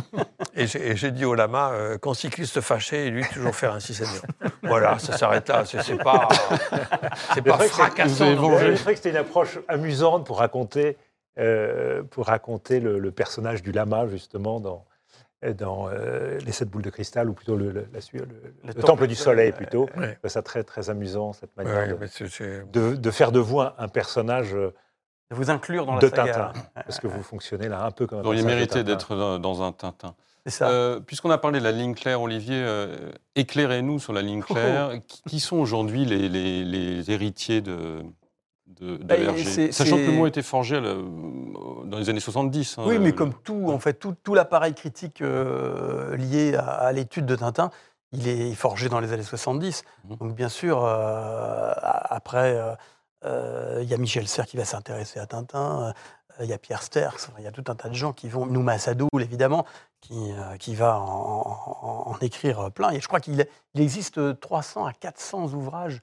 Et 0.54 0.68
j'ai 0.68 1.10
dit 1.10 1.24
au 1.24 1.34
lama, 1.34 1.70
euh, 1.72 1.98
quand 1.98 2.14
cycliste 2.14 2.60
fâché, 2.60 3.10
lui 3.10 3.24
toujours 3.32 3.56
faire 3.56 3.72
ainsi 3.72 3.92
seigneur. 3.92 4.22
Voilà, 4.62 5.00
ça 5.00 5.16
s'arrête 5.18 5.48
là, 5.48 5.64
c'est 5.66 5.82
c'est 5.82 5.96
pas, 5.96 6.28
c'est 7.34 7.42
pas 7.42 7.56
vrai 7.56 7.66
que 7.66 7.72
c'est- 7.74 7.80
fracassant. 7.82 8.26
Je 8.30 8.36
trouvais 8.36 8.92
que 8.92 8.96
c'était 8.96 9.10
une 9.10 9.16
approche 9.16 9.58
amusante 9.66 10.24
pour 10.24 10.38
raconter, 10.38 10.96
euh, 11.40 12.04
pour 12.04 12.26
raconter 12.26 12.78
le, 12.78 13.00
le 13.00 13.10
personnage 13.10 13.62
du 13.64 13.72
lama, 13.72 14.06
justement, 14.06 14.60
dans, 14.60 14.84
dans 15.58 15.88
euh, 15.88 16.38
Les 16.46 16.52
Sept 16.52 16.68
Boules 16.68 16.82
de 16.82 16.90
Cristal, 16.90 17.28
ou 17.28 17.32
plutôt 17.32 17.56
le, 17.56 17.70
le- 17.72 17.86
la 17.92 18.00
su- 18.00 18.16
le- 18.18 18.26
le 18.64 18.74
temple, 18.74 19.06
du 19.08 19.14
Soleil, 19.16 19.52
plutôt. 19.52 19.88
Ouais. 19.96 20.14
Trouvais 20.14 20.28
ça 20.28 20.42
très, 20.42 20.62
très 20.62 20.88
amusant, 20.90 21.32
cette 21.32 21.56
manière 21.56 21.74
Ouais, 21.76 21.88
de, 21.88 21.94
mais 21.94 22.06
c'est- 22.06 22.28
c'est- 22.28 22.70
de- 22.70 22.94
de 22.94 23.10
faire 23.10 23.32
de 23.32 23.40
vous 23.40 23.60
un, 23.60 23.74
un 23.78 23.88
personnage 23.88 24.54
euh, 24.54 24.72
De 25.30 25.36
vous 25.36 25.50
inclure 25.50 25.86
dans 25.86 25.94
la 25.94 26.00
de 26.00 26.08
saga. 26.08 26.32
Tintin. 26.32 26.52
Parce 26.74 27.00
que 27.00 27.06
vous 27.08 27.22
fonctionnez 27.22 27.68
là 27.68 27.84
un 27.84 27.90
peu 27.90 28.06
comme 28.06 28.18
un 28.18 28.22
Vous 28.22 28.28
auriez 28.28 28.42
personnage 28.42 28.68
de 28.68 28.74
mérité 28.74 28.78
Tintin. 28.84 29.14
d'être 29.14 29.16
dans, 29.16 29.38
dans 29.38 29.62
un 29.62 29.72
Tintin. 29.72 30.14
C'est 30.44 30.50
ça. 30.52 30.68
Euh, 30.70 31.00
Puisqu'on 31.00 31.30
a 31.30 31.38
parlé 31.38 31.58
de 31.60 31.64
la 31.64 31.72
ligne 31.72 31.94
claire, 31.94 32.20
Olivier, 32.20 32.56
euh, 32.64 32.96
éclairez-nous 33.36 33.98
sur 34.00 34.12
la 34.12 34.22
ligne 34.22 34.42
claire. 34.42 34.90
Qui, 35.06 35.22
qui 35.22 35.40
sont 35.40 35.56
aujourd'hui 35.56 36.04
les, 36.04 36.28
les- 36.28 36.64
les 36.64 37.10
héritiers 37.10 37.60
de, 37.60 38.02
de, 38.80 38.96
de 38.96 39.04
Bah, 39.04 39.16
Sachant 39.72 39.96
que 39.96 40.02
le 40.06 40.12
mot 40.12 40.24
a 40.24 40.28
été 40.28 40.42
forgé 40.42 40.80
dans 40.80 41.98
les 41.98 42.08
années 42.10 42.20
70. 42.20 42.78
hein, 42.78 42.84
Oui, 42.86 42.98
mais 42.98 43.06
le- 43.06 43.12
comme 43.12 43.34
tout, 43.34 43.66
en 43.70 43.78
fait, 43.78 43.94
tout, 43.94 44.14
tout 44.22 44.34
l'appareil 44.34 44.74
critique 44.74 45.20
euh, 45.22 46.16
lié 46.16 46.54
à, 46.56 46.66
à 46.68 46.92
l'étude 46.92 47.26
de 47.26 47.36
Tintin, 47.36 47.70
il 48.12 48.28
est 48.28 48.54
forgé 48.54 48.88
dans 48.88 49.00
les 49.00 49.12
années 49.12 49.22
70. 49.22 49.84
Mhm. 50.08 50.16
Donc, 50.16 50.34
bien 50.34 50.48
sûr, 50.48 50.84
euh, 50.84 51.72
après, 51.74 52.56
euh, 52.56 52.74
euh, 53.24 53.80
il 53.82 53.88
y 53.88 53.94
a 53.94 53.98
Michel 53.98 54.26
Serres 54.28 54.46
qui 54.46 54.56
va 54.56 54.64
s'intéresser 54.64 55.18
à 55.20 55.26
Tintin, 55.26 55.88
euh, 55.88 55.92
il 56.44 56.46
y 56.48 56.52
a 56.52 56.58
Pierre 56.58 56.82
Sterckx, 56.82 57.28
enfin, 57.28 57.36
il 57.38 57.44
y 57.44 57.46
a 57.46 57.52
tout 57.52 57.64
un 57.68 57.74
tas 57.74 57.88
de 57.88 57.94
gens 57.94 58.12
qui 58.12 58.28
vont, 58.28 58.46
Nouma 58.46 58.78
Sadoul, 58.78 59.08
évidemment, 59.20 59.64
qui, 60.00 60.14
euh, 60.32 60.56
qui 60.58 60.74
va 60.74 60.98
en, 60.98 61.04
en- 61.06 62.10
en 62.10 62.18
écrire 62.20 62.70
plein. 62.72 62.90
Et 62.90 63.00
je 63.00 63.06
crois 63.06 63.20
qu'il 63.20 63.46
il 63.74 63.80
existe 63.80 64.40
300 64.40 64.86
à 64.86 64.92
400 64.92 65.52
ouvrages 65.54 66.00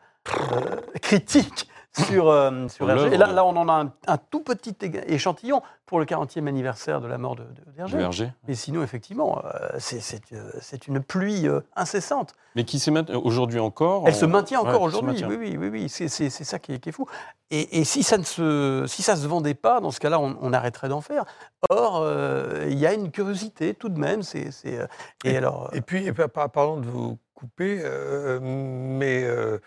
euh, 0.52 0.76
critiques 1.02 1.69
sur, 1.98 2.30
euh, 2.30 2.68
sur 2.68 2.90
Hergé. 2.90 3.14
Et 3.14 3.18
là, 3.18 3.28
là, 3.32 3.44
on 3.46 3.56
en 3.56 3.68
a 3.68 3.74
un, 3.74 3.94
un 4.08 4.18
tout 4.18 4.42
petit 4.42 4.76
échantillon 5.08 5.62
pour 5.86 6.00
le 6.00 6.06
40e 6.06 6.48
anniversaire 6.48 7.02
de 7.02 7.08
la 7.08 7.18
mort 7.18 7.36
de, 7.36 7.44
de- 7.44 7.72
d'Hergé. 7.76 7.98
de 7.98 8.02
Hergé. 8.04 8.32
Mais 8.48 8.54
sinon, 8.56 8.84
effectivement, 8.84 9.42
euh, 9.44 9.70
c'est, 9.80 10.00
euh, 10.34 10.52
c'est 10.62 10.88
une 10.88 11.02
pluie 11.02 11.48
euh, 11.48 11.62
incessante. 11.76 12.36
Mais 12.56 12.64
qui 12.64 12.78
s'est 12.80 12.92
aujourd'hui 13.16 13.60
encore. 13.60 14.04
Elle 14.08 14.14
se 14.16 14.26
maintient 14.26 14.60
encore 14.60 14.82
aujourd'hui. 14.82 15.24
Oui, 15.28 15.36
oui, 15.40 15.58
oui, 15.58 15.70
oui. 15.70 15.90
C'est, 15.90 16.08
ça 16.10 16.60
qui 16.60 16.74
est, 16.74 16.80
qui 16.80 16.90
est 16.90 16.92
fou. 16.92 17.08
Et, 17.52 17.80
et 17.80 17.84
si 17.84 18.04
ça 18.04 18.18
ne 18.18 18.24
se, 18.24 18.86
si 18.88 19.02
ça 19.02 19.16
se 19.16 19.26
vendait 19.28 19.54
pas, 19.56 19.80
dans 19.82 19.92
ce 19.92 20.00
cas-là, 20.00 20.20
on, 20.20 20.38
on 20.42 20.54
arrêterait 20.54 20.90
d'en 20.90 21.02
faire. 21.02 21.26
Or, 21.70 22.02
euh, 22.04 22.66
il 22.70 22.78
y 22.78 22.86
a 22.86 22.94
une 22.94 23.10
curiosité 23.12 23.74
tout 23.74 23.90
de 23.90 24.00
même. 24.00 24.22
C'est, 24.24 24.50
euh, 24.66 24.86
et, 25.24 25.38
alors, 25.38 25.70
Et 25.74 25.82
puis, 25.82 26.06
et 26.06 26.14
puis, 26.14 26.28
par- 26.28 26.50
pardon 26.52 26.78
de 26.78 26.86
vous 26.88 27.18
couper, 27.34 27.80
euh, 27.84 28.40
mais 28.42 29.24
euh, 29.24 29.60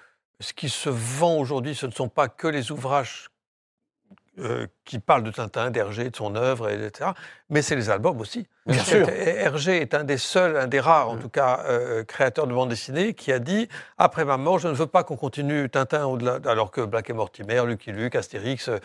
ce 0.42 0.52
qui 0.52 0.68
se 0.68 0.90
vend 0.90 1.36
aujourd'hui, 1.36 1.74
ce 1.74 1.86
ne 1.86 1.92
sont 1.92 2.08
pas 2.08 2.28
que 2.28 2.46
les 2.48 2.70
ouvrages 2.70 3.28
euh, 4.38 4.66
qui 4.86 4.98
parlent 4.98 5.22
de 5.22 5.30
Tintin, 5.30 5.70
d'Hergé, 5.70 6.08
de 6.08 6.16
son 6.16 6.34
œuvre, 6.36 6.70
et- 6.70 6.86
etc., 6.86 7.10
mais 7.50 7.60
c'est 7.60 7.76
les 7.76 7.90
albums 7.90 8.18
aussi. 8.20 8.46
Bien 8.66 8.82
sûr. 8.82 9.06
Hergé 9.10 9.82
est 9.82 9.92
un 9.94 10.04
des 10.04 10.16
seuls, 10.16 10.56
un 10.56 10.66
des 10.68 10.80
rares, 10.80 11.10
en 11.10 11.16
tout 11.18 11.28
cas, 11.28 11.60
euh, 11.66 12.02
créateurs 12.04 12.46
de 12.46 12.54
bande 12.54 12.70
dessinée 12.70 13.12
qui 13.12 13.30
a 13.30 13.38
dit 13.38 13.68
après 13.98 14.24
ma 14.24 14.38
mort, 14.38 14.58
je 14.58 14.68
ne 14.68 14.72
veux 14.72 14.86
pas 14.86 15.04
qu'on 15.04 15.16
continue 15.16 15.68
Tintin 15.68 16.06
au-delà, 16.06 16.38
alors 16.46 16.70
que 16.70 16.80
Black 16.80 17.10
et 17.10 17.12
Mortimer, 17.12 17.62
Lucky 17.66 17.92
Luke, 17.92 18.14
Astérix. 18.16 18.68
euh, 18.68 18.78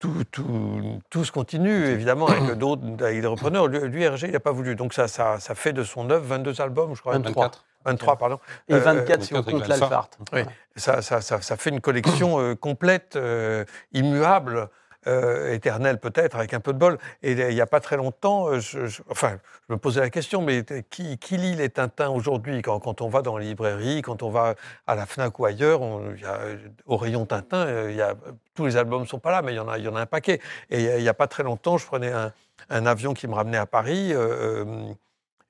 Tout, 0.00 0.24
tout, 0.32 0.98
tout 1.10 1.24
se 1.26 1.30
continue, 1.30 1.84
évidemment, 1.86 2.26
avec 2.26 2.52
d'autres, 2.58 2.82
avec 3.04 3.20
des 3.20 3.26
repreneurs. 3.26 3.68
Lui, 3.68 3.78
lui, 3.80 4.02
Hergé, 4.02 4.26
il 4.28 4.32
n'a 4.32 4.40
pas 4.40 4.50
voulu. 4.50 4.74
Donc, 4.74 4.92
ça, 4.94 5.06
ça, 5.08 5.38
ça 5.38 5.54
fait 5.54 5.72
de 5.74 5.84
son 5.84 6.08
œuvre 6.10 6.24
22 6.26 6.60
albums, 6.62 6.94
je 6.96 7.00
crois. 7.02 7.12
23. 7.18 7.44
24. 7.44 7.64
23, 7.84 8.16
pardon. 8.16 8.38
et 8.68 8.74
Euh, 8.74 8.78
24 8.78 9.22
si 9.22 9.34
on 9.34 9.38
24 9.38 9.48
avec 9.48 9.58
compte 9.60 9.68
l'Alpha. 9.68 9.84
l'Alphart. 9.86 10.10
Oui. 10.32 10.42
Ça, 10.76 11.02
ça, 11.02 11.20
ça, 11.20 11.40
ça 11.40 11.56
fait 11.56 11.70
une 11.70 11.80
collection 11.80 12.40
euh, 12.40 12.54
complète, 12.54 13.16
euh, 13.16 13.64
immuable, 13.92 14.68
euh, 15.06 15.54
éternelle 15.54 15.98
peut-être, 15.98 16.36
avec 16.36 16.52
un 16.52 16.60
peu 16.60 16.74
de 16.74 16.78
bol. 16.78 16.98
Et 17.22 17.32
il 17.32 17.54
n'y 17.54 17.60
a 17.62 17.66
pas 17.66 17.80
très 17.80 17.96
longtemps, 17.96 18.48
euh, 18.48 18.60
je, 18.60 18.86
je- 18.86 19.00
enfin, 19.08 19.38
je 19.66 19.72
me 19.72 19.78
posais 19.78 20.00
la 20.00 20.10
question, 20.10 20.42
mais 20.42 20.62
qui, 20.90 21.16
qui 21.16 21.38
lit 21.38 21.54
les 21.54 21.70
Tintins 21.70 22.10
aujourd'hui? 22.10 22.60
Quand, 22.60 22.78
quand 22.80 23.00
on 23.00 23.08
va 23.08 23.22
dans 23.22 23.38
les 23.38 23.46
librairies, 23.46 24.02
quand 24.02 24.22
on 24.22 24.28
va 24.28 24.56
à 24.86 24.94
la 24.94 25.06
FNAC 25.06 25.38
ou 25.38 25.46
ailleurs, 25.46 25.80
on- 25.80 26.12
il 26.14 26.20
y 26.20 26.26
a, 26.26 26.38
au 26.84 26.98
rayon 26.98 27.24
Tintin, 27.24 27.88
il 27.88 27.96
y 27.96 28.02
a, 28.02 28.14
tous 28.54 28.66
les 28.66 28.76
albums 28.76 29.00
ne 29.02 29.06
sont 29.06 29.18
pas 29.18 29.30
là, 29.30 29.40
mais 29.40 29.52
il 29.52 29.56
y 29.56 29.60
en 29.60 29.68
a, 29.68 29.78
il 29.78 29.84
y 29.84 29.88
en 29.88 29.96
a 29.96 30.00
un 30.02 30.06
paquet. 30.06 30.38
Et 30.68 30.82
il 30.98 31.02
n'y 31.02 31.08
a 31.08 31.14
pas 31.14 31.26
très 31.28 31.44
longtemps, 31.44 31.78
je 31.78 31.86
prenais 31.86 32.12
un, 32.12 32.32
un 32.68 32.84
avion 32.84 33.14
qui 33.14 33.26
me 33.26 33.34
ramenait 33.34 33.56
à 33.58 33.64
Paris. 33.66 34.10
euh, 34.12 34.92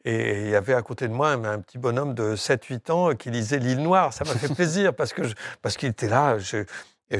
et 0.04 0.42
il 0.42 0.48
y 0.48 0.54
avait 0.54 0.74
à 0.74 0.82
côté 0.82 1.08
de 1.08 1.12
moi 1.12 1.32
un, 1.32 1.60
petit 1.60 1.78
bonhomme 1.78 2.14
de 2.14 2.34
7-8 2.36 2.90
ans 2.90 3.14
qui 3.14 3.30
lisait 3.30 3.58
L'île 3.58 3.82
Noire. 3.82 4.12
Ça 4.12 4.24
m'a 4.24 4.32
fait 4.32 4.54
plaisir 4.54 4.94
parce 4.94 5.12
que 5.12 5.22
parce 5.62 5.76
qu'il 5.76 5.88
était 5.88 6.08
là. 6.08 6.38
je- 6.38 6.64
et 7.10 7.18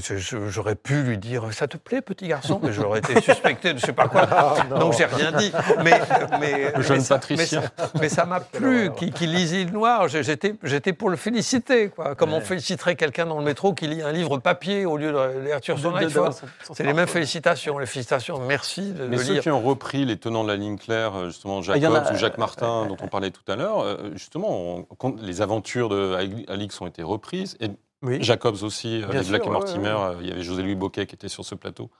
j'aurais 0.49 0.76
pu 0.76 1.03
lui 1.03 1.18
dire 1.18 1.53
Ça 1.53 1.66
te 1.66 1.76
plaît, 1.76 2.01
petit 2.01 2.28
garçon? 2.28 2.61
Mais 2.62 2.72
j'aurais 2.72 3.01
été 3.01 3.20
suspecté 3.20 3.72
de 3.74 3.78
je 3.78 3.86
sais 3.86 3.93
pas 3.93 4.09
quoi. 4.09 4.26
Donc 4.78 4.95
j'ai 4.97 5.05
rien 5.07 5.32
dit. 5.32 5.51
Mais, 5.82 6.01
mais, 6.38 6.72
Le 6.76 6.82
jeune 6.82 6.99
mais 6.99 7.03
ça-. 7.05 7.20
Mais 7.30 7.47
ça- 7.47 7.62
mais 8.01 8.09
ça 8.09 8.24
m'a 8.24 8.41
plu 8.41 8.91
qu'il 8.97 9.12
qu'il 9.12 9.32
lise 9.34 9.53
L'île 9.53 9.72
Noire. 9.72 10.07
J'étais 10.09 10.55
j'étais 10.62 10.93
pour 10.93 11.11
le 11.11 11.16
féliciter. 11.16 11.88
Quoi. 11.88 12.14
Comme 12.14 12.32
on 12.32 12.41
féliciterait 12.41 12.95
quelqu'un 12.97 13.26
dans 13.26 13.38
le 13.38 13.45
métro 13.45 13.74
qui 13.74 13.86
lit 13.88 14.03
un 14.03 14.12
livre 14.12 14.38
papier 14.38 14.86
au 14.86 14.97
lieu 14.97 15.12
de 15.12 16.09
son 16.09 16.30
son 16.30 16.74
C'est 16.74 16.84
les 16.84 16.93
mêmes 16.93 17.07
félicitations. 17.09 17.78
Les 17.78 17.86
félicitations, 17.86 18.38
merci 18.47 18.93
de, 18.93 19.07
Mais 19.07 19.16
de 19.16 19.22
ceux 19.22 19.32
lire. 19.34 19.43
qui 19.43 19.51
ont 19.51 19.61
repris 19.61 20.05
les 20.05 20.16
tenants 20.18 20.45
de 20.45 20.49
la 20.49 20.57
ligne 20.57 20.78
claire, 20.78 21.14
euh, 21.16 21.26
justement 21.26 21.57
en 21.59 21.62
Jacobs 21.62 21.82
a- 21.95 22.12
ou 22.12 22.16
Jacques 22.16 22.38
Martin, 22.38 22.84
euh, 22.84 22.86
dont 22.88 22.97
on 23.03 23.09
parlait 23.09 23.30
tout 23.30 23.43
à 23.51 23.57
l'heure, 23.57 23.80
euh, 23.80 24.11
justement, 24.14 24.86
on- 25.03 25.16
les 25.20 25.43
aventures 25.43 25.88
de 25.88 26.14
Alix 26.49 26.80
ont 26.80 26.86
été 26.86 27.03
reprises, 27.03 27.57
et 27.61 27.70
Oui. 28.03 28.22
Jacobs 28.22 28.62
aussi, 28.62 29.03
euh, 29.03 29.07
Bien 29.07 29.18
avec 29.20 29.28
Black 29.28 29.42
sûr, 29.42 29.53
et 29.53 29.55
ouais, 29.55 29.61
Mortimer, 29.61 29.88
ouais. 29.92 30.16
euh, 30.16 30.16
il 30.22 30.28
y 30.28 30.32
avait 30.32 30.42
José-Louis 30.42 30.74
Boquet 30.74 31.07
qui 31.07 31.14
était 31.14 31.28
sur 31.28 31.44
ce 31.44 31.55
plateau 31.55 31.90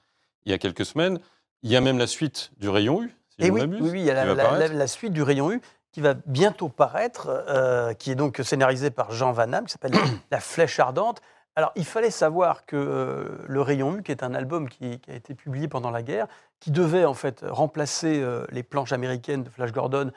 il 0.47 0.51
y 0.53 0.55
a 0.55 0.59
quelques 0.59 0.87
semaines. 0.87 1.19
Il 1.63 1.71
y 1.71 1.77
a 1.77 1.81
même 1.83 1.99
la 1.99 2.07
suite 2.07 2.51
du 2.59 2.69
Rayon 2.71 3.03
U, 3.03 3.15
si 3.29 3.43
Et 3.43 3.47
je 3.47 3.49
ne 3.49 3.55
oui, 3.55 3.61
m'abuse, 3.61 3.81
oui, 3.83 3.91
oui, 3.93 4.01
il 4.01 4.07
y 4.07 4.11
a 4.11 4.15
la, 4.15 4.25
va 4.25 4.35
la- 4.35 4.43
la- 4.45 4.49
paraître. 4.51 4.75
la 4.75 4.87
suite 4.87 5.13
du 5.13 5.23
Rayon 5.23 5.53
U 5.53 5.61
qui 5.93 6.01
va 6.01 6.15
bientôt 6.27 6.69
paraître, 6.71 7.27
euh, 7.49 7.93
qui 7.95 8.11
est 8.11 8.15
donc 8.15 8.41
scénarisée 8.43 8.91
par 8.91 9.13
Jean 9.13 9.33
Van 9.33 9.47
Damme, 9.47 9.67
qui 9.67 9.73
s'appelle 9.73 9.93
La 10.31 10.41
Flèche 10.41 10.79
Ardente. 10.79 11.21
Alors, 11.57 11.73
il 11.75 11.85
fallait 11.85 12.13
savoir 12.13 12.65
que 12.65 12.77
euh, 12.77 13.25
le 13.47 13.61
Rayon 13.61 13.97
U, 13.99 14.03
qui 14.03 14.13
est 14.13 14.23
un 14.23 14.33
album 14.35 14.69
qui, 14.69 15.01
qui 15.01 15.11
a 15.11 15.15
été 15.15 15.35
publié 15.35 15.67
pendant 15.69 15.91
la 15.91 16.03
guerre, 16.03 16.29
qui 16.61 16.71
devait 16.71 17.05
en 17.05 17.13
fait 17.15 17.45
remplacer 17.47 18.23
euh, 18.23 18.47
les 18.53 18.63
planches 18.63 18.93
américaines 18.93 19.43
de 19.43 19.51
Flash 19.51 19.73
Gordon 19.73 20.13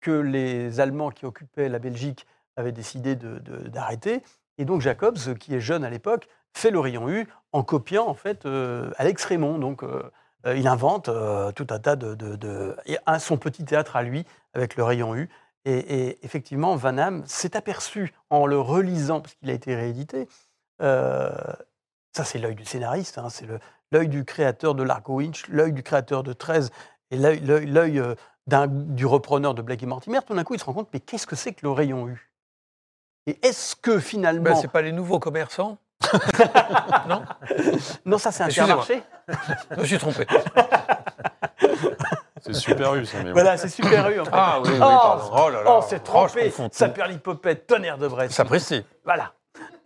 que 0.00 0.10
les 0.10 0.80
Allemands 0.80 1.10
qui 1.10 1.26
occupaient 1.26 1.68
la 1.68 1.78
Belgique 1.78 2.26
avaient 2.56 2.72
décidé 2.72 3.14
de- 3.14 3.38
de- 3.38 3.68
d'arrêter. 3.68 4.22
Et 4.58 4.64
donc 4.64 4.80
Jacobs, 4.80 5.34
qui 5.38 5.54
est 5.54 5.60
jeune 5.60 5.84
à 5.84 5.90
l'époque, 5.90 6.28
fait 6.52 6.70
le 6.70 6.80
Rayon 6.80 7.08
U 7.08 7.26
en 7.52 7.62
copiant 7.62 8.06
en 8.06 8.14
fait 8.14 8.44
euh, 8.44 8.90
Alex 8.96 9.24
Raymond. 9.24 9.58
Donc, 9.58 9.82
euh, 9.82 10.02
euh, 10.46 10.56
il 10.56 10.66
invente 10.68 11.10
tout 11.54 11.66
un 11.70 11.78
tas 11.78 11.96
de, 11.96 12.76
son 13.18 13.38
petit 13.38 13.64
théâtre 13.64 13.96
à 13.96 14.02
lui 14.02 14.24
avec 14.54 14.76
le 14.76 14.84
rayon 14.84 15.14
U. 15.14 15.28
Et, 15.64 16.24
effectivement, 16.24 16.76
Van 16.76 16.94
Damme 16.94 17.24
s'est 17.26 17.56
aperçu 17.56 18.14
en 18.30 18.46
le 18.46 18.58
relisant, 18.58 19.20
parce 19.20 19.34
qu'il 19.34 19.50
a 19.50 19.52
été 19.52 19.74
réédité, 19.74 20.28
ça 20.80 22.24
c'est 22.24 22.38
l'œil 22.38 22.54
du 22.54 22.64
scénariste, 22.64 23.18
hein, 23.18 23.28
c'est 23.28 23.46
l'œil 23.92 24.08
du 24.08 24.24
créateur 24.24 24.74
de 24.74 24.82
Largo 24.82 25.16
Winch, 25.16 25.46
l'œil 25.48 25.72
du 25.72 25.82
créateur 25.82 26.22
de 26.22 26.32
13, 26.32 26.70
et 27.10 27.16
l'œil- 27.18 28.16
du 28.70 29.04
repreneur 29.04 29.54
de 29.54 29.60
Blake 29.60 29.82
et 29.82 29.86
Mortimer. 29.86 30.20
Tout 30.26 30.34
d'un 30.34 30.44
coup, 30.44 30.54
il 30.54 30.60
se 30.60 30.64
rend 30.64 30.72
compte, 30.72 30.88
mais 30.94 31.00
qu'est-ce 31.00 31.26
que 31.26 31.36
c'est 31.36 31.52
que 31.52 31.66
le 31.66 31.70
rayon 31.72 32.08
U? 32.08 32.27
Et 33.28 33.38
est-ce 33.42 33.76
que 33.76 33.98
finalement. 34.00 34.42
Ben, 34.42 34.54
c'est 34.56 34.72
pas 34.72 34.80
les 34.80 34.92
nouveaux 34.92 35.18
commerçants 35.18 35.76
Non 37.08 37.22
non, 38.06 38.16
ça 38.16 38.32
c'est. 38.32 38.44
Intermarché. 38.44 39.02
Je 39.72 39.80
me 39.80 39.84
suis 39.84 39.98
trompé. 39.98 40.26
C'est 42.40 42.54
super 42.54 42.94
eu, 42.94 43.04
ça. 43.04 43.18
Mais 43.22 43.32
Voilà, 43.32 43.58
c'est 43.58 43.68
super 43.68 44.08
eu 44.08 44.20
en 44.20 44.24
fait. 44.24 44.30
Ah 44.32 44.60
oui, 44.62 44.70
oui, 44.70 44.76
oh, 44.76 44.80
pardon. 44.80 45.30
Oh 45.36 45.50
là 45.50 45.62
là. 45.62 45.70
oh, 45.76 45.84
c'est 45.86 46.00
Oh, 46.00 46.04
trompé. 46.04 46.50
tout. 46.50 46.68
ça 46.72 46.88
perd 46.88 47.10
l'hypopète, 47.10 47.66
tonnerre 47.66 47.98
de 47.98 48.08
Brest. 48.08 48.32
Ça 48.34 48.46
précise. 48.46 48.84
Voilà. 49.04 49.34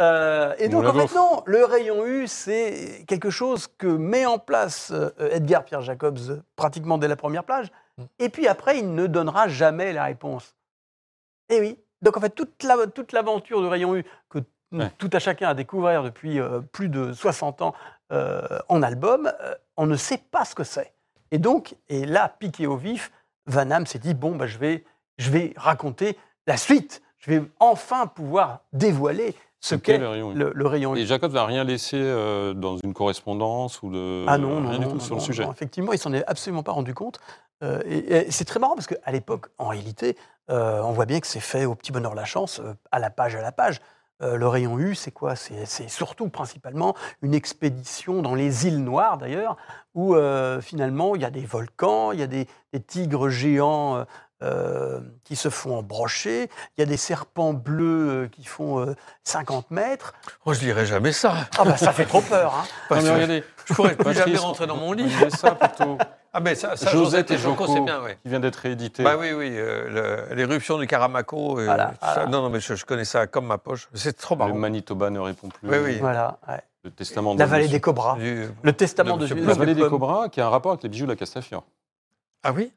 Euh, 0.00 0.54
et 0.58 0.68
donc, 0.68 0.84
en 0.84 0.92
fait, 0.92 1.14
non, 1.14 1.42
le 1.46 1.64
rayon 1.64 2.06
U, 2.06 2.28
c'est 2.28 3.04
quelque 3.08 3.30
chose 3.30 3.66
que 3.66 3.88
met 3.88 4.26
en 4.26 4.38
place 4.38 4.92
euh, 4.92 5.10
Edgar 5.30 5.64
Pierre 5.64 5.80
Jacobs 5.80 6.42
pratiquement 6.54 6.98
dès 6.98 7.08
la 7.08 7.16
première 7.16 7.42
plage. 7.42 7.72
Mm. 7.98 8.02
Et 8.20 8.28
puis 8.28 8.46
après, 8.46 8.78
il 8.78 8.94
ne 8.94 9.08
donnera 9.08 9.48
jamais 9.48 9.92
la 9.92 10.04
réponse. 10.04 10.54
Eh 11.48 11.58
oui. 11.58 11.78
Donc, 12.02 12.16
en 12.16 12.20
fait, 12.20 12.30
toute 12.30 12.62
la- 12.62 12.86
toute 12.86 13.12
l'aventure 13.12 13.60
du 13.62 13.68
rayon 13.68 13.94
U 13.96 14.04
que 14.28 14.38
Ouais. 14.72 14.90
tout 14.96 15.10
à 15.12 15.18
chacun 15.18 15.50
a 15.50 15.54
découvert 15.54 16.02
depuis 16.02 16.40
euh, 16.40 16.60
plus 16.60 16.88
de 16.88 17.12
60 17.12 17.60
ans 17.60 17.74
euh, 18.10 18.40
en 18.70 18.82
album, 18.82 19.30
euh, 19.42 19.54
on 19.76 19.84
ne 19.86 19.96
sait 19.96 20.16
pas 20.30 20.44
ce 20.46 20.54
que 20.54 20.64
c'est. 20.64 20.94
Et 21.30 21.38
donc, 21.38 21.76
et 21.90 22.06
là, 22.06 22.34
piqué 22.38 22.66
au 22.66 22.76
vif, 22.76 23.12
Van 23.46 23.66
Damme 23.66 23.84
s'est 23.86 23.98
dit 23.98 24.14
bon, 24.14 24.34
bah, 24.34 24.46
je, 24.46 24.56
vais, 24.58 24.84
je 25.18 25.30
vais 25.30 25.52
raconter 25.56 26.16
la 26.46 26.56
suite. 26.56 27.02
Je 27.18 27.30
vais 27.30 27.42
enfin 27.60 28.06
pouvoir 28.06 28.60
dévoiler 28.72 29.34
ce 29.64 29.76
qu'est 29.76 29.96
le 29.98 30.08
rayon 30.08 30.32
U. 30.32 30.34
le, 30.34 30.52
le 30.54 30.66
rayon 30.66 30.94
U. 30.94 30.98
Et 30.98 31.06
Jacob 31.06 31.32
n'a 31.32 31.46
rien 31.46 31.64
laissé 31.64 31.96
euh, 31.96 32.52
dans 32.52 32.76
une 32.78 32.92
correspondance 32.92 33.80
ou 33.82 33.90
de 33.90 34.24
Ah 34.26 34.36
non, 34.36 34.60
non, 34.60 34.68
rien 34.70 34.78
du 34.80 34.84
non, 34.86 34.90
tout 34.90 34.96
non, 34.98 35.00
sur 35.00 35.14
non, 35.14 35.20
le 35.20 35.24
sujet. 35.24 35.44
non, 35.44 35.52
effectivement, 35.52 35.92
il 35.92 35.98
s'en 35.98 36.12
est 36.12 36.24
absolument 36.26 36.62
pas 36.64 36.72
rendu 36.72 36.92
compte. 36.94 37.20
Euh, 37.62 37.80
et, 37.86 38.26
et 38.26 38.30
c'est 38.32 38.44
très 38.44 38.58
marrant 38.58 38.74
parce 38.74 38.88
qu'à 38.88 39.12
l'époque, 39.12 39.46
en 39.58 39.68
réalité, 39.68 40.16
euh, 40.50 40.82
on 40.82 40.90
voit 40.92 41.06
bien 41.06 41.20
que 41.20 41.28
c'est 41.28 41.38
fait 41.40 41.64
au 41.64 41.76
petit 41.76 41.92
bonheur 41.92 42.14
la 42.16 42.24
chance, 42.24 42.60
euh, 42.60 42.74
à 42.90 42.98
la 42.98 43.10
page 43.10 43.36
à 43.36 43.40
la 43.40 43.52
page. 43.52 43.80
Euh, 44.20 44.36
le 44.36 44.46
rayon 44.48 44.78
U, 44.78 44.94
c'est 44.96 45.10
quoi? 45.12 45.34
C'est 45.36 45.88
surtout 45.88 46.28
principalement 46.28 46.94
une 47.22 47.34
expédition 47.34 48.20
dans 48.22 48.34
les 48.34 48.66
îles 48.66 48.82
Noires, 48.82 49.16
d'ailleurs, 49.16 49.56
où 49.94 50.14
euh, 50.16 50.60
finalement 50.60 51.14
il 51.16 51.22
y 51.22 51.24
a 51.24 51.30
des 51.30 51.44
volcans, 51.44 52.10
il 52.12 52.18
y 52.20 52.22
a 52.22 52.26
des, 52.28 52.46
des 52.72 52.80
tigres 52.80 53.28
géants 53.28 54.04
euh, 54.42 55.00
qui 55.24 55.36
se 55.36 55.48
font 55.48 55.76
embrocher, 55.78 56.50
il 56.76 56.80
y 56.80 56.82
a 56.82 56.86
des 56.86 56.96
serpents 56.96 57.52
bleus 57.52 58.08
euh, 58.10 58.28
qui 58.28 58.44
font 58.44 58.80
euh, 58.80 58.94
50 59.24 59.70
mètres. 59.70 60.14
Oh, 60.44 60.52
je 60.52 60.58
dirais 60.60 60.84
jamais 60.86 61.12
ça. 61.12 61.34
Ah 61.58 61.64
bah 61.64 61.76
ça 61.76 61.92
fait 61.92 62.04
trop 62.06 62.20
peur, 62.20 62.54
hein 62.54 62.64
Non, 62.96 63.02
mais 63.02 63.10
regardez, 63.14 63.44
je 63.66 63.74
pourrais 63.74 63.94
plus 63.96 64.12
jamais 64.14 64.36
rentrer 64.36 64.66
dans 64.66 64.76
mon 64.76 64.88
on 64.88 64.92
lit. 64.92 65.04
disait 65.04 65.30
ça 65.30 65.54
plutôt. 65.54 65.96
Ah 66.34 66.40
mais 66.40 66.54
ça, 66.54 66.76
ça 66.76 66.90
Josette 66.90 67.30
et 67.30 67.36
Joko, 67.38 67.66
c'est 67.66 67.80
bien, 67.80 68.00
oui. 68.02 68.12
qui 68.22 68.28
vient 68.30 68.40
d'être 68.40 68.56
réédité. 68.56 69.02
Bah 69.04 69.16
oui, 69.18 69.32
oui, 69.32 69.50
euh, 69.52 70.26
le- 70.30 70.34
l'éruption 70.34 70.78
du 70.78 70.86
Karamako. 70.86 71.58
euh, 71.60 71.64
Voilà. 71.66 71.92
Non, 72.28 72.40
non, 72.42 72.48
mais 72.48 72.58
je, 72.58 72.74
je 72.74 72.84
connais 72.86 73.04
ça 73.04 73.26
comme 73.26 73.44
ma 73.46 73.58
poche. 73.58 73.88
C'est 73.92 74.16
trop 74.16 74.34
le 74.34 74.38
marrant. 74.38 74.54
Manitoba 74.54 75.10
ne 75.10 75.18
répond 75.20 75.48
plus. 75.50 75.68
Oui, 75.68 75.76
oui. 75.84 75.98
Voilà. 76.00 76.38
ouais. 76.48 76.62
Le 76.84 76.90
testament 76.90 77.34
de 77.34 77.38
La 77.38 77.44
vallée 77.46 77.68
des 77.68 77.80
cobras. 77.80 78.16
Du- 78.16 78.48
Le 78.62 78.72
testament 78.72 79.16
de 79.18 79.26
de, 79.26 79.34
La 79.46 79.52
vallée 79.54 79.74
des. 79.74 79.86
Cobras, 79.86 80.28
qui 80.30 80.40
a 80.40 80.46
un 80.46 80.50
rapport 80.50 80.72
avec 80.72 80.82
les 80.82 80.88
bijoux 80.88 81.04
de 81.04 81.10
la 81.10 81.16
Castafiore. 81.16 81.64
Ah 82.42 82.52
oui? 82.52 82.72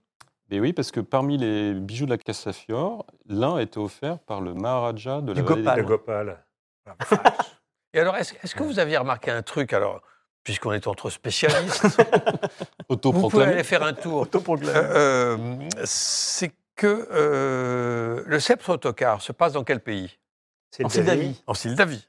Et 0.52 0.60
oui, 0.60 0.74
parce 0.74 0.92
que 0.92 1.00
parmi 1.00 1.38
les 1.38 1.74
bijoux 1.74 2.06
de 2.06 2.12
la 2.12 2.18
Castafiore, 2.18 3.06
l'un 3.28 3.56
a 3.56 3.62
été 3.62 3.80
offert 3.80 4.20
par 4.20 4.42
le 4.42 4.54
Maharaja 4.54 5.22
de 5.22 5.34
la 5.34 5.42
Du 5.42 5.48
vallée 5.48 5.62
Gopal. 5.64 5.76
des 5.76 5.82
Le 5.82 5.88
Cobras. 5.98 6.24
Gopal. 6.24 6.46
Et 7.94 8.00
alors, 8.00 8.16
est-ce 8.18 8.56
que 8.56 8.64
vous 8.64 8.78
aviez 8.80 8.98
remarqué 8.98 9.32
un 9.32 9.42
truc, 9.42 9.74
alors, 9.74 10.02
puisqu'on 10.44 10.74
est 10.74 10.86
entre 10.86 11.10
spécialistes, 11.10 11.88
vous 12.90 12.98
pouvez 13.30 13.46
aller 13.46 13.64
faire 13.64 13.84
un 13.84 13.94
tour. 13.94 14.28
Euh, 14.36 14.68
euh, 14.76 15.38
C'est 15.86 16.52
que 16.76 17.08
euh, 17.12 18.22
le 18.28 18.40
sceptre 18.40 18.70
autocar 18.70 19.22
se 19.22 19.32
passe 19.32 19.54
dans 19.54 19.64
quel 19.64 19.80
pays? 19.80 20.20
C'est 20.72 20.84
En 20.86 20.90
Sildavie. 20.90 21.42
En 21.48 21.54
Sildavie. 21.54 22.06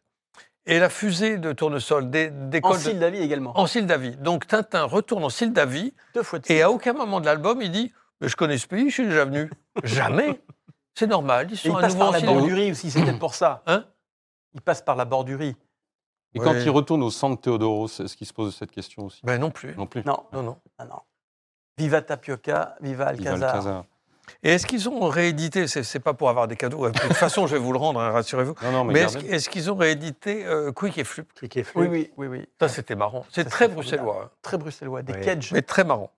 Et 0.66 0.80
la 0.80 0.88
fusée 0.90 1.38
de 1.38 1.52
tournesol 1.52 2.10
dé- 2.10 2.32
En 2.34 2.46
décolle 2.48 2.72
de- 2.74 2.78
Sildavie 2.80 3.18
également. 3.22 3.56
en 3.58 3.66
Sildavie. 3.68 4.16
Donc 4.16 4.48
Tintin 4.48 4.82
retourne 4.82 5.22
en 5.22 5.30
Sildavie 5.30 5.94
Deux 6.14 6.24
fois 6.24 6.40
de 6.40 6.50
et 6.52 6.62
à 6.62 6.70
aucun 6.72 6.92
moment 6.92 7.20
de 7.20 7.26
l'album 7.26 7.62
il 7.62 7.70
dit 7.70 7.92
Mais 8.20 8.28
Je 8.28 8.36
connais 8.36 8.58
ce 8.58 8.66
pays, 8.66 8.88
je 8.88 8.94
suis 8.94 9.06
déjà 9.06 9.24
venu. 9.24 9.50
Jamais. 9.84 10.40
C'est 10.94 11.06
normal, 11.06 11.48
ils 11.50 11.54
Et 11.54 11.56
sont 11.56 11.68
il 11.70 11.76
à 11.76 11.80
passe 11.80 11.92
nouveau 11.92 11.98
par 12.04 12.08
en 12.08 12.12
la 12.12 12.18
Sildavie. 12.20 12.38
bordurie 12.38 12.70
aussi, 12.70 12.90
c'est 12.90 13.02
peut-être 13.02 13.18
pour 13.18 13.34
ça. 13.34 13.62
Hein 13.66 13.84
Il 14.54 14.62
passe 14.62 14.80
par 14.82 14.96
la 14.96 15.04
bordurie. 15.04 15.54
Et 16.34 16.38
quand 16.38 16.52
Ouais. 16.52 16.62
il 16.62 16.70
retourne 16.70 17.02
au 17.02 17.10
centre 17.10 17.40
Théodoros, 17.40 18.00
est-ce 18.00 18.16
qu'il 18.16 18.26
se 18.26 18.32
pose 18.32 18.54
cette 18.56 18.70
question 18.70 19.04
aussi 19.04 19.20
Ben 19.24 19.38
non 19.38 19.50
plus. 19.50 19.74
Non 19.76 19.86
plus. 19.86 20.02
Non, 20.04 20.24
Non, 20.32 20.42
non. 20.42 20.58
non, 20.80 20.86
non. 20.86 21.00
Viva 21.78 22.00
Tapioca, 22.00 22.76
viva 22.80 23.12
Viva 23.12 23.30
Alcazar. 23.32 23.50
Alcazar. 23.54 23.84
Et 24.42 24.50
est-ce 24.54 24.66
qu'ils 24.66 24.88
ont 24.88 25.06
réédité 25.08 25.68
C'est 25.68 25.82
c'est 25.84 26.00
pas 26.00 26.12
pour 26.14 26.28
avoir 26.30 26.48
des 26.48 26.56
cadeaux. 26.56 26.88
De 26.90 26.98
toute 26.98 27.12
façon, 27.12 27.46
je 27.46 27.54
vais 27.54 27.60
vous 27.60 27.72
le 27.72 27.78
rendre, 27.78 28.00
hein, 28.00 28.10
rassurez-vous. 28.10 28.54
Non, 28.62 28.72
non, 28.72 28.84
mais, 28.84 28.94
Mais 28.94 29.00
est-ce 29.30 29.48
qu'ils 29.48 29.70
ont 29.70 29.76
réédité 29.76 30.44
euh, 30.46 30.72
Quick 30.72 30.98
et 30.98 31.04
Flip 31.04 31.32
Qui 31.48 31.58
est 31.60 31.62
flou. 31.62 31.82
Oui, 31.82 31.88
oui, 31.88 32.10
oui, 32.16 32.26
oui. 32.26 32.48
Ça, 32.58 32.68
c'était 32.68 32.96
marrant. 32.96 33.24
C'est 33.30 33.44
Ça, 33.44 33.50
très 33.50 33.66
c'est 33.68 33.74
bruxellois, 33.74 34.22
hein. 34.24 34.30
Très 34.42 34.58
bruxellois. 34.58 35.02
Des 35.02 35.20
cages, 35.20 35.52
mais 35.52 35.62
très 35.62 35.84
marrant. 35.84 36.10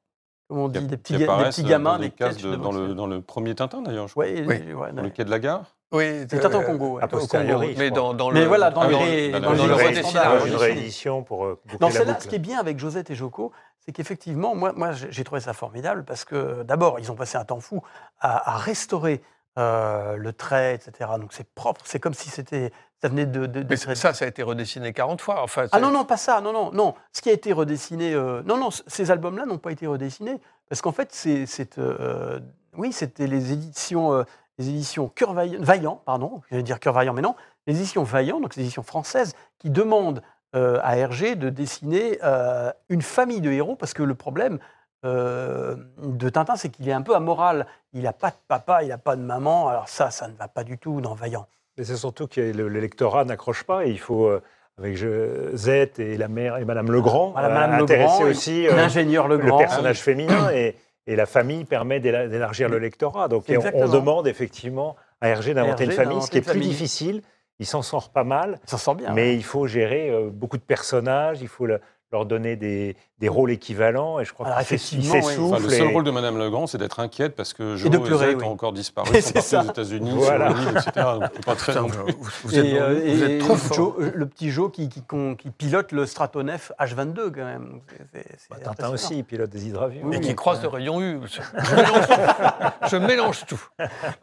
Comme 0.48 0.58
on 0.58 0.68
dit, 0.68 0.80
des 0.80 0.96
petits, 0.96 1.16
des 1.16 1.26
petits 1.26 1.62
gamins, 1.62 1.92
dans 1.94 1.98
des 1.98 2.04
des 2.06 2.10
cases 2.10 2.34
cages 2.36 2.42
de- 2.44 2.50
de 2.52 2.56
dans, 2.56 2.72
le, 2.72 2.94
dans 2.94 3.06
le 3.06 3.20
premier 3.20 3.54
Tintin 3.54 3.82
d'ailleurs, 3.82 4.08
je 4.08 4.12
crois. 4.12 4.24
Oui. 4.24 4.40
ouais, 4.46 4.72
ouais, 4.72 4.92
Dans 4.92 5.02
le 5.02 5.10
quai 5.10 5.24
de 5.24 5.30
la 5.30 5.38
gare. 5.38 5.62
Oui, 5.92 6.26
C'est 6.28 6.38
Tintin 6.40 6.58
au 6.60 6.62
Congo. 6.62 6.94
ouais. 6.96 7.02
A 7.02 7.06
au 7.06 7.08
Congo, 7.08 7.20
posteriori, 7.20 7.74
mais 7.78 7.90
dans, 7.90 8.12
dans 8.14 8.30
Mais 8.30 8.40
le. 8.42 8.46
voilà, 8.46 8.70
dans 8.70 8.82
Ah, 8.82 8.88
les, 8.88 9.30
dans- 9.32 9.40
dans 9.40 9.54
dans 9.54 9.76
les 9.76 10.00
dans 10.02 10.08
standards. 10.08 10.46
une 10.46 10.54
réédition 10.56 11.22
pour 11.22 11.44
euh, 11.46 11.58
Non, 11.80 11.88
la 11.88 11.92
celle-là, 11.94 12.16
ce 12.20 12.28
qui 12.28 12.34
est 12.36 12.38
bien 12.40 12.58
avec 12.58 12.78
Josette 12.78 13.10
et 13.10 13.14
Joko, 13.14 13.52
c'est 13.80 13.92
qu'effectivement, 13.92 14.54
moi, 14.54 14.72
moi 14.76 14.92
j'ai 14.92 15.08
j'ai 15.10 15.24
trouvé 15.24 15.40
ça 15.40 15.52
formidable 15.54 16.04
parce 16.04 16.24
que 16.26 16.62
d'abord, 16.62 16.98
ils 17.00 17.10
ont 17.10 17.14
passé 17.14 17.38
un 17.38 17.44
temps 17.44 17.60
fou 17.60 17.80
à, 18.20 18.54
à 18.54 18.56
restaurer 18.58 19.22
euh, 19.58 20.16
le 20.16 20.32
trait, 20.32 20.74
etc. 20.76 21.10
Donc 21.20 21.32
c'est 21.32 21.52
propre, 21.54 21.82
c'est 21.84 21.98
comme 22.00 22.14
si 22.14 22.30
c'était, 22.30 22.72
ça 23.02 23.08
venait 23.08 23.26
de. 23.26 23.46
de- 23.46 23.66
Mais 23.68 23.76
ça, 23.76 24.14
ça 24.14 24.24
a 24.24 24.28
été 24.28 24.42
redessiné 24.42 24.92
40 24.92 25.20
fois. 25.20 25.42
Enfin, 25.42 25.66
Ah 25.72 25.80
non, 25.80 25.90
non, 25.90 26.04
pas 26.04 26.16
ça, 26.16 26.40
non, 26.40 26.52
non, 26.52 26.70
non. 26.72 26.94
Ce 27.12 27.20
qui 27.20 27.28
a 27.28 27.32
été 27.32 27.52
redessiné, 27.52 28.14
euh, 28.14 28.42
non, 28.46 28.56
non, 28.56 28.70
ces 28.70 29.10
albums-là 29.10 29.44
n'ont 29.46 29.58
pas 29.58 29.72
été 29.72 29.86
redessinés 29.86 30.40
parce 30.68 30.80
qu'en 30.82 30.92
fait, 30.92 31.08
c'est, 31.12 31.46
euh, 31.78 32.40
oui, 32.76 32.92
c'était 32.92 33.26
les 33.26 33.52
éditions, 33.52 34.24
les 34.58 34.68
éditions 34.68 35.08
Cœur 35.08 35.32
Vaillant, 35.32 35.60
Vaillant, 35.62 36.02
pardon, 36.04 36.42
je 36.50 36.56
vais 36.56 36.62
dire 36.62 36.78
Cœur 36.80 36.92
Vaillant, 36.94 37.14
mais 37.14 37.22
non, 37.22 37.34
les 37.66 37.74
éditions 37.76 38.02
Vaillant, 38.04 38.40
donc 38.40 38.54
les 38.56 38.62
éditions 38.62 38.82
françaises, 38.82 39.34
qui 39.58 39.70
demandent 39.70 40.22
euh, 40.54 40.78
à 40.82 40.96
Hergé 40.96 41.36
de 41.36 41.50
dessiner 41.50 42.18
euh, 42.22 42.70
une 42.88 43.02
famille 43.02 43.40
de 43.42 43.50
héros 43.50 43.76
parce 43.76 43.92
que 43.94 44.02
le 44.02 44.14
problème 44.14 44.58
euh, 45.04 45.76
de 46.02 46.28
Tintin, 46.28 46.56
c'est 46.56 46.68
qu'il 46.70 46.88
est 46.88 46.92
un 46.92 47.02
peu 47.02 47.14
amoral. 47.14 47.66
Il 47.92 48.02
n'a 48.02 48.12
pas 48.12 48.30
de 48.30 48.36
papa, 48.48 48.82
il 48.82 48.88
n'a 48.88 48.98
pas 48.98 49.16
de 49.16 49.22
maman. 49.22 49.68
Alors 49.68 49.88
ça, 49.88 50.10
ça 50.10 50.28
ne 50.28 50.34
va 50.34 50.48
pas 50.48 50.64
du 50.64 50.78
tout 50.78 51.00
dans 51.00 51.14
Vaillant. 51.14 51.46
Mais 51.76 51.84
c'est 51.84 51.96
surtout 51.96 52.26
que 52.26 52.40
le, 52.40 52.68
le 52.68 52.80
lectorat 52.80 53.24
n'accroche 53.24 53.62
pas 53.64 53.86
et 53.86 53.90
il 53.90 54.00
faut, 54.00 54.26
euh, 54.26 54.42
avec 54.78 54.96
je, 54.96 55.54
Z 55.56 55.68
et 55.98 56.16
la 56.16 56.26
mère 56.28 56.56
et 56.56 56.64
Madame 56.64 56.90
Legrand, 56.90 57.30
Voilà, 57.30 57.48
euh, 57.48 57.54
Madame 57.54 57.82
intéresser 57.82 58.18
Legrand, 58.18 58.30
aussi 58.30 58.66
L'ingénieur 58.76 59.28
le 59.28 59.38
personnage 59.38 60.00
féminin 60.00 60.50
et, 60.52 60.74
et 61.06 61.14
la 61.16 61.26
famille 61.26 61.64
permet 61.64 62.00
d'éla- 62.00 62.26
d'élargir 62.28 62.68
le 62.68 62.78
lectorat. 62.78 63.28
Donc 63.28 63.44
on, 63.74 63.88
demande 63.88 64.26
effectivement 64.26 64.96
à 65.20 65.28
Hergé 65.28 65.54
d'inventer 65.54 65.84
une 65.84 65.92
famille, 65.92 66.20
ce 66.22 66.30
qui 66.30 66.38
est 66.38 66.42
plus 66.42 66.52
famille. 66.54 66.68
difficile. 66.68 67.22
Il 67.60 67.66
s'en 67.66 67.82
sort 67.82 68.10
pas 68.10 68.22
mal, 68.24 68.60
Il 68.66 68.70
s'en 68.70 68.78
sort 68.78 68.94
bien. 68.94 69.12
mais 69.14 69.34
il 69.34 69.42
faut 69.44 69.66
gérer 69.66 70.12
beaucoup 70.32 70.56
de 70.58 70.62
personnages, 70.62 71.40
il 71.42 71.48
faut 71.48 71.66
le- 71.66 71.80
leur 72.12 72.24
donner 72.24 72.54
des, 72.56 72.96
des 73.20 73.28
rôles 73.28 73.50
équivalents 73.50 74.20
et 74.20 74.24
je 74.24 74.32
crois 74.32 74.46
Alors, 74.46 74.58
qu'il 74.58 74.62
effectivement, 74.76 75.14
oui. 75.14 75.34
Enfin, 75.40 75.58
le 75.62 75.68
seul 75.70 75.88
et- 75.88 75.92
rôle 75.92 76.04
de 76.04 76.10
Madame 76.12 76.38
Legrand, 76.38 76.68
c'est 76.68 76.78
d'être 76.78 77.00
inquiète 77.00 77.34
parce 77.34 77.52
que 77.52 77.74
Jo 77.74 77.88
Et 77.88 77.90
de 77.90 77.98
pleurer, 77.98 78.34
oui. 78.36 78.44
ont 78.44 78.50
encore 78.52 78.72
disparu, 78.84 79.08
C'est 79.12 79.22
sont 79.22 79.32
partis 79.32 79.48
ça. 79.48 79.60
aux 79.64 79.70
États-Unis, 79.70 80.12
Voilà. 80.14 80.50
sur 80.54 80.68
etc. 80.70 80.90
Donc, 81.20 81.40
pas 81.44 81.54
très 81.56 81.72
Putain, 81.72 81.86
vous, 81.86 82.14
vous 82.44 82.58
êtes, 82.58 82.64
Et, 82.64 82.78
euh, 82.80 82.94
vous 82.94 83.22
êtes 83.24 83.30
et 83.30 83.38
trop 83.38 83.54
le 83.54 83.58
fort. 83.58 83.76
Joe- 83.76 84.12
le 84.14 84.26
petit 84.26 84.50
Joe 84.50 84.70
qui, 84.70 84.88
qui, 84.88 85.02
con- 85.02 85.34
qui 85.34 85.50
pilote 85.50 85.90
le 85.90 86.06
Stratonef 86.06 86.70
H22 86.78 87.32
quand 87.32 87.44
même. 87.44 87.80
C'est- 88.12 88.24
c'est- 88.38 88.50
Bah, 88.50 88.56
Tintin 88.62 88.90
aussi, 88.90 89.18
il 89.18 89.24
pilote 89.24 89.50
des 89.50 89.66
hydravions. 89.66 90.02
Oui, 90.04 90.16
Et 90.16 90.20
qui 90.20 90.34
croise 90.36 90.62
le 90.62 90.68
rayon 90.68 91.00
U. 91.00 91.18
Je 91.26 91.40
mélange 91.76 92.06
tout. 92.06 92.88
Je 92.88 92.96
mélange 92.96 93.46
tout. 93.46 93.60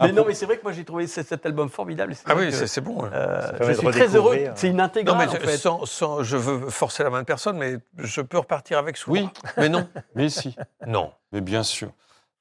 Mais 0.01 0.11
non, 0.13 0.23
mais 0.27 0.33
c'est 0.33 0.45
vrai 0.45 0.55
que 0.57 0.63
moi 0.63 0.71
j'ai 0.71 0.85
trouvé 0.85 1.07
cet, 1.07 1.27
cet 1.27 1.45
album 1.45 1.67
formidable. 1.69 2.15
c'est 2.15 2.23
Ah 2.27 2.35
oui, 2.37 2.49
c'est 2.51 2.81
bon. 2.81 3.03
euh, 3.11 3.41
je 3.61 3.73
suis 3.73 3.87
très 3.87 4.15
heureux. 4.15 4.37
C'est 4.55 4.69
une 4.69 4.77
Non, 4.77 4.83
intégrale 4.85 5.17
mais 5.17 5.25
je, 6.23 6.37
veux 6.37 6.69
forcer 6.69 7.03
la 7.03 7.09
main 7.09 7.19
de 7.19 7.25
personne, 7.25 7.57
mais 7.57 7.77
je 7.97 8.21
peux 8.21 8.37
repartir 8.37 8.77
avec 8.85 8.97
soi. 8.97 9.13
Oui. 9.13 9.27
Mais 9.57 9.69
non. 9.69 9.87
Mais 10.15 10.29
si, 10.29 10.55
Non. 10.87 11.11
mais 11.31 11.41
bien 11.41 11.63
sûr. 11.63 11.89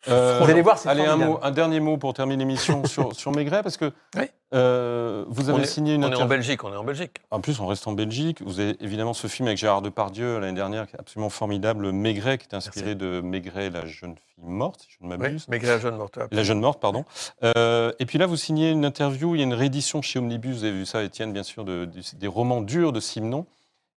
Euh, 0.07 0.41
Vous 0.45 0.51
allez 0.51 0.61
voir, 0.61 0.77
c'est 0.77 0.91
Allez, 0.91 1.01
un, 1.01 1.07
formidable. 1.17 1.33
mot, 1.33 1.39
un 1.43 1.51
dernier 1.51 1.81
mot 1.81 1.97
pour 1.97 2.13
terminer 2.13 2.45
l'émission 2.45 2.85
sur, 2.87 3.15
sur 3.15 3.33
Maigret, 3.33 3.63
parce 3.63 3.79
que 3.79 3.91
Oui. 4.19 4.25
euh, 4.53 5.25
vous 5.29 5.49
On 5.51 5.55
avez 5.55 5.63
est, 5.63 5.67
signé 5.67 5.95
une 5.95 6.05
on 6.05 6.13
est 6.13 6.17
en. 6.17 6.27
Belgique, 6.27 6.63
on 6.63 6.71
est 6.75 6.77
en 6.77 6.85
Belgique. 6.85 7.23
En 7.31 7.41
plus, 7.41 7.59
on 7.59 7.67
reste 7.67 7.87
en 7.87 7.93
Belgique. 7.93 8.43
Vous 8.45 8.61
avez 8.61 8.77
évidemment 8.81 9.15
ce 9.15 9.29
film 9.29 9.47
avec 9.49 9.57
Gérard 9.57 9.81
Depardieu 9.81 10.39
l'année 10.41 10.53
dernière, 10.57 10.87
qui 10.87 10.95
est 10.97 11.01
absolument 11.01 11.31
formidable, 11.31 11.91
Maigret, 11.91 12.37
qui 12.37 12.47
est 12.51 12.55
inspiré 12.55 12.95
de 12.95 13.23
Maigret, 13.23 13.71
la 13.71 13.87
jeune 13.87 14.17
fille 14.17 14.45
morte, 14.45 14.83
si 14.83 14.89
je 14.91 15.07
ne 15.07 15.11
Oui, 15.11 15.17
m'abuse. 15.17 15.47
mais 15.49 15.59
la 15.59 15.79
jeune 15.79 15.97
morte. 15.97 16.19
La 16.31 16.43
jeune 16.43 16.61
morte, 16.61 16.81
pardon. 16.83 17.07
Euh, 17.43 17.91
et 17.99 18.05
puis 18.05 18.19
là, 18.19 18.27
vous 18.27 18.37
signez 18.37 18.73
une 18.73 18.85
interview, 18.85 19.35
il 19.35 19.39
y 19.39 19.41
a 19.41 19.45
une 19.45 19.55
réédition 19.55 20.03
chez 20.03 20.19
Omnibus, 20.19 20.57
vous 20.59 20.65
avez 20.65 20.73
vu 20.75 20.85
ça, 20.85 21.03
Étienne, 21.03 21.33
bien 21.33 21.45
sûr, 21.45 21.65
de- 21.65 21.87
de- 21.87 22.03
des 22.19 22.27
romans 22.27 22.61
durs 22.61 22.93
de 22.93 23.01
Simenon. 23.01 23.47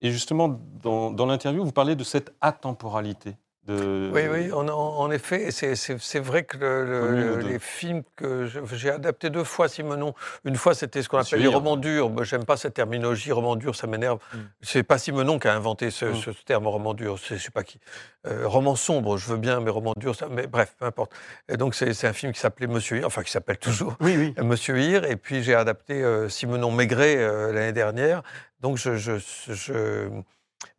Et 0.02 0.12
justement, 0.12 0.60
dans, 0.82 1.26
l'interview, 1.26 1.64
vous 1.64 1.72
parlez 1.72 1.96
de 1.96 2.04
cette 2.04 2.36
atemporalité 2.42 3.36
de- 3.68 4.10
Oui, 4.14 4.22
oui, 4.32 4.52
en, 4.52 5.12
effet, 5.12 5.52
c'est- 5.52 5.76
vrai 6.20 6.44
que 6.44 6.58
le- 6.58 7.12
le- 7.12 7.38
les 7.40 7.60
films 7.60 8.04
que 8.16 8.48
j'ai 8.74 8.90
adaptés 8.90 9.30
deux 9.30 9.44
fois, 9.44 9.68
Simonon. 9.68 10.14
Une 10.46 10.56
fois, 10.56 10.74
c'était 10.74 11.02
ce 11.02 11.10
qu'on 11.10 11.18
appelle 11.20 11.42
les 11.42 11.48
romans 11.48 11.78
durs. 11.78 12.24
J'aime 12.24 12.46
pas 12.46 12.58
cette 12.58 12.74
terminologie, 12.74 13.32
roman 13.32 13.56
dur, 13.56 13.76
ça 13.76 13.88
m'énerve. 13.88 14.20
Mm. 14.34 14.38
C'est 14.62 14.84
pas 14.84 14.98
Simonon 14.98 15.38
qui 15.40 15.48
a 15.48 15.54
inventé 15.56 15.92
ce, 15.92 16.06
Mm. 16.06 16.16
ce 16.16 16.30
terme, 16.46 16.68
roman 16.68 16.94
dur, 16.94 17.18
je 17.18 17.36
sais 17.36 17.52
pas 17.52 17.64
qui. 17.64 17.80
Euh, 18.26 18.48
roman 18.48 18.76
sombre, 18.76 19.18
je 19.18 19.28
veux 19.30 19.38
bien, 19.38 19.60
mais 19.60 19.70
roman 19.70 19.94
dur, 19.98 20.16
ça, 20.16 20.28
mais 20.30 20.48
bref, 20.48 20.76
peu 20.80 20.86
importe. 20.86 21.12
Et 21.50 21.58
donc, 21.58 21.76
c'est 21.76 22.06
un 22.06 22.14
film 22.14 22.34
qui 22.34 22.40
s'appelait 22.40 22.68
Monsieur 22.68 22.98
Hir, 22.98 23.06
enfin, 23.08 23.24
qui 23.24 23.32
s'appelle 23.32 23.58
toujours 23.58 23.96
Oui, 24.02 24.16
oui. 24.18 24.34
Monsieur 24.44 24.78
Hir, 24.80 25.06
et 25.06 25.16
puis 25.16 25.44
j'ai 25.44 25.56
adapté 25.56 26.04
euh, 26.04 26.30
Simonon 26.30 26.72
Maigret 26.72 27.16
euh, 27.18 27.54
l'année 27.54 27.74
dernière. 27.74 28.24
Donc 28.60 28.78
je, 28.78 28.96
je, 28.96 29.14
je- 29.50 30.10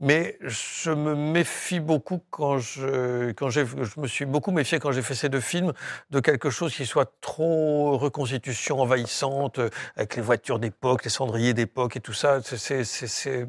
mais 0.01 0.37
je 0.41 0.91
me 0.91 1.15
méfie 1.15 1.81
beaucoup 1.81 2.21
quand 2.31 2.59
je, 2.59 3.31
quand 3.33 3.51
je 3.51 3.61
me 4.01 4.07
suis 4.07 4.25
beaucoup 4.25 4.51
méfié 4.51 4.79
quand 4.79 4.93
j'ai 4.93 5.03
fait 5.03 5.15
ces 5.15 5.29
deux 5.29 5.41
films 5.41 5.73
de 6.11 6.21
quelque 6.21 6.51
chose 6.51 6.75
qui 6.75 6.87
soit 6.87 7.13
trop 7.21 7.97
reconstitution 7.99 8.81
envahissante 8.81 9.61
avec 9.97 10.17
les 10.17 10.23
voitures 10.23 10.59
d'époque, 10.59 11.05
les 11.05 11.11
cendriers 11.11 11.55
d'époque 11.55 11.97
et 11.97 12.01
tout 12.01 12.13
ça. 12.13 12.41
C'est- 12.43 13.47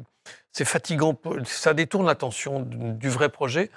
fatigant, 0.64 1.18
ça 1.44 1.74
détourne 1.74 2.06
l'attention 2.06 2.60
du 2.60 3.08
vrai 3.08 3.28
projet 3.28 3.70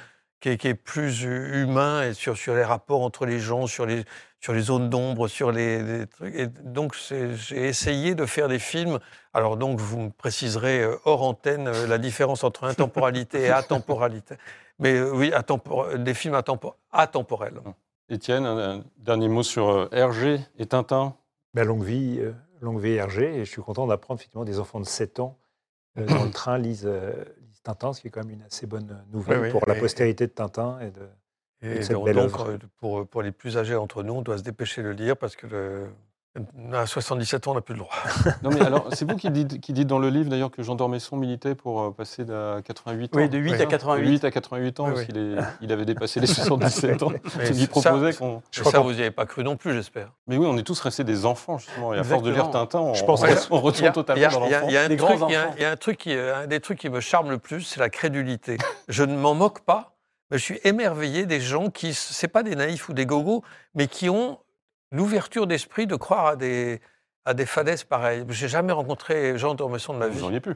qui 0.43 0.49
est, 0.49 0.57
qui 0.57 0.67
est 0.67 0.73
plus 0.75 1.23
hu- 1.23 1.61
humain 1.63 2.03
et 2.03 2.13
sur, 2.13 2.35
sur 2.35 2.53
les 2.53 2.65
rapports 2.65 3.01
entre 3.01 3.25
les 3.25 3.39
gens, 3.39 3.65
sur 3.65 3.85
les, 3.85 4.03
sur 4.41 4.51
les 4.51 4.59
zones 4.59 4.89
d'ombre, 4.89 5.29
sur 5.29 5.53
les, 5.53 5.81
les 5.81 6.05
trucs. 6.05 6.35
Et 6.35 6.47
donc, 6.47 6.97
j'ai 7.09 7.65
essayé 7.65 8.13
de 8.13 8.25
faire 8.25 8.49
des 8.49 8.59
films. 8.59 8.99
Alors, 9.33 9.55
donc, 9.55 9.79
vous 9.79 9.99
me 10.01 10.09
préciserez 10.09 10.81
euh, 10.83 10.97
hors 11.05 11.23
antenne 11.23 11.69
euh, 11.69 11.87
la 11.87 11.97
différence 11.97 12.43
entre 12.43 12.65
intemporalité 12.65 13.43
et 13.43 13.51
atemporalité. 13.51 14.35
Mais 14.79 14.95
euh, 14.95 15.11
oui, 15.13 15.31
des 15.97 16.13
films 16.13 16.35
atemporels. 16.35 17.61
Étienne, 18.09 18.45
un, 18.45 18.57
un 18.79 18.83
dernier 18.97 19.29
mot 19.29 19.43
sur 19.43 19.87
Hergé 19.93 20.41
et 20.59 20.65
Tintin? 20.65 21.15
Ben, 21.53 21.65
longue 21.65 21.85
vie, 21.85 22.19
longue 22.59 22.81
vie 22.81 22.95
Hergé, 22.95 23.33
et 23.37 23.45
je 23.45 23.49
suis 23.49 23.61
content 23.61 23.87
d'apprendre 23.87 24.19
effectivement 24.19 24.43
des 24.43 24.59
enfants 24.59 24.81
de 24.81 24.85
7 24.85 25.21
ans 25.21 25.37
euh, 25.97 26.05
dans 26.05 26.25
le 26.25 26.31
train 26.31 26.57
lisent 26.57 26.91
Tintin, 27.63 27.93
ce 27.93 28.01
qui 28.01 28.07
est 28.07 28.11
quand 28.11 28.23
même 28.23 28.31
une 28.39 28.43
assez 28.43 28.67
bonne 28.67 29.03
nouvelle 29.11 29.39
Oui, 29.39 29.45
oui, 29.45 29.51
pour 29.51 29.63
la 29.67 29.75
postérité 29.75 30.27
de 30.27 30.31
Tintin. 30.31 30.79
Et 30.81 30.91
de... 30.91 31.07
Et 31.61 31.81
cette 31.81 31.93
donc, 31.93 32.05
belle 32.05 32.15
donc, 32.15 32.25
œuvre. 32.25 32.49
euh, 32.51 32.57
pour, 32.77 33.07
pour 33.07 33.21
les 33.21 33.31
plus 33.31 33.57
âgés 33.57 33.75
entre 33.75 34.03
nous, 34.03 34.13
on 34.13 34.21
doit 34.21 34.37
se 34.37 34.43
dépêcher 34.43 34.83
de 34.83 34.89
le 34.89 34.93
lire 34.93 35.15
parce 35.15 35.37
que 35.37 35.47
le, 35.47 35.87
à 36.73 36.85
77 36.87 37.47
ans, 37.47 37.51
on 37.51 37.55
n'a 37.55 37.61
plus 37.61 37.73
le 37.75 37.79
droit. 37.81 37.93
Non, 38.43 38.49
mais 38.49 38.61
alors, 38.61 38.87
c'est 38.93 39.09
vous 39.09 39.15
qui 39.17 39.29
dites, 39.29 39.61
qui 39.61 39.71
dites 39.71 39.87
dans 39.87 39.99
le 39.99 40.09
livre 40.09 40.29
d'ailleurs 40.29 40.49
que 40.49 40.63
Jean 40.63 40.73
d'Ormesson 40.75 41.15
militait 41.15 41.53
pour 41.53 41.81
euh, 41.81 41.91
passer 41.91 42.23
à 42.31 42.61
88 42.63 43.15
ans. 43.15 43.19
Oui, 43.19 43.29
de 43.29 43.37
8 43.37 43.51
Oui. 43.51 43.55
à 43.61 43.65
De 43.65 43.69
88. 43.69 44.09
8 44.09 44.23
à 44.25 44.31
88 44.31 44.79
ans, 44.79 44.85
Oui, 44.87 44.93
parce 44.93 45.05
qu'il 45.05 45.17
est- 45.17 45.37
il 45.61 45.71
avait 45.71 45.85
dépassé 45.85 46.19
les 46.19 46.25
77 46.97 47.03
ans. 47.03 47.11
Mais 47.37 47.49
Il 47.49 47.61
ça- 47.61 47.67
proposait 47.67 48.13
qu'on. 48.13 48.41
Je 48.51 48.59
crois 48.61 48.71
ça, 48.71 48.79
vous 48.79 48.91
n'y 48.93 48.99
avez 49.01 49.11
pas 49.11 49.25
cru 49.25 49.43
non 49.43 49.55
plus, 49.57 49.73
j'espère. 49.73 50.11
Mais 50.27 50.37
oui, 50.37 50.47
on 50.49 50.57
est 50.57 50.63
tous 50.63 50.79
restés 50.79 51.03
des 51.03 51.25
enfants, 51.25 51.59
justement. 51.59 51.93
Et 51.93 51.99
à 51.99 52.03
force 52.03 52.23
de 52.23 52.29
lire 52.31 52.39
Exactement. 52.45 52.65
Tintin, 52.65 52.79
on, 52.79 52.93
Je 52.95 53.05
pense 53.05 53.21
on, 53.21 53.25
on 53.25 53.57
y 53.57 53.61
retourne 53.61 53.87
a- 53.87 53.91
totalement 53.91 54.19
il 54.19 54.23
y 54.23 54.25
a- 54.25 54.31
dans 54.31 54.45
il 54.45 54.51
y 54.51 54.55
a- 54.55 54.57
l'enfant. 54.57 54.67
il 54.69 54.73
y 54.73 54.77
a 54.77 54.81
un 54.83 54.89
Des 54.89 54.97
truc- 54.97 55.19
y 55.29 55.35
a- 55.35 55.59
y 55.59 55.65
a 55.65 55.71
un 55.71 55.75
truc 55.75 55.97
qui, 55.99 56.13
un 56.13 56.47
des 56.47 56.59
trucs 56.59 56.79
qui 56.79 56.89
me 56.89 56.99
charme 56.99 57.29
le 57.29 57.37
plus, 57.37 57.61
c'est 57.61 57.79
la 57.79 57.89
crédulité. 57.89 58.57
Je 58.87 59.03
ne 59.03 59.15
m'en 59.15 59.35
moque 59.35 59.61
pas, 59.61 59.93
mais 60.31 60.37
je 60.39 60.43
suis 60.43 60.59
émerveillé 60.63 61.25
des 61.25 61.39
gens 61.41 61.69
qui, 61.69 61.93
c'est 61.93 62.27
pas 62.27 62.41
des 62.43 62.55
naïfs 62.55 62.89
ou 62.89 62.93
des 62.93 63.05
gogos, 63.05 63.43
mais 63.75 63.87
qui 63.87 64.09
ont 64.09 64.39
l'ouverture 64.93 65.47
d'esprit 65.47 65.87
de 65.87 65.95
croire 65.97 66.27
à 66.27 66.35
des, 66.37 66.79
à 67.25 67.33
des 67.33 67.45
fadaises 67.45 67.83
pareilles. 67.83 68.23
J'ai 68.29 68.47
jamais 68.47 68.71
rencontré 68.71 69.37
Jean 69.37 69.55
d'Ormesson 69.55 69.93
de 69.93 69.99
ma 69.99 70.07
vie. 70.07 70.17
Vous 70.19 70.23
auriez 70.23 70.39
pu. 70.39 70.55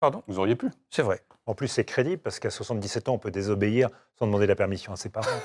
Pardon? 0.00 0.22
Vous 0.28 0.38
auriez 0.38 0.56
pu. 0.56 0.70
C'est 0.88 1.02
vrai. 1.02 1.20
En 1.46 1.54
plus, 1.54 1.68
c'est 1.68 1.84
crédible 1.84 2.22
parce 2.22 2.38
qu'à 2.38 2.50
77 2.50 3.08
ans, 3.08 3.14
on 3.14 3.18
peut 3.18 3.30
désobéir 3.32 3.88
sans 4.18 4.26
demander 4.26 4.46
la 4.46 4.54
permission 4.56 4.92
à 4.92 4.96
ses 4.96 5.08
parents. 5.10 5.26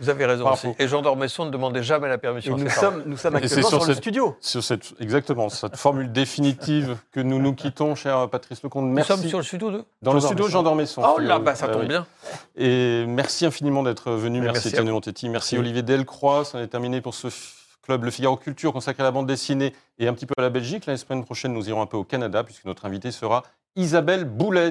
Vous 0.00 0.08
avez 0.08 0.26
raison 0.26 0.50
aussi. 0.50 0.68
Et 0.80 0.88
Jean 0.88 1.00
d'Ormesson 1.00 1.44
ne 1.44 1.50
demandait 1.50 1.82
jamais 1.82 2.08
la 2.08 2.18
permission. 2.18 2.56
nous 2.56 2.68
sommes, 2.70 3.02
nous 3.06 3.16
sommes 3.16 3.36
Et 3.36 3.46
c'est 3.46 3.58
actuellement 3.58 3.68
sur 3.68 3.78
sur 3.82 3.88
le 3.88 3.94
cette- 3.94 4.02
studio. 4.02 4.36
Sur 4.40 4.64
cette, 4.64 4.94
exactement, 4.98 5.48
cette 5.48 5.76
formule 5.76 6.10
définitive 6.10 6.96
que 7.12 7.20
nous 7.20 7.38
nous 7.38 7.54
quittons, 7.54 7.94
cher 7.94 8.28
Patrice 8.28 8.64
Lecomte. 8.64 8.86
Nous 8.86 8.92
Merci. 8.94 9.12
sommes 9.12 9.22
sur 9.28 9.38
le 9.38 9.44
studio 9.44 9.70
de 9.70 9.84
Dans 10.00 10.12
le 10.14 10.18
Jean 10.18 10.26
studio 10.28 10.48
Jean 10.48 10.62
d'Ormesson. 10.64 11.02
Oh 11.06 11.20
là, 11.20 11.38
bah, 11.38 11.54
ça 11.54 11.68
tombe 11.68 11.86
bien. 11.86 12.06
Et 12.56 13.04
merci 13.06 13.46
infiniment 13.46 13.84
d'être 13.84 14.10
venu. 14.12 14.40
Mais 14.40 14.46
Merci 14.46 14.68
merci 14.68 14.76
de 14.78 14.82
vous. 14.88 14.94
Montetti. 14.94 15.28
Merci 15.28 15.56
Olivier 15.58 15.82
Delcroix. 15.82 16.44
Ça 16.46 16.58
en 16.58 16.62
est 16.62 16.68
terminé 16.68 17.00
pour 17.00 17.14
ce 17.14 17.28
club 17.82 18.04
Le 18.04 18.10
Figaro 18.10 18.36
Culture 18.36 18.72
consacré 18.72 19.02
à 19.02 19.04
la 19.04 19.10
bande 19.10 19.26
dessinée 19.26 19.74
et 19.98 20.08
un 20.08 20.14
petit 20.14 20.26
peu 20.26 20.34
à 20.38 20.42
la 20.42 20.50
Belgique. 20.50 20.86
La 20.86 20.96
semaine 20.96 21.24
prochaine, 21.24 21.52
nous 21.52 21.68
irons 21.68 21.82
un 21.82 21.86
peu 21.86 21.96
au 21.96 22.04
Canada 22.04 22.44
puisque 22.44 22.64
notre 22.64 22.86
invité 22.86 23.10
sera 23.10 23.42
Isabelle 23.74 24.24
Boulet. 24.24 24.70